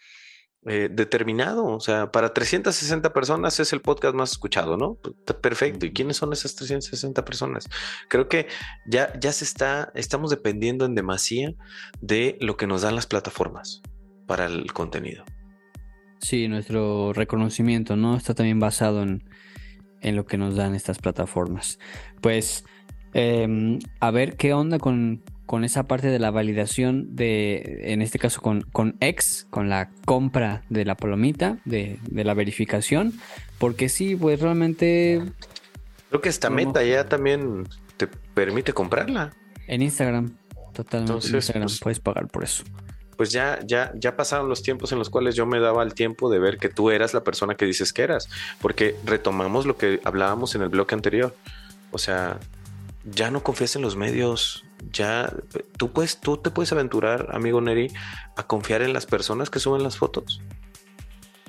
eh, 0.66 0.91
determinado. 0.93 1.64
O 1.64 1.80
sea, 1.80 2.12
para 2.12 2.35
360 2.35 3.14
personas 3.14 3.59
es 3.61 3.72
el 3.72 3.80
podcast 3.80 4.14
más 4.14 4.32
escuchado, 4.32 4.76
¿no? 4.76 4.99
Pues, 5.03 5.39
perfecto. 5.39 5.87
¿Y 5.87 5.95
quiénes 5.95 6.18
son 6.18 6.35
esas 6.35 6.55
360 6.55 7.24
personas? 7.24 7.66
Creo 8.11 8.28
que 8.28 8.47
ya, 8.87 9.11
ya 9.18 9.32
se 9.32 9.45
está, 9.45 9.91
estamos 9.95 10.28
dependiendo 10.28 10.85
en 10.85 10.95
demasía 10.95 11.55
de 12.03 12.37
lo 12.43 12.59
que 12.59 12.66
nos 12.66 12.82
dan 12.82 12.95
las 12.95 13.07
plataformas 13.07 13.80
para 14.26 14.45
el 14.45 14.70
contenido. 14.74 15.24
Sí, 16.25 16.49
nuestro 16.49 17.12
reconocimiento, 17.12 17.97
¿no? 17.97 18.16
Está 18.16 18.33
también 18.33 18.59
basado 18.59 19.03
en, 19.03 19.22
lo 20.16 20.25
que 20.25 20.39
nos 20.39 20.57
dan 20.57 20.75
estas 20.75 20.97
plataformas. 20.97 21.79
Pues, 22.22 22.64
em, 23.12 23.79
a 24.01 24.11
ver 24.11 24.39
qué 24.39 24.55
onda 24.55 24.79
con, 24.79 25.22
esa 25.62 25.83
parte 25.83 26.07
de 26.07 26.18
la 26.18 26.31
validación 26.31 27.14
de, 27.14 27.93
en 27.93 28.01
este 28.01 28.18
caso 28.18 28.41
con, 28.41 28.62
con 28.62 28.97
X, 29.01 29.47
con 29.51 29.68
la 29.68 29.91
compra 30.07 30.62
de 30.70 30.87
la 30.87 30.95
palomita, 30.95 31.59
de, 31.66 31.99
la 32.11 32.33
verificación, 32.33 33.12
porque 33.59 33.91
sí, 33.91 34.16
pues 34.16 34.41
realmente... 34.41 35.22
Creo 36.09 36.22
que 36.22 36.31
esta 36.31 36.49
meta 36.49 36.83
ya 36.85 37.07
también 37.07 37.68
te 37.99 38.07
permite 38.07 38.72
comprarla. 38.72 39.35
En 39.66 39.83
Instagram, 39.83 40.39
totalmente. 40.72 41.29
en 41.29 41.35
Instagram 41.35 41.66
pues 41.66 41.81
puedes 41.81 42.01
pagar 42.01 42.29
por 42.29 42.45
eso 42.45 42.64
pues 43.17 43.31
ya, 43.31 43.59
ya, 43.65 43.93
ya 43.95 44.17
pasaron 44.17 44.49
los 44.49 44.62
tiempos 44.62 44.93
en 44.93 44.99
los 44.99 45.11
cuales 45.11 45.35
yo 45.35 45.47
me 45.47 45.61
daba 45.61 45.83
el 45.83 45.95
tiempo 45.95 46.31
de 46.31 46.39
ver 46.39 46.59
que 46.59 46.69
tú 46.69 46.91
eras 46.91 47.15
la 47.15 47.25
persona 47.25 47.55
que 47.55 47.65
dices 47.65 47.93
que 47.93 48.03
eras, 48.03 48.29
porque 48.61 48.97
retomamos 49.05 49.67
lo 49.67 49.77
que 49.77 50.01
hablábamos 50.05 50.55
en 50.55 50.62
el 50.62 50.69
bloque 50.69 50.95
anterior. 50.95 51.35
O 51.91 51.99
sea, 51.99 52.39
ya 53.05 53.31
no 53.31 53.43
confías 53.43 53.77
en 53.77 53.83
los 53.83 53.97
medios, 53.97 54.65
ya 54.93 55.33
tú 55.77 55.93
puedes, 55.93 56.21
tú 56.21 56.37
te 56.37 56.51
puedes 56.51 56.73
aventurar, 56.73 57.29
amigo 57.33 57.61
Neri, 57.61 57.93
a 58.37 58.47
confiar 58.47 58.83
en 58.83 58.93
las 58.93 59.07
personas 59.07 59.51
que 59.51 59.61
suben 59.61 59.83
las 59.83 59.97
fotos. 59.97 60.41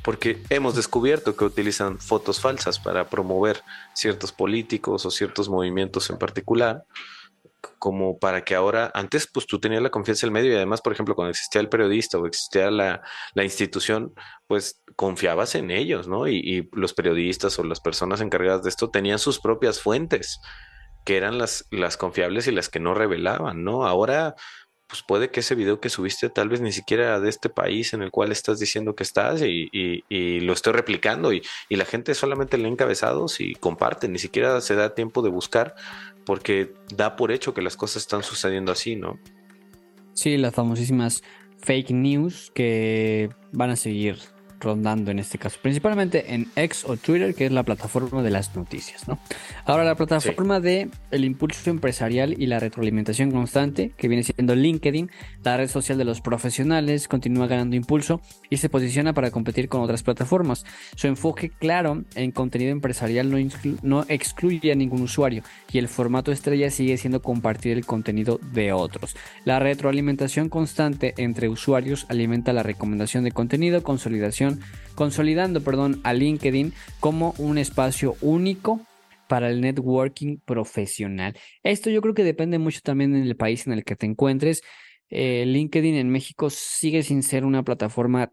Porque 0.03 0.41
hemos 0.49 0.76
descubierto 0.76 1.36
que 1.36 1.45
utilizan 1.45 1.97
fotos 1.97 2.39
falsas 2.39 2.80
para 2.80 3.09
promover 3.09 3.63
ciertos 3.93 4.32
políticos 4.32 5.05
o 5.05 5.11
ciertos 5.11 5.49
movimientos 5.49 6.09
en 6.11 6.18
particular 6.18 6.86
como 7.80 8.20
para 8.20 8.43
que 8.43 8.55
ahora, 8.55 8.91
antes 8.93 9.28
pues 9.32 9.45
tú 9.45 9.59
tenías 9.59 9.82
la 9.82 9.89
confianza 9.89 10.26
en 10.26 10.30
el 10.30 10.34
medio 10.34 10.51
y 10.53 10.55
además, 10.55 10.82
por 10.82 10.93
ejemplo, 10.93 11.16
cuando 11.16 11.32
existía 11.32 11.61
el 11.61 11.70
periodista 11.70 12.18
o 12.18 12.26
existía 12.26 12.72
la, 12.72 13.01
institución, 13.36 14.13
pues 14.47 14.82
confiabas 14.95 15.55
en 15.55 15.72
ellos, 15.72 16.07
¿no? 16.07 16.28
Y, 16.28 16.70
los 16.74 16.93
periodistas 16.93 17.57
o 17.59 17.63
las 17.63 17.80
personas 17.80 18.22
encargadas 18.22 18.63
de 18.63 18.70
esto 18.70 18.89
tenían 18.89 19.20
sus 19.20 19.39
propias 19.39 19.82
fuentes, 19.82 20.39
que 21.05 21.18
eran 21.18 21.38
las, 21.38 21.66
las 21.72 21.97
confiables 21.97 22.47
y 22.47 22.51
las 22.51 22.70
que 22.70 22.80
no 22.80 22.93
revelaban, 22.93 23.63
¿no? 23.63 23.86
Ahora, 23.86 24.36
pues 24.88 25.03
puede 25.03 25.32
que 25.32 25.39
ese 25.39 25.55
video 25.55 25.80
que 25.80 25.89
subiste 25.89 26.30
tal 26.30 26.49
vez 26.49 26.61
ni 26.61 26.72
siquiera 26.72 27.20
de 27.20 27.30
este 27.30 27.49
país 27.49 27.93
en 27.93 28.01
el 28.01 28.11
cual 28.11 28.32
estás 28.32 28.59
diciendo 28.59 28.95
que 28.95 29.03
estás 29.03 29.41
y, 29.41 29.70
y 29.72 30.39
lo 30.41 30.53
estoy 30.53 30.74
replicando 30.74 31.34
y, 31.34 31.41
la 31.70 31.86
gente 31.86 32.13
solamente 32.13 32.57
lee 32.57 32.68
encabezados 32.68 33.41
y 33.41 33.55
comparte, 33.55 34.07
ni 34.07 34.20
siquiera 34.20 34.61
se 34.61 34.76
da 34.76 34.95
tiempo 34.95 35.22
de 35.22 35.30
buscar 35.30 35.76
porque 36.26 36.73
da 36.93 37.15
por 37.15 37.32
hecho 37.32 37.53
que 37.53 37.61
las 37.61 37.78
cosas 37.78 38.03
están 38.03 38.23
sucediendo 38.23 38.71
así, 38.71 38.95
¿no? 38.95 39.19
Sí, 40.13 40.38
las 40.38 40.53
famosísimas 40.53 41.23
fake 41.57 41.91
news 41.91 42.51
que 42.53 43.30
van 43.51 43.69
a 43.69 43.76
seguir 43.76 44.17
rondando 44.66 45.11
en 45.11 45.20
este 45.20 45.38
caso, 45.38 45.59
principalmente 45.61 46.34
en 46.34 46.47
X 46.55 46.84
o 46.86 46.97
Twitter, 46.97 47.34
que 47.36 47.45
es 47.45 47.51
la 47.51 47.63
plataforma 47.63 48.24
de 48.24 48.32
las 48.32 48.55
noticias, 48.55 49.07
¿no? 49.07 49.20
Ahora 49.66 49.84
la 49.84 49.95
plataforma 49.95 50.59
de 50.59 50.89
el 51.11 51.24
impulso 51.24 51.70
empresarial 51.70 52.36
y 52.38 52.47
la 52.47 52.59
retroalimentación 52.59 53.32
constante, 53.32 53.93
que 53.95 54.07
viene 54.07 54.24
siendo 54.24 54.55
LinkedIn, 54.55 55.09
la 55.43 55.57
red 55.57 55.70
social 55.70 55.97
de 55.97 56.05
los 56.05 56.20
profesionales, 56.20 57.07
continúa 57.07 57.47
ganando 57.47 57.76
impulso 57.76 58.22
y 58.49 58.57
se 58.57 58.70
posiciona 58.70 59.13
para 59.13 59.32
competir 59.32 59.70
con 59.70 59.82
otras 59.82 60.03
plataformas. 60.03 60.66
Su 60.95 61.07
enfoque 61.07 61.49
claro 61.49 62.03
en 62.16 62.32
contenido 62.32 62.72
empresarial 62.72 63.30
no, 63.30 63.38
no 63.84 64.05
excluye 64.09 64.72
a 64.72 64.76
ningún 64.76 65.01
usuario 65.01 65.43
y 65.72 65.78
el 65.78 65.88
formato 65.88 66.32
estrella 66.32 66.72
sigue 66.72 66.97
siendo 66.97 67.22
compartir 67.22 67.78
el 67.78 67.86
contenido 67.86 68.39
de 68.51 68.74
otros. 68.74 69.16
La 69.43 69.59
retroalimentación 69.59 70.49
constante 70.49 71.13
entre 71.18 71.49
usuarios 71.49 72.07
alimenta 72.09 72.51
la 72.51 72.63
recomendación 72.63 73.24
de 73.24 73.32
contenido, 73.32 73.84
consolidación 73.84 74.55
consolidando 74.95 75.62
perdón, 75.62 75.99
a 76.03 76.14
LinkedIn 76.14 76.74
como 76.99 77.34
un 77.38 77.58
espacio 77.58 78.16
único 78.22 78.82
para 79.28 79.49
el 79.49 79.62
networking 79.62 80.38
profesional. 80.38 81.36
Esto 81.64 81.89
yo 81.89 82.01
creo 82.01 82.14
que 82.14 82.24
depende 82.24 82.60
mucho 82.60 82.80
también 82.84 83.16
en 83.16 83.24
el 83.24 83.36
país 83.36 83.66
en 83.68 83.74
el 83.74 83.84
que 83.84 83.95
te 83.95 84.06
encuentres. 84.06 84.62
Eh, 85.10 85.45
LinkedIn 85.45 85.95
en 85.95 86.10
México 86.10 86.49
sigue 86.49 87.03
sin 87.03 87.24
ser 87.24 87.45
una 87.45 87.64
plataforma 87.64 88.32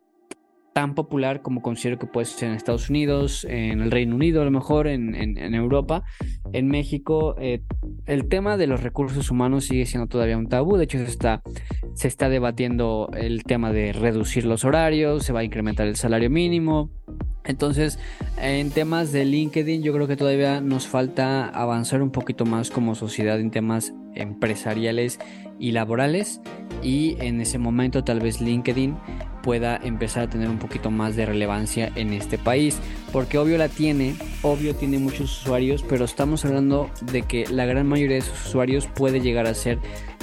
tan 0.72 0.94
popular 0.94 1.42
como 1.42 1.62
considero 1.62 1.98
que 1.98 2.06
puede 2.06 2.26
ser 2.26 2.48
en 2.48 2.54
Estados 2.54 2.88
Unidos, 2.88 3.44
en 3.48 3.80
el 3.80 3.90
Reino 3.90 4.16
Unido, 4.16 4.42
a 4.42 4.44
lo 4.44 4.50
mejor 4.50 4.86
en, 4.86 5.14
Europa. 5.54 6.04
En 6.52 6.68
México, 6.68 7.36
eh, 7.38 7.62
el 8.06 8.28
tema 8.28 8.56
de 8.56 8.66
los 8.66 8.82
recursos 8.82 9.30
humanos 9.30 9.64
sigue 9.66 9.86
siendo 9.86 10.08
todavía 10.08 10.38
un 10.38 10.48
tabú. 10.48 10.76
De 10.76 10.84
hecho, 10.84 10.98
está, 10.98 11.42
se 11.94 12.08
está 12.08 12.28
debatiendo 12.28 13.10
el 13.14 13.44
tema 13.44 13.72
de 13.72 13.92
reducir 13.92 14.44
los 14.44 14.64
horarios, 14.64 15.24
se 15.24 15.32
va 15.32 15.40
a 15.40 15.44
incrementar 15.44 15.86
el 15.86 15.96
salario 15.96 16.30
mínimo. 16.30 16.90
Entonces, 17.44 17.98
en 18.40 18.70
temas 18.70 19.12
de 19.12 19.24
LinkedIn, 19.24 19.82
yo 19.82 19.92
creo 19.92 20.06
que 20.06 20.16
todavía 20.16 20.60
nos 20.60 20.86
falta 20.86 21.48
avanzar 21.48 22.00
un 22.00 22.10
poquito 22.10 22.46
más 22.46 22.70
como 22.70 22.94
sociedad 22.94 23.40
en 23.40 23.50
temas 23.50 23.92
empresariales 24.14 25.18
y 25.58 25.72
laborales. 25.72 26.40
Y 26.82 27.16
en 27.20 27.40
ese 27.40 27.58
momento, 27.58 28.02
tal 28.04 28.20
vez 28.20 28.40
LinkedIn 28.40 28.96
pueda 29.42 29.76
empezar 29.76 30.24
a 30.24 30.30
tener 30.30 30.48
un 30.48 30.58
poquito 30.58 30.90
más 30.90 31.16
de 31.16 31.26
relevancia 31.26 31.90
en 31.94 32.12
este 32.12 32.38
país. 32.38 32.78
Porque 33.12 33.38
obvio 33.38 33.58
la 33.58 33.68
tiene, 33.68 34.14
obvio 34.42 34.74
tiene 34.74 34.98
muchos 34.98 35.42
usuarios, 35.42 35.84
pero 35.88 36.04
estamos 36.04 36.44
hablando 36.44 36.90
de 37.12 37.22
que 37.22 37.46
la 37.48 37.66
gran 37.66 37.86
mayoría 37.86 38.16
de 38.16 38.22
sus 38.22 38.46
usuarios 38.46 38.86
puede 38.86 39.20
llegar 39.20 39.46
a 39.46 39.54
ser 39.54 39.78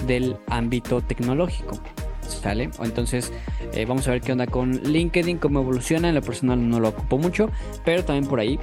del 0.08 0.38
ámbito 0.48 1.02
tecnológico. 1.02 1.80
¿Sale? 2.22 2.70
Entonces 2.84 3.34
eh, 3.74 3.86
vamos 3.86 4.08
a 4.08 4.12
ver 4.12 4.22
qué 4.22 4.32
onda 4.32 4.46
con 4.46 4.72
LinkedIn, 4.84 5.40
cómo 5.40 5.62
evoluciona. 5.62 6.10
En 6.10 6.16
lo 6.16 6.22
personal 6.22 6.70
no 6.70 6.80
lo 6.80 6.90
ocupo 6.90 7.18
mucho, 7.18 7.50
pero 7.84 8.06
también 8.06 8.28
por 8.28 8.40
ahí 8.40 8.60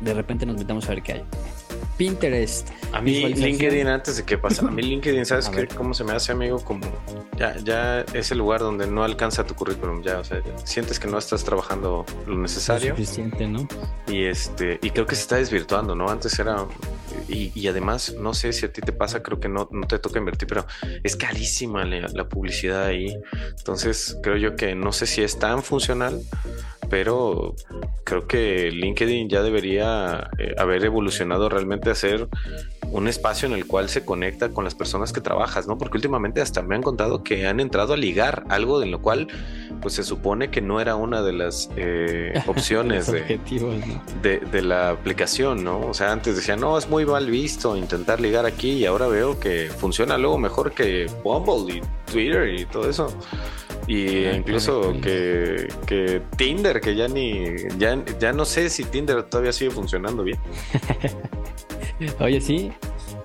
de 0.00 0.14
repente 0.14 0.46
nos 0.46 0.56
metamos 0.56 0.86
a 0.86 0.90
ver 0.90 1.02
qué 1.02 1.12
hay. 1.12 1.22
Pinterest. 1.96 2.68
A 2.92 3.00
mí 3.00 3.34
LinkedIn, 3.34 3.86
antes 3.86 4.16
de 4.16 4.24
que 4.24 4.38
pase, 4.38 4.64
a 4.64 4.70
mí 4.70 4.82
LinkedIn, 4.82 5.26
¿sabes 5.26 5.48
qué? 5.48 5.66
¿Cómo 5.66 5.94
se 5.94 6.04
me 6.04 6.12
hace 6.12 6.32
amigo? 6.32 6.58
Como 6.60 6.86
ya, 7.36 7.56
ya 7.58 8.00
es 8.12 8.30
el 8.30 8.38
lugar 8.38 8.60
donde 8.60 8.86
no 8.86 9.04
alcanza 9.04 9.44
tu 9.44 9.54
currículum, 9.54 10.02
ya, 10.02 10.20
o 10.20 10.24
sea, 10.24 10.40
sientes 10.64 11.00
que 11.00 11.08
no 11.08 11.18
estás 11.18 11.44
trabajando 11.44 12.04
lo 12.26 12.38
necesario. 12.38 12.90
Lo 12.90 12.96
suficiente, 12.96 13.48
¿no? 13.48 13.66
Y 14.06 14.24
este, 14.24 14.78
y 14.82 14.90
creo 14.90 15.06
que 15.06 15.14
se 15.14 15.22
está 15.22 15.36
desvirtuando, 15.36 15.94
¿no? 15.94 16.08
Antes 16.08 16.38
era, 16.38 16.66
y, 17.28 17.66
además, 17.66 18.14
no 18.18 18.34
sé 18.34 18.52
si 18.52 18.66
a 18.66 18.72
ti 18.72 18.80
te 18.80 18.92
pasa, 18.92 19.22
creo 19.22 19.40
que 19.40 19.48
no, 19.48 19.68
no 19.72 19.86
te 19.86 19.98
toca 19.98 20.18
invertir, 20.18 20.48
pero 20.48 20.66
es 21.02 21.16
carísima 21.16 21.84
la, 21.84 22.08
la 22.08 22.28
publicidad 22.28 22.84
ahí. 22.84 23.16
Entonces, 23.58 24.18
creo 24.22 24.36
yo 24.36 24.56
que 24.56 24.74
no 24.74 24.92
sé 24.92 25.06
si 25.06 25.22
es 25.22 25.38
tan 25.38 25.62
funcional 25.62 26.20
pero 26.94 27.54
creo 28.04 28.26
que 28.26 28.70
LinkedIn 28.70 29.28
ya 29.28 29.42
debería 29.42 30.30
eh, 30.38 30.54
haber 30.58 30.84
evolucionado 30.84 31.48
realmente 31.48 31.83
a 31.90 31.94
ser 31.94 32.28
un 32.90 33.08
espacio 33.08 33.48
en 33.48 33.54
el 33.54 33.66
cual 33.66 33.88
se 33.88 34.04
conecta 34.04 34.50
con 34.50 34.64
las 34.64 34.74
personas 34.74 35.12
que 35.12 35.20
trabajas, 35.20 35.66
¿no? 35.66 35.76
Porque 35.78 35.96
últimamente 35.96 36.40
hasta 36.40 36.62
me 36.62 36.76
han 36.76 36.82
contado 36.82 37.24
que 37.24 37.46
han 37.46 37.58
entrado 37.58 37.94
a 37.94 37.96
ligar 37.96 38.44
algo 38.48 38.78
de 38.78 38.86
lo 38.86 39.02
cual 39.02 39.26
pues 39.82 39.94
se 39.94 40.04
supone 40.04 40.50
que 40.50 40.60
no 40.60 40.80
era 40.80 40.94
una 40.94 41.22
de 41.22 41.32
las 41.32 41.70
eh, 41.76 42.40
opciones 42.46 43.10
de, 43.10 44.38
de, 44.38 44.62
la 44.62 44.90
aplicación, 44.90 45.64
¿no? 45.64 45.80
O 45.80 45.94
sea, 45.94 46.12
antes 46.12 46.36
decían, 46.36 46.60
no, 46.60 46.78
es 46.78 46.88
muy 46.88 47.04
mal 47.04 47.28
visto 47.28 47.76
intentar 47.76 48.20
ligar 48.20 48.46
aquí 48.46 48.72
y 48.72 48.86
ahora 48.86 49.08
veo 49.08 49.40
que 49.40 49.70
funciona 49.76 50.16
luego 50.16 50.38
mejor 50.38 50.72
que 50.72 51.06
Bumble 51.24 51.76
y 51.76 51.80
Twitter 52.10 52.54
y 52.54 52.64
todo 52.66 52.88
eso. 52.88 53.12
Y 53.86 54.26
incluso 54.26 54.94
que, 55.02 55.68
que, 55.86 56.22
Tinder, 56.36 56.80
que 56.80 56.94
ya 56.94 57.08
ni, 57.08 57.56
ya, 57.76 58.02
ya 58.18 58.32
no 58.32 58.44
sé 58.44 58.70
si 58.70 58.84
Tinder 58.84 59.24
todavía 59.24 59.52
sigue 59.52 59.70
funcionando 59.70 60.22
bien. 60.22 60.38
Oye, 62.20 62.40
sí. 62.40 62.72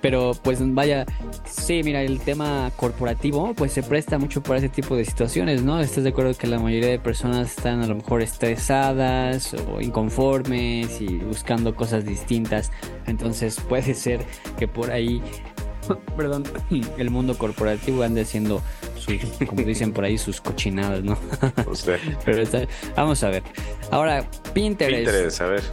Pero 0.02 0.32
pues 0.44 0.60
vaya, 0.62 1.06
sí, 1.46 1.82
mira, 1.84 2.02
el 2.02 2.20
tema 2.22 2.72
corporativo 2.78 3.54
pues 3.54 3.74
se 3.74 3.84
presta 3.84 4.18
mucho 4.18 4.42
para 4.42 4.60
ese 4.60 4.70
tipo 4.70 4.96
de 4.96 5.04
situaciones, 5.04 5.62
¿no? 5.64 5.82
Estás 5.82 6.06
de 6.06 6.12
acuerdo 6.12 6.34
que 6.36 6.48
la 6.48 6.58
mayoría 6.58 6.88
de 6.90 7.00
personas 7.00 7.50
están 7.50 7.82
a 7.82 7.88
lo 7.88 7.96
mejor 7.96 8.22
estresadas 8.22 9.54
o 9.54 9.82
inconformes 9.82 11.02
y 11.02 11.18
buscando 11.18 11.76
cosas 11.76 12.06
distintas. 12.06 12.72
Entonces 13.08 13.60
puede 13.60 13.94
ser 13.94 14.22
que 14.58 14.70
por 14.70 14.90
ahí, 14.92 15.22
perdón, 16.16 16.44
el 16.98 17.10
mundo 17.10 17.38
corporativo 17.38 18.04
ande 18.04 18.22
haciendo 18.22 18.62
sus, 18.96 19.18
como 19.48 19.64
dicen 19.64 19.92
por 19.92 20.06
ahí, 20.06 20.18
sus 20.18 20.40
cochinadas, 20.40 21.04
¿no? 21.04 21.18
Usted. 21.70 22.00
Pero 22.24 22.42
está- 22.42 22.68
vamos 22.96 23.22
a 23.24 23.30
ver. 23.30 23.44
Ahora, 23.92 24.24
Pinterest 24.54 24.96
Pinterest, 25.06 25.42
a 25.42 25.46
ver. 25.48 25.64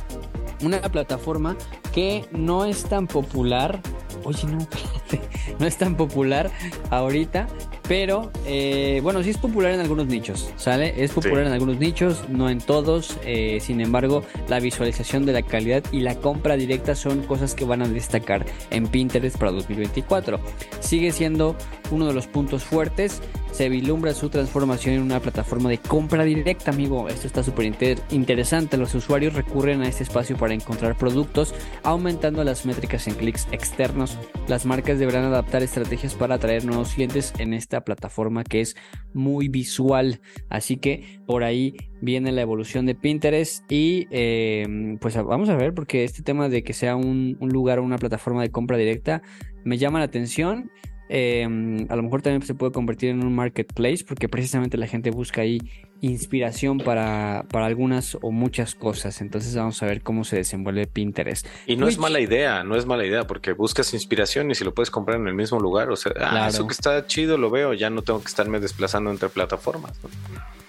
una 0.63 0.81
plataforma 0.81 1.57
que 1.97 2.27
no 2.31 2.67
es 2.67 2.85
tan 2.85 3.07
popular. 3.07 3.81
Oye, 4.25 4.45
no, 4.47 4.59
no 5.59 5.67
es 5.67 5.77
tan 5.79 5.97
popular 5.97 6.51
ahorita, 6.91 7.47
pero 7.89 8.31
eh, 8.45 9.01
bueno, 9.03 9.23
sí 9.23 9.31
es 9.31 9.39
popular 9.39 9.73
en 9.73 9.81
algunos 9.81 10.07
nichos, 10.07 10.51
¿sale? 10.57 11.03
Es 11.03 11.13
popular 11.13 11.45
Sí. 11.45 11.47
en 11.47 11.53
algunos 11.53 11.79
nichos, 11.79 12.25
no 12.29 12.51
en 12.51 12.59
todos. 12.61 13.17
eh, 13.25 13.59
sin 13.63 13.81
embargo, 13.81 14.23
la 14.49 14.59
visualización 14.61 15.25
de 15.27 15.33
la 15.33 15.43
calidad 15.43 15.83
y 15.93 16.01
la 16.01 16.17
compra 16.17 16.57
directa 16.57 16.95
son 16.95 17.23
cosas 17.23 17.55
que 17.55 17.65
van 17.65 17.83
a 17.83 17.89
destacar 17.89 18.45
en 18.71 18.89
Pinterest 18.89 19.37
para 19.39 19.53
2024. 19.53 20.39
Sigue 20.81 21.13
siendo 21.13 21.57
uno 21.91 22.07
de 22.07 22.13
los 22.15 22.27
puntos 22.27 22.63
fuertes. 22.65 23.23
Se 23.53 23.71
vislumbra 23.71 24.13
su 24.13 24.29
transformación 24.29 24.97
en 24.97 25.03
una 25.03 25.19
plataforma 25.21 25.71
de 25.71 25.79
compra 25.79 26.25
directa, 26.25 26.73
amigo. 26.73 27.09
Esto 27.09 27.27
está 27.27 27.43
súper 27.43 27.65
inter- 27.65 27.99
interesante. 28.11 28.77
Los 28.77 28.95
usuarios 28.95 29.33
recurren 29.33 29.81
a 29.81 29.89
este 29.89 30.03
espacio 30.03 30.37
para 30.37 30.53
encontrar 30.53 30.95
productos, 30.95 31.55
aumentando 31.87 32.43
las 32.43 32.67
métricas 32.67 33.07
en 33.07 33.15
clics 33.15 33.47
externos. 33.53 34.19
Las 34.49 34.67
marcas 34.67 34.99
deberán 34.99 35.25
adaptar 35.25 35.63
estrategias 35.63 36.17
para 36.17 36.35
atraer 36.35 36.65
nuevos 36.65 36.95
clientes 36.95 37.33
en 37.39 37.55
esta 37.55 37.85
plataforma 37.85 38.43
que 38.43 38.61
es 38.61 38.77
muy 39.15 39.47
visual. 39.47 40.21
Así 40.51 40.79
que 40.79 41.21
por 41.27 41.45
ahí 41.45 41.77
viene 42.03 42.33
la 42.33 42.43
evolución 42.43 42.87
de 42.87 42.97
Pinterest 42.97 43.71
y 43.71 44.09
eh, 44.11 44.97
pues 45.01 45.15
vamos 45.15 45.49
a 45.49 45.55
ver 45.55 45.75
porque 45.75 46.03
este 46.03 46.25
tema 46.25 46.49
de 46.49 46.65
que 46.65 46.73
sea 46.73 46.97
un, 46.97 47.39
lugar 47.41 47.79
o 47.79 47.85
una 47.85 47.99
plataforma 47.99 48.43
de 48.43 48.51
compra 48.51 48.77
directa 48.77 49.23
me 49.65 49.79
llama 49.79 50.01
la 50.01 50.07
atención. 50.07 50.73
Eh, 51.09 51.45
a 51.89 51.95
lo 51.95 52.03
mejor 52.03 52.21
también 52.21 52.43
se 52.43 52.55
puede 52.55 52.73
convertir 52.73 53.11
en 53.11 53.25
un 53.25 53.33
marketplace 53.33 54.05
porque 54.05 54.29
precisamente 54.29 54.77
la 54.77 54.89
gente 54.89 55.13
busca 55.13 55.43
ahí 55.43 55.61
inspiración 56.01 56.79
para, 56.79 57.45
para 57.51 57.67
algunas 57.67 58.17
o 58.21 58.31
muchas 58.31 58.75
cosas. 58.75 59.21
Entonces 59.21 59.55
vamos 59.57 59.83
a 59.83 59.87
ver 59.87 60.03
cómo 60.03 60.25
se 60.25 60.37
desenvuelve 60.37 60.87
Pinterest. 60.87 61.47
Y 61.67 61.77
no 61.77 61.89
es 61.89 61.99
mala 61.99 62.21
idea, 62.21 62.65
no 62.65 62.77
es 62.77 62.87
mala 62.87 63.05
idea, 63.05 63.27
porque 63.27 63.53
buscas 63.53 63.95
inspiración 63.95 64.51
y 64.51 64.55
si 64.55 64.65
lo 64.65 64.75
puedes 64.75 64.91
comprar 64.91 65.19
en 65.21 65.27
el 65.27 65.35
mismo 65.35 65.61
lugar, 65.61 65.91
o 65.91 65.97
sea, 65.97 66.13
ah, 66.21 66.49
eso 66.49 66.67
que 66.67 66.73
está 66.73 67.07
chido 67.07 67.39
lo 67.39 67.51
veo, 67.51 67.75
ya 67.75 67.91
no 67.91 68.03
tengo 68.03 68.21
que 68.21 68.29
estarme 68.29 68.61
desplazando 68.61 69.11
entre 69.11 69.29
plataformas. 69.29 69.93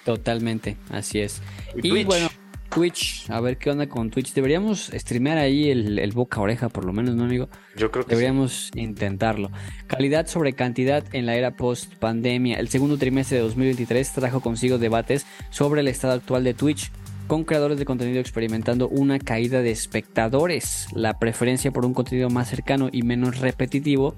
Totalmente, 0.04 0.76
así 0.90 1.20
es. 1.20 1.42
Y 1.82 2.04
bueno, 2.04 2.28
Twitch, 2.70 3.30
a 3.30 3.40
ver 3.40 3.56
qué 3.56 3.70
onda 3.70 3.88
con 3.88 4.10
Twitch. 4.10 4.34
Deberíamos 4.34 4.90
streamear 4.94 5.38
ahí 5.38 5.70
el, 5.70 5.98
el 5.98 6.12
boca 6.12 6.38
a 6.38 6.42
oreja, 6.42 6.68
por 6.68 6.84
lo 6.84 6.92
menos, 6.92 7.14
¿no, 7.14 7.24
amigo? 7.24 7.48
Yo 7.76 7.90
creo 7.90 8.04
que 8.04 8.10
sí. 8.10 8.16
Deberíamos 8.16 8.70
intentarlo. 8.74 9.50
Calidad 9.86 10.26
sobre 10.26 10.52
cantidad 10.52 11.04
en 11.12 11.26
la 11.26 11.34
era 11.34 11.56
post 11.56 11.94
pandemia. 11.94 12.58
El 12.58 12.68
segundo 12.68 12.98
trimestre 12.98 13.38
de 13.38 13.42
2023 13.44 14.12
trajo 14.12 14.40
consigo 14.40 14.78
debates 14.78 15.26
sobre 15.50 15.80
el 15.80 15.88
estado 15.88 16.14
actual 16.14 16.44
de 16.44 16.54
Twitch, 16.54 16.90
con 17.26 17.44
creadores 17.44 17.78
de 17.78 17.84
contenido 17.84 18.20
experimentando 18.20 18.88
una 18.88 19.18
caída 19.18 19.60
de 19.60 19.70
espectadores. 19.70 20.86
La 20.92 21.18
preferencia 21.18 21.70
por 21.70 21.84
un 21.84 21.94
contenido 21.94 22.30
más 22.30 22.48
cercano 22.48 22.88
y 22.90 23.02
menos 23.02 23.38
repetitivo 23.38 24.14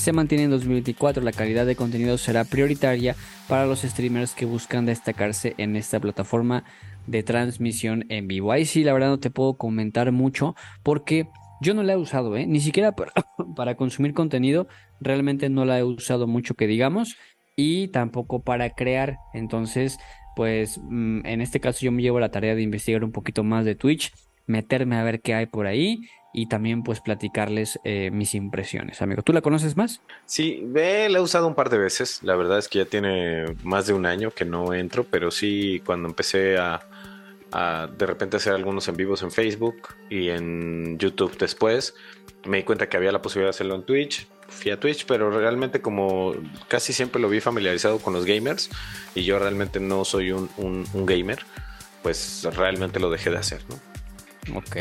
se 0.00 0.12
mantiene 0.12 0.44
en 0.44 0.50
2024. 0.50 1.22
La 1.22 1.32
calidad 1.32 1.66
de 1.66 1.76
contenido 1.76 2.18
será 2.18 2.44
prioritaria 2.44 3.14
para 3.48 3.66
los 3.66 3.82
streamers 3.82 4.32
que 4.32 4.46
buscan 4.46 4.86
destacarse 4.86 5.54
en 5.58 5.76
esta 5.76 6.00
plataforma 6.00 6.64
de 7.10 7.24
transmisión 7.24 8.06
en 8.08 8.28
vivo. 8.28 8.52
Ahí 8.52 8.64
sí, 8.64 8.84
la 8.84 8.92
verdad 8.92 9.08
no 9.08 9.18
te 9.18 9.30
puedo 9.30 9.54
comentar 9.54 10.12
mucho 10.12 10.54
porque 10.84 11.28
yo 11.60 11.74
no 11.74 11.82
la 11.82 11.94
he 11.94 11.96
usado, 11.96 12.36
¿eh? 12.36 12.46
ni 12.46 12.60
siquiera 12.60 12.92
para, 12.96 13.12
para 13.56 13.74
consumir 13.74 14.14
contenido. 14.14 14.68
Realmente 15.00 15.48
no 15.48 15.64
la 15.64 15.78
he 15.78 15.84
usado 15.84 16.26
mucho 16.26 16.54
que 16.54 16.66
digamos 16.66 17.16
y 17.56 17.88
tampoco 17.88 18.42
para 18.42 18.70
crear. 18.70 19.16
Entonces, 19.34 19.98
pues 20.36 20.78
mm, 20.82 21.26
en 21.26 21.40
este 21.40 21.58
caso 21.60 21.80
yo 21.80 21.90
me 21.90 22.02
llevo 22.02 22.20
la 22.20 22.30
tarea 22.30 22.54
de 22.54 22.62
investigar 22.62 23.02
un 23.02 23.12
poquito 23.12 23.42
más 23.42 23.64
de 23.64 23.74
Twitch, 23.74 24.12
meterme 24.46 24.96
a 24.96 25.02
ver 25.02 25.20
qué 25.20 25.34
hay 25.34 25.46
por 25.46 25.66
ahí 25.66 26.02
y 26.32 26.46
también 26.46 26.84
pues 26.84 27.00
platicarles 27.00 27.80
eh, 27.82 28.10
mis 28.12 28.36
impresiones. 28.36 29.02
Amigo, 29.02 29.22
¿tú 29.22 29.32
la 29.32 29.40
conoces 29.40 29.76
más? 29.76 30.00
Sí, 30.26 30.62
ve, 30.64 31.08
la 31.08 31.18
he 31.18 31.20
usado 31.20 31.48
un 31.48 31.56
par 31.56 31.70
de 31.70 31.78
veces. 31.78 32.22
La 32.22 32.36
verdad 32.36 32.58
es 32.58 32.68
que 32.68 32.78
ya 32.78 32.84
tiene 32.84 33.46
más 33.64 33.88
de 33.88 33.94
un 33.94 34.06
año 34.06 34.30
que 34.30 34.44
no 34.44 34.72
entro, 34.72 35.04
pero 35.04 35.32
sí 35.32 35.82
cuando 35.84 36.08
empecé 36.08 36.56
a, 36.56 36.80
de 37.52 38.06
repente 38.06 38.36
hacer 38.36 38.52
algunos 38.52 38.88
en 38.88 38.96
vivos 38.96 39.22
en 39.22 39.30
Facebook 39.30 39.88
y 40.08 40.30
en 40.30 40.98
YouTube 40.98 41.36
después, 41.38 41.94
me 42.44 42.58
di 42.58 42.62
cuenta 42.62 42.88
que 42.88 42.96
había 42.96 43.12
la 43.12 43.22
posibilidad 43.22 43.48
de 43.48 43.56
hacerlo 43.56 43.74
en 43.74 43.82
Twitch. 43.84 44.26
Fui 44.48 44.70
a 44.70 44.80
Twitch, 44.80 45.06
pero 45.06 45.30
realmente 45.30 45.80
como 45.80 46.34
casi 46.68 46.92
siempre 46.92 47.20
lo 47.20 47.28
vi 47.28 47.40
familiarizado 47.40 47.98
con 47.98 48.12
los 48.12 48.24
gamers 48.24 48.70
y 49.14 49.22
yo 49.24 49.38
realmente 49.38 49.78
no 49.78 50.04
soy 50.04 50.32
un 50.32 50.86
gamer, 51.06 51.40
pues 52.02 52.46
realmente 52.56 52.98
lo 52.98 53.10
dejé 53.10 53.30
de 53.30 53.38
hacer, 53.38 53.62
¿no? 53.68 54.56
Ok, 54.56 54.76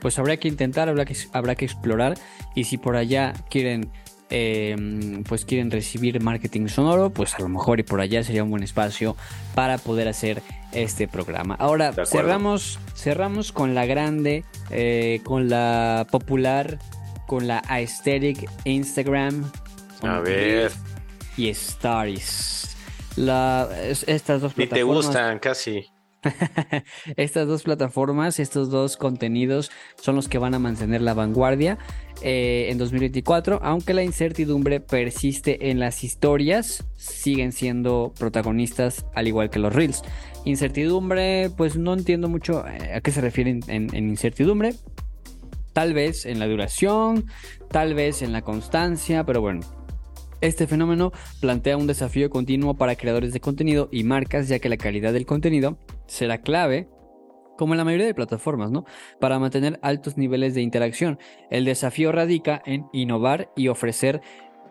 pues 0.00 0.18
habrá 0.18 0.36
que 0.36 0.48
intentar, 0.48 0.88
habrá 0.88 1.04
que, 1.04 1.16
habrá 1.32 1.54
que 1.54 1.64
explorar 1.64 2.14
y 2.54 2.64
si 2.64 2.78
por 2.78 2.96
allá 2.96 3.32
quieren, 3.50 3.90
eh, 4.30 5.22
pues 5.28 5.44
quieren 5.44 5.70
recibir 5.70 6.20
marketing 6.22 6.68
sonoro, 6.68 7.10
pues 7.10 7.34
a 7.34 7.38
lo 7.40 7.48
mejor 7.48 7.80
y 7.80 7.82
por 7.82 8.00
allá 8.00 8.22
sería 8.24 8.42
un 8.44 8.50
buen 8.50 8.62
espacio 8.62 9.16
para 9.54 9.78
poder 9.78 10.08
hacer 10.08 10.42
este 10.72 11.06
programa. 11.08 11.54
Ahora 11.58 11.92
cerramos, 12.06 12.78
cerramos 12.94 13.52
con 13.52 13.74
la 13.74 13.86
grande, 13.86 14.44
eh, 14.70 15.20
con 15.24 15.48
la 15.48 16.06
popular, 16.10 16.78
con 17.26 17.46
la 17.46 17.62
aesthetic 17.68 18.48
Instagram. 18.64 19.50
A 20.02 20.18
ver, 20.20 20.72
Y 21.36 21.48
Stories. 21.48 22.76
La, 23.16 23.68
es- 23.82 24.04
estas 24.08 24.40
dos 24.40 24.56
ni 24.56 24.64
te 24.64 24.70
plataformas 24.70 25.06
gustan 25.06 25.38
casi. 25.38 25.86
estas 27.16 27.46
dos 27.46 27.62
plataformas, 27.62 28.38
estos 28.40 28.70
dos 28.70 28.96
contenidos 28.96 29.70
son 30.00 30.16
los 30.16 30.28
que 30.28 30.38
van 30.38 30.54
a 30.54 30.58
mantener 30.58 31.02
la 31.02 31.14
vanguardia 31.14 31.78
eh, 32.22 32.68
en 32.70 32.78
2024, 32.78 33.60
aunque 33.62 33.94
la 33.94 34.02
incertidumbre 34.02 34.80
persiste 34.80 35.70
en 35.70 35.78
las 35.78 36.04
historias, 36.04 36.84
siguen 36.96 37.52
siendo 37.52 38.12
protagonistas 38.18 39.06
al 39.14 39.28
igual 39.28 39.50
que 39.50 39.58
los 39.58 39.74
reels. 39.74 40.02
Incertidumbre, 40.44 41.50
pues 41.56 41.76
no 41.76 41.94
entiendo 41.94 42.28
mucho 42.28 42.66
eh, 42.66 42.94
a 42.94 43.00
qué 43.00 43.10
se 43.10 43.20
refieren 43.20 43.60
en, 43.68 43.94
en 43.94 44.08
incertidumbre. 44.08 44.74
Tal 45.72 45.92
vez 45.92 46.24
en 46.24 46.38
la 46.38 46.46
duración, 46.46 47.26
tal 47.70 47.94
vez 47.94 48.22
en 48.22 48.32
la 48.32 48.42
constancia, 48.42 49.24
pero 49.24 49.40
bueno, 49.40 49.62
este 50.40 50.66
fenómeno 50.66 51.12
plantea 51.40 51.76
un 51.76 51.86
desafío 51.86 52.30
continuo 52.30 52.74
para 52.74 52.96
creadores 52.96 53.32
de 53.32 53.40
contenido 53.40 53.88
y 53.92 54.04
marcas, 54.04 54.48
ya 54.48 54.58
que 54.58 54.68
la 54.68 54.76
calidad 54.76 55.12
del 55.12 55.26
contenido 55.26 55.78
será 56.06 56.38
clave, 56.38 56.88
como 57.56 57.74
en 57.74 57.78
la 57.78 57.84
mayoría 57.84 58.06
de 58.06 58.14
plataformas, 58.14 58.70
¿no? 58.70 58.84
Para 59.20 59.38
mantener 59.38 59.78
altos 59.82 60.16
niveles 60.16 60.54
de 60.54 60.62
interacción. 60.62 61.18
El 61.50 61.64
desafío 61.64 62.12
radica 62.12 62.62
en 62.66 62.86
innovar 62.92 63.50
y 63.56 63.68
ofrecer 63.68 64.20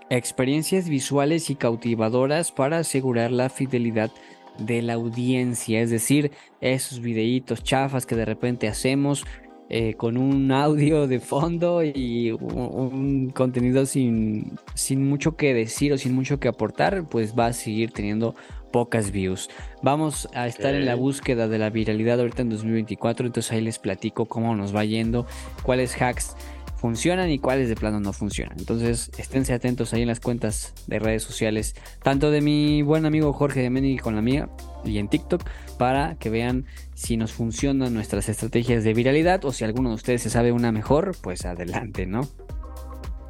experiencias 0.10 0.90
visuales 0.90 1.50
y 1.50 1.56
cautivadoras 1.56 2.52
para 2.52 2.80
asegurar 2.80 3.32
la 3.32 3.50
fidelidad 3.50 4.12
de 4.58 4.82
la 4.82 4.94
audiencia, 4.94 5.82
es 5.82 5.90
decir, 5.90 6.32
esos 6.62 7.00
videitos 7.00 7.64
chafas 7.64 8.06
que 8.06 8.16
de 8.16 8.26
repente 8.26 8.68
hacemos 8.68 9.26
eh, 9.70 9.96
con 9.96 10.18
un 10.18 10.52
audio 10.52 11.08
de 11.08 11.20
fondo 11.20 11.84
y 11.84 12.32
un, 12.32 12.58
un 12.58 13.30
contenido 13.30 13.86
sin, 13.86 14.58
sin 14.76 15.08
mucho 15.08 15.36
que 15.36 15.54
decir 15.54 15.94
o 15.94 15.98
sin 15.98 16.14
mucho 16.14 16.40
que 16.40 16.48
aportar, 16.48 17.08
pues 17.10 17.34
va 17.38 17.48
a 17.48 17.54
seguir 17.54 17.92
teniendo 17.92 18.36
pocas 18.72 19.12
views. 19.12 19.50
Vamos 19.82 20.28
a 20.34 20.48
estar 20.48 20.74
en 20.76 20.86
la 20.86 20.96
búsqueda 20.96 21.48
de 21.48 21.60
la 21.60 21.70
viralidad 21.70 22.20
ahorita 22.20 22.42
en 22.42 22.50
2024, 22.50 23.28
entonces 23.28 23.52
ahí 23.52 23.62
les 23.62 23.80
platico 23.80 24.26
cómo 24.26 24.56
nos 24.56 24.76
va 24.76 24.84
yendo, 24.84 25.26
cuáles 25.62 26.00
hacks 26.02 26.36
funcionan 26.76 27.30
y 27.30 27.40
cuáles 27.40 27.70
de 27.70 27.76
plano 27.76 28.02
no 28.02 28.12
funcionan. 28.12 28.58
Entonces, 28.60 29.12
esténse 29.18 29.54
atentos 29.54 29.94
ahí 29.94 30.02
en 30.02 30.10
las 30.10 30.20
cuentas 30.20 30.74
de 30.88 31.00
redes 31.00 31.24
sociales, 31.24 31.76
tanto 32.02 32.32
de 32.32 32.42
mi 32.42 32.82
buen 32.82 33.06
amigo 33.06 33.32
Jorge 33.32 33.62
de 33.62 33.70
Meni 33.70 33.98
con 33.98 34.16
la 34.16 34.22
mía 34.22 34.50
y 34.86 34.98
en 35.00 35.08
TikTok, 35.08 35.44
para 35.78 36.16
que 36.16 36.30
vean 36.30 36.66
si 36.94 37.18
nos 37.18 37.32
funcionan 37.32 37.94
nuestras 37.94 38.30
estrategias 38.30 38.84
de 38.84 38.94
viralidad 38.94 39.44
o 39.46 39.52
si 39.52 39.64
alguno 39.64 39.90
de 39.90 39.96
ustedes 39.96 40.22
se 40.22 40.30
sabe 40.30 40.52
una 40.52 40.72
mejor, 40.72 41.16
pues 41.22 41.46
adelante, 41.46 42.06
¿no? 42.06 42.28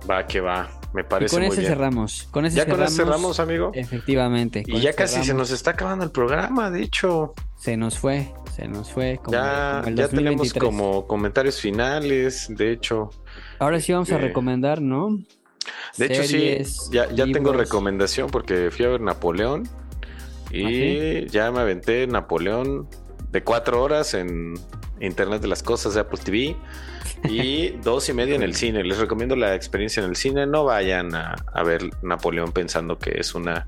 Va 0.09 0.27
que 0.27 0.41
va. 0.41 0.69
Me 0.93 1.03
parece 1.03 1.33
y 1.33 1.37
con 1.37 1.41
muy 1.43 1.51
ese 1.51 1.61
bien. 1.61 1.71
cerramos. 1.73 2.27
Con 2.29 2.45
ese 2.45 2.57
ya 2.57 2.65
cerramos. 2.65 2.85
con 2.85 2.93
eso 2.93 3.05
cerramos, 3.05 3.39
amigo. 3.39 3.71
Efectivamente. 3.73 4.63
Y 4.67 4.79
ya 4.81 4.89
ese 4.89 4.97
casi 4.97 5.23
se 5.23 5.33
nos 5.33 5.49
está 5.51 5.71
acabando 5.71 6.03
el 6.03 6.11
programa, 6.11 6.69
de 6.69 6.83
hecho. 6.83 7.33
Se 7.55 7.77
nos 7.77 7.97
fue, 7.97 8.31
se 8.55 8.67
nos 8.67 8.91
fue. 8.91 9.19
Como, 9.23 9.31
ya 9.37 9.77
como 9.77 9.87
el 9.89 9.95
ya 9.95 10.07
tenemos 10.09 10.37
2023. 10.49 10.63
como 10.63 11.07
comentarios 11.07 11.59
finales, 11.61 12.47
de 12.49 12.73
hecho. 12.73 13.09
Ahora 13.59 13.79
sí 13.79 13.93
vamos 13.93 14.11
a 14.11 14.15
Eh, 14.15 14.19
recomendar, 14.19 14.81
¿no? 14.81 15.17
De 15.97 16.07
hecho, 16.07 16.23
sí, 16.23 16.57
ya, 16.91 17.09
ya 17.11 17.25
tengo 17.25 17.53
recomendación 17.53 18.29
porque 18.29 18.69
fui 18.71 18.83
a 18.85 18.89
ver 18.89 19.01
Napoleón 19.01 19.69
y 20.53 21.17
¿Ah, 21.17 21.27
ya 21.27 21.51
me 21.51 21.59
aventé 21.59 22.05
Napoleón 22.07 22.87
de 23.31 23.43
cuatro 23.43 23.81
horas 23.81 24.13
en 24.13 24.53
Internet 24.99 25.41
de 25.41 25.47
las 25.47 25.63
Cosas 25.63 25.95
de 25.95 26.01
Apple 26.01 26.19
TV 26.23 26.55
y 27.27 27.69
dos 27.83 28.07
y 28.09 28.13
media 28.13 28.35
en 28.35 28.43
el 28.43 28.55
cine. 28.55 28.83
Les 28.83 28.99
recomiendo 28.99 29.35
la 29.35 29.55
experiencia 29.55 30.03
en 30.03 30.09
el 30.09 30.15
cine. 30.15 30.45
No 30.45 30.65
vayan 30.65 31.15
a, 31.15 31.35
a 31.51 31.63
ver 31.63 31.89
Napoleón 32.03 32.51
pensando 32.51 32.99
que 32.99 33.19
es 33.19 33.33
una 33.33 33.67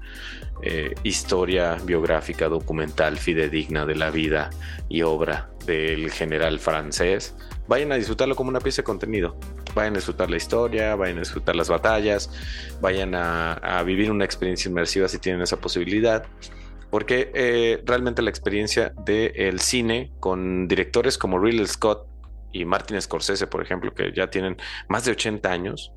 eh, 0.61 0.93
historia 1.03 1.77
biográfica, 1.83 2.47
documental, 2.47 3.17
fidedigna 3.17 3.85
de 3.85 3.95
la 3.95 4.09
vida 4.09 4.51
y 4.87 5.01
obra 5.01 5.49
del 5.65 6.11
general 6.11 6.59
francés. 6.59 7.35
Vayan 7.67 7.91
a 7.91 7.95
disfrutarlo 7.95 8.35
como 8.35 8.49
una 8.49 8.59
pieza 8.59 8.81
de 8.81 8.85
contenido. 8.85 9.37
Vayan 9.73 9.93
a 9.93 9.97
disfrutar 9.97 10.29
la 10.29 10.37
historia, 10.37 10.95
vayan 10.95 11.17
a 11.17 11.21
disfrutar 11.21 11.55
las 11.55 11.67
batallas, 11.67 12.29
vayan 12.79 13.15
a, 13.15 13.53
a 13.53 13.83
vivir 13.83 14.11
una 14.11 14.23
experiencia 14.23 14.69
inmersiva 14.69 15.07
si 15.07 15.17
tienen 15.17 15.41
esa 15.41 15.57
posibilidad. 15.57 16.25
Porque 16.95 17.29
eh, 17.33 17.83
realmente 17.85 18.21
la 18.21 18.29
experiencia 18.29 18.93
del 19.05 19.59
cine 19.59 20.13
con 20.21 20.65
directores 20.65 21.17
como 21.17 21.37
Ridley 21.37 21.67
Scott 21.67 22.07
y 22.53 22.63
Martin 22.63 23.01
Scorsese, 23.01 23.47
por 23.47 23.61
ejemplo, 23.61 23.93
que 23.93 24.13
ya 24.15 24.29
tienen 24.29 24.55
más 24.87 25.03
de 25.03 25.11
80 25.11 25.51
años 25.51 25.91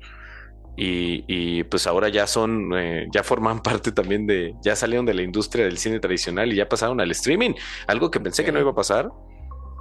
y, 0.75 1.23
y, 1.25 1.63
pues 1.63 1.87
ahora 1.87 2.09
ya 2.09 2.27
son, 2.27 2.77
eh, 2.77 3.07
ya 3.13 3.23
forman 3.23 3.61
parte 3.63 3.93
también 3.93 4.27
de, 4.27 4.55
ya 4.61 4.75
salieron 4.75 5.05
de 5.05 5.13
la 5.13 5.21
industria 5.21 5.63
del 5.63 5.77
cine 5.77 6.01
tradicional 6.01 6.51
y 6.51 6.57
ya 6.57 6.67
pasaron 6.67 6.99
al 6.99 7.11
streaming, 7.11 7.53
algo 7.87 8.11
que 8.11 8.19
pensé 8.19 8.43
que 8.43 8.51
no 8.51 8.59
iba 8.59 8.71
a 8.71 8.75
pasar. 8.75 9.09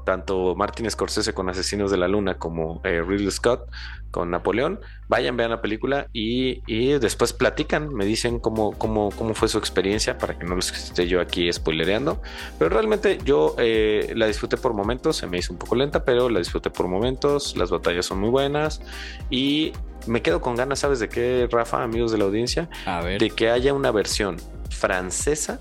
Tanto 0.08 0.54
Martin 0.56 0.90
Scorsese 0.90 1.34
con 1.34 1.50
Asesinos 1.50 1.90
de 1.90 1.98
la 1.98 2.08
Luna 2.08 2.38
como 2.38 2.80
eh, 2.82 3.02
Ridley 3.06 3.30
Scott 3.30 3.70
con 4.10 4.30
Napoleón. 4.30 4.80
Vayan, 5.06 5.36
vean 5.36 5.50
la 5.50 5.60
película 5.60 6.08
y, 6.14 6.62
y 6.66 6.92
después 6.98 7.34
platican, 7.34 7.92
me 7.92 8.06
dicen 8.06 8.40
cómo, 8.40 8.72
cómo, 8.78 9.10
cómo 9.10 9.34
fue 9.34 9.48
su 9.48 9.58
experiencia 9.58 10.16
para 10.16 10.38
que 10.38 10.46
no 10.46 10.54
los 10.54 10.72
esté 10.72 11.06
yo 11.08 11.20
aquí 11.20 11.52
spoilereando. 11.52 12.22
Pero 12.58 12.70
realmente 12.70 13.18
yo 13.22 13.54
eh, 13.58 14.14
la 14.16 14.26
disfruté 14.26 14.56
por 14.56 14.72
momentos, 14.72 15.18
se 15.18 15.26
me 15.26 15.36
hizo 15.36 15.52
un 15.52 15.58
poco 15.58 15.74
lenta, 15.76 16.02
pero 16.06 16.30
la 16.30 16.38
disfruté 16.38 16.70
por 16.70 16.88
momentos. 16.88 17.54
Las 17.58 17.68
batallas 17.70 18.06
son 18.06 18.18
muy 18.20 18.30
buenas 18.30 18.80
y 19.28 19.74
me 20.06 20.22
quedo 20.22 20.40
con 20.40 20.56
ganas, 20.56 20.78
¿sabes 20.78 21.00
de 21.00 21.10
qué, 21.10 21.46
Rafa, 21.52 21.82
amigos 21.82 22.12
de 22.12 22.16
la 22.16 22.24
audiencia? 22.24 22.70
A 22.86 23.02
ver. 23.02 23.20
De 23.20 23.28
que 23.28 23.50
haya 23.50 23.74
una 23.74 23.90
versión 23.90 24.38
francesa 24.70 25.60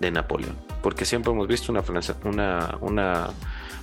de 0.00 0.10
Napoleón. 0.10 0.56
Porque 0.82 1.06
siempre 1.06 1.32
hemos 1.32 1.46
visto 1.48 1.72
una, 1.72 1.82
franca- 1.82 2.16
una, 2.24 2.76
una 2.82 3.30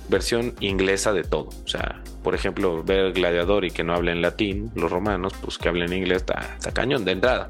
versión 0.08 0.54
inglesa 0.60 1.12
de 1.12 1.24
todo. 1.24 1.48
O 1.64 1.68
sea, 1.68 2.02
por 2.22 2.34
ejemplo, 2.34 2.82
ver 2.82 3.00
el 3.00 3.12
gladiador 3.12 3.64
y 3.64 3.70
que 3.70 3.84
no 3.84 3.94
hablen 3.94 4.22
latín, 4.22 4.70
los 4.74 4.90
romanos, 4.90 5.32
pues 5.42 5.58
que 5.58 5.68
hablen 5.68 5.92
inglés, 5.92 6.18
está, 6.18 6.54
está 6.56 6.72
cañón 6.72 7.04
de 7.04 7.12
entrada. 7.12 7.48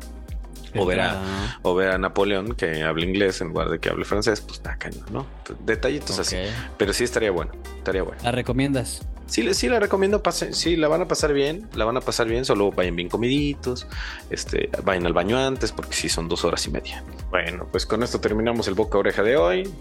O 0.75 0.87
ver, 0.87 1.01
a, 1.01 1.59
o 1.61 1.75
ver 1.75 1.91
a 1.91 1.99
Napoleón 1.99 2.55
que 2.55 2.83
hable 2.83 3.05
inglés 3.05 3.43
en 3.43 3.49
lugar 3.49 3.69
de 3.69 3.79
que 3.79 3.91
hable 3.91 4.07
francés, 4.07 4.41
pues 4.41 4.55
está 4.55 4.79
cañón, 4.79 5.05
¿no? 5.13 5.27
Detallitos 5.67 6.19
así. 6.19 6.37
Pero 6.79 6.95
sí 6.95 7.05
estaría 7.05 7.31
bueno, 7.31 7.53
estaría 7.77 8.03
bueno. 8.03 8.19
¿La 8.23 8.33
recomiendas? 8.33 9.03
Sí, 9.27 9.55
sí 9.55 9.69
la 9.69 9.81
recomiendo, 9.81 10.23
pase, 10.23 10.53
sí, 10.53 10.77
la 10.77 10.89
van 10.89 11.03
a 11.03 11.09
pasar 11.09 11.33
bien, 11.33 11.69
la 11.75 11.85
van 11.85 11.97
a 11.97 12.01
pasar 12.01 12.27
bien, 12.27 12.45
solo 12.45 12.71
vayan 12.71 12.97
bien 12.97 13.09
comiditos, 13.09 13.87
este, 14.29 14.69
vayan 14.85 15.07
al 15.07 15.15
baño 15.15 15.39
antes, 15.39 15.73
porque 15.73 15.95
sí 15.95 16.09
son 16.09 16.29
dos 16.29 16.45
horas 16.45 16.67
y 16.67 16.71
media. 16.71 17.03
Bueno, 17.31 17.67
pues 17.71 17.87
con 17.87 18.03
esto 18.03 18.21
terminamos 18.21 18.69
el 18.69 18.75
boca 18.75 18.99
oreja 18.99 19.23
de 19.23 19.37
hoy. 19.37 19.73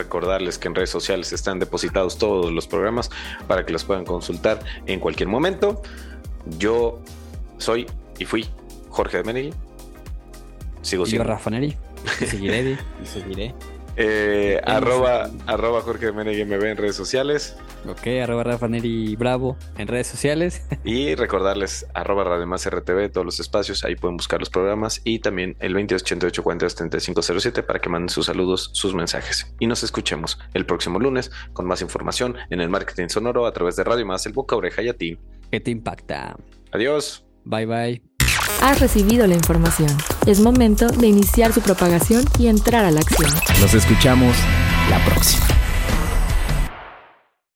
Recordarles 0.00 0.56
que 0.56 0.66
en 0.66 0.74
redes 0.74 0.88
sociales 0.88 1.30
están 1.32 1.58
depositados 1.58 2.16
todos 2.16 2.50
los 2.50 2.66
programas 2.66 3.10
para 3.46 3.66
que 3.66 3.72
los 3.72 3.84
puedan 3.84 4.06
consultar 4.06 4.60
en 4.86 4.98
cualquier 4.98 5.28
momento. 5.28 5.82
Yo 6.58 7.00
soy 7.58 7.86
y 8.18 8.24
fui 8.24 8.48
Jorge 8.88 9.18
de 9.18 9.24
Menegui. 9.24 9.54
Sigo 10.80 11.04
siendo. 11.04 11.28
Rafa 11.28 11.50
Neri. 11.50 11.76
Y 12.18 12.24
seguiré, 12.24 12.78
y 13.02 13.06
seguiré. 13.06 13.54
Eh, 13.96 14.58
arroba, 14.64 15.28
arroba 15.46 15.82
Jorge 15.82 16.06
de 16.06 16.12
Menegui 16.12 16.46
me 16.46 16.56
ve 16.56 16.70
en 16.70 16.78
redes 16.78 16.96
sociales. 16.96 17.56
Ok, 17.88 18.06
arroba 18.22 18.44
Rafa 18.44 18.68
Neri 18.68 19.16
Bravo 19.16 19.56
en 19.78 19.88
redes 19.88 20.06
sociales. 20.06 20.66
Y 20.84 21.14
recordarles 21.14 21.86
arroba 21.94 22.24
Radio 22.24 22.46
Más 22.46 22.68
RTV, 22.68 23.10
todos 23.12 23.24
los 23.24 23.38
espacios, 23.38 23.84
ahí 23.84 23.96
pueden 23.96 24.16
buscar 24.16 24.40
los 24.40 24.50
programas 24.50 25.00
y 25.04 25.18
también 25.18 25.56
el 25.60 25.72
2288 25.72 26.42
42 26.42 26.74
3507 26.74 27.62
para 27.62 27.80
que 27.80 27.88
manden 27.88 28.08
sus 28.08 28.26
saludos, 28.26 28.70
sus 28.72 28.94
mensajes. 28.94 29.54
Y 29.60 29.66
nos 29.66 29.82
escuchemos 29.82 30.38
el 30.54 30.66
próximo 30.66 30.98
lunes 30.98 31.30
con 31.52 31.66
más 31.66 31.82
información 31.82 32.36
en 32.50 32.60
el 32.60 32.70
marketing 32.70 33.08
sonoro 33.08 33.46
a 33.46 33.52
través 33.52 33.76
de 33.76 33.84
Radio 33.84 34.06
Más, 34.06 34.24
el 34.26 34.32
boca 34.32 34.56
oreja 34.56 34.82
y 34.82 34.88
a 34.88 34.94
ti. 34.94 35.18
¿Qué 35.50 35.60
te 35.60 35.70
impacta? 35.70 36.36
Adiós. 36.72 37.24
Bye 37.44 37.66
bye. 37.66 38.02
Has 38.62 38.80
recibido 38.80 39.26
la 39.26 39.34
información. 39.34 39.90
Es 40.26 40.40
momento 40.40 40.88
de 40.88 41.06
iniciar 41.06 41.52
su 41.52 41.60
propagación 41.60 42.24
y 42.38 42.48
entrar 42.48 42.84
a 42.84 42.90
la 42.90 43.00
acción. 43.00 43.30
Nos 43.60 43.74
escuchamos 43.74 44.36
la 44.90 45.02
próxima. 45.04 45.59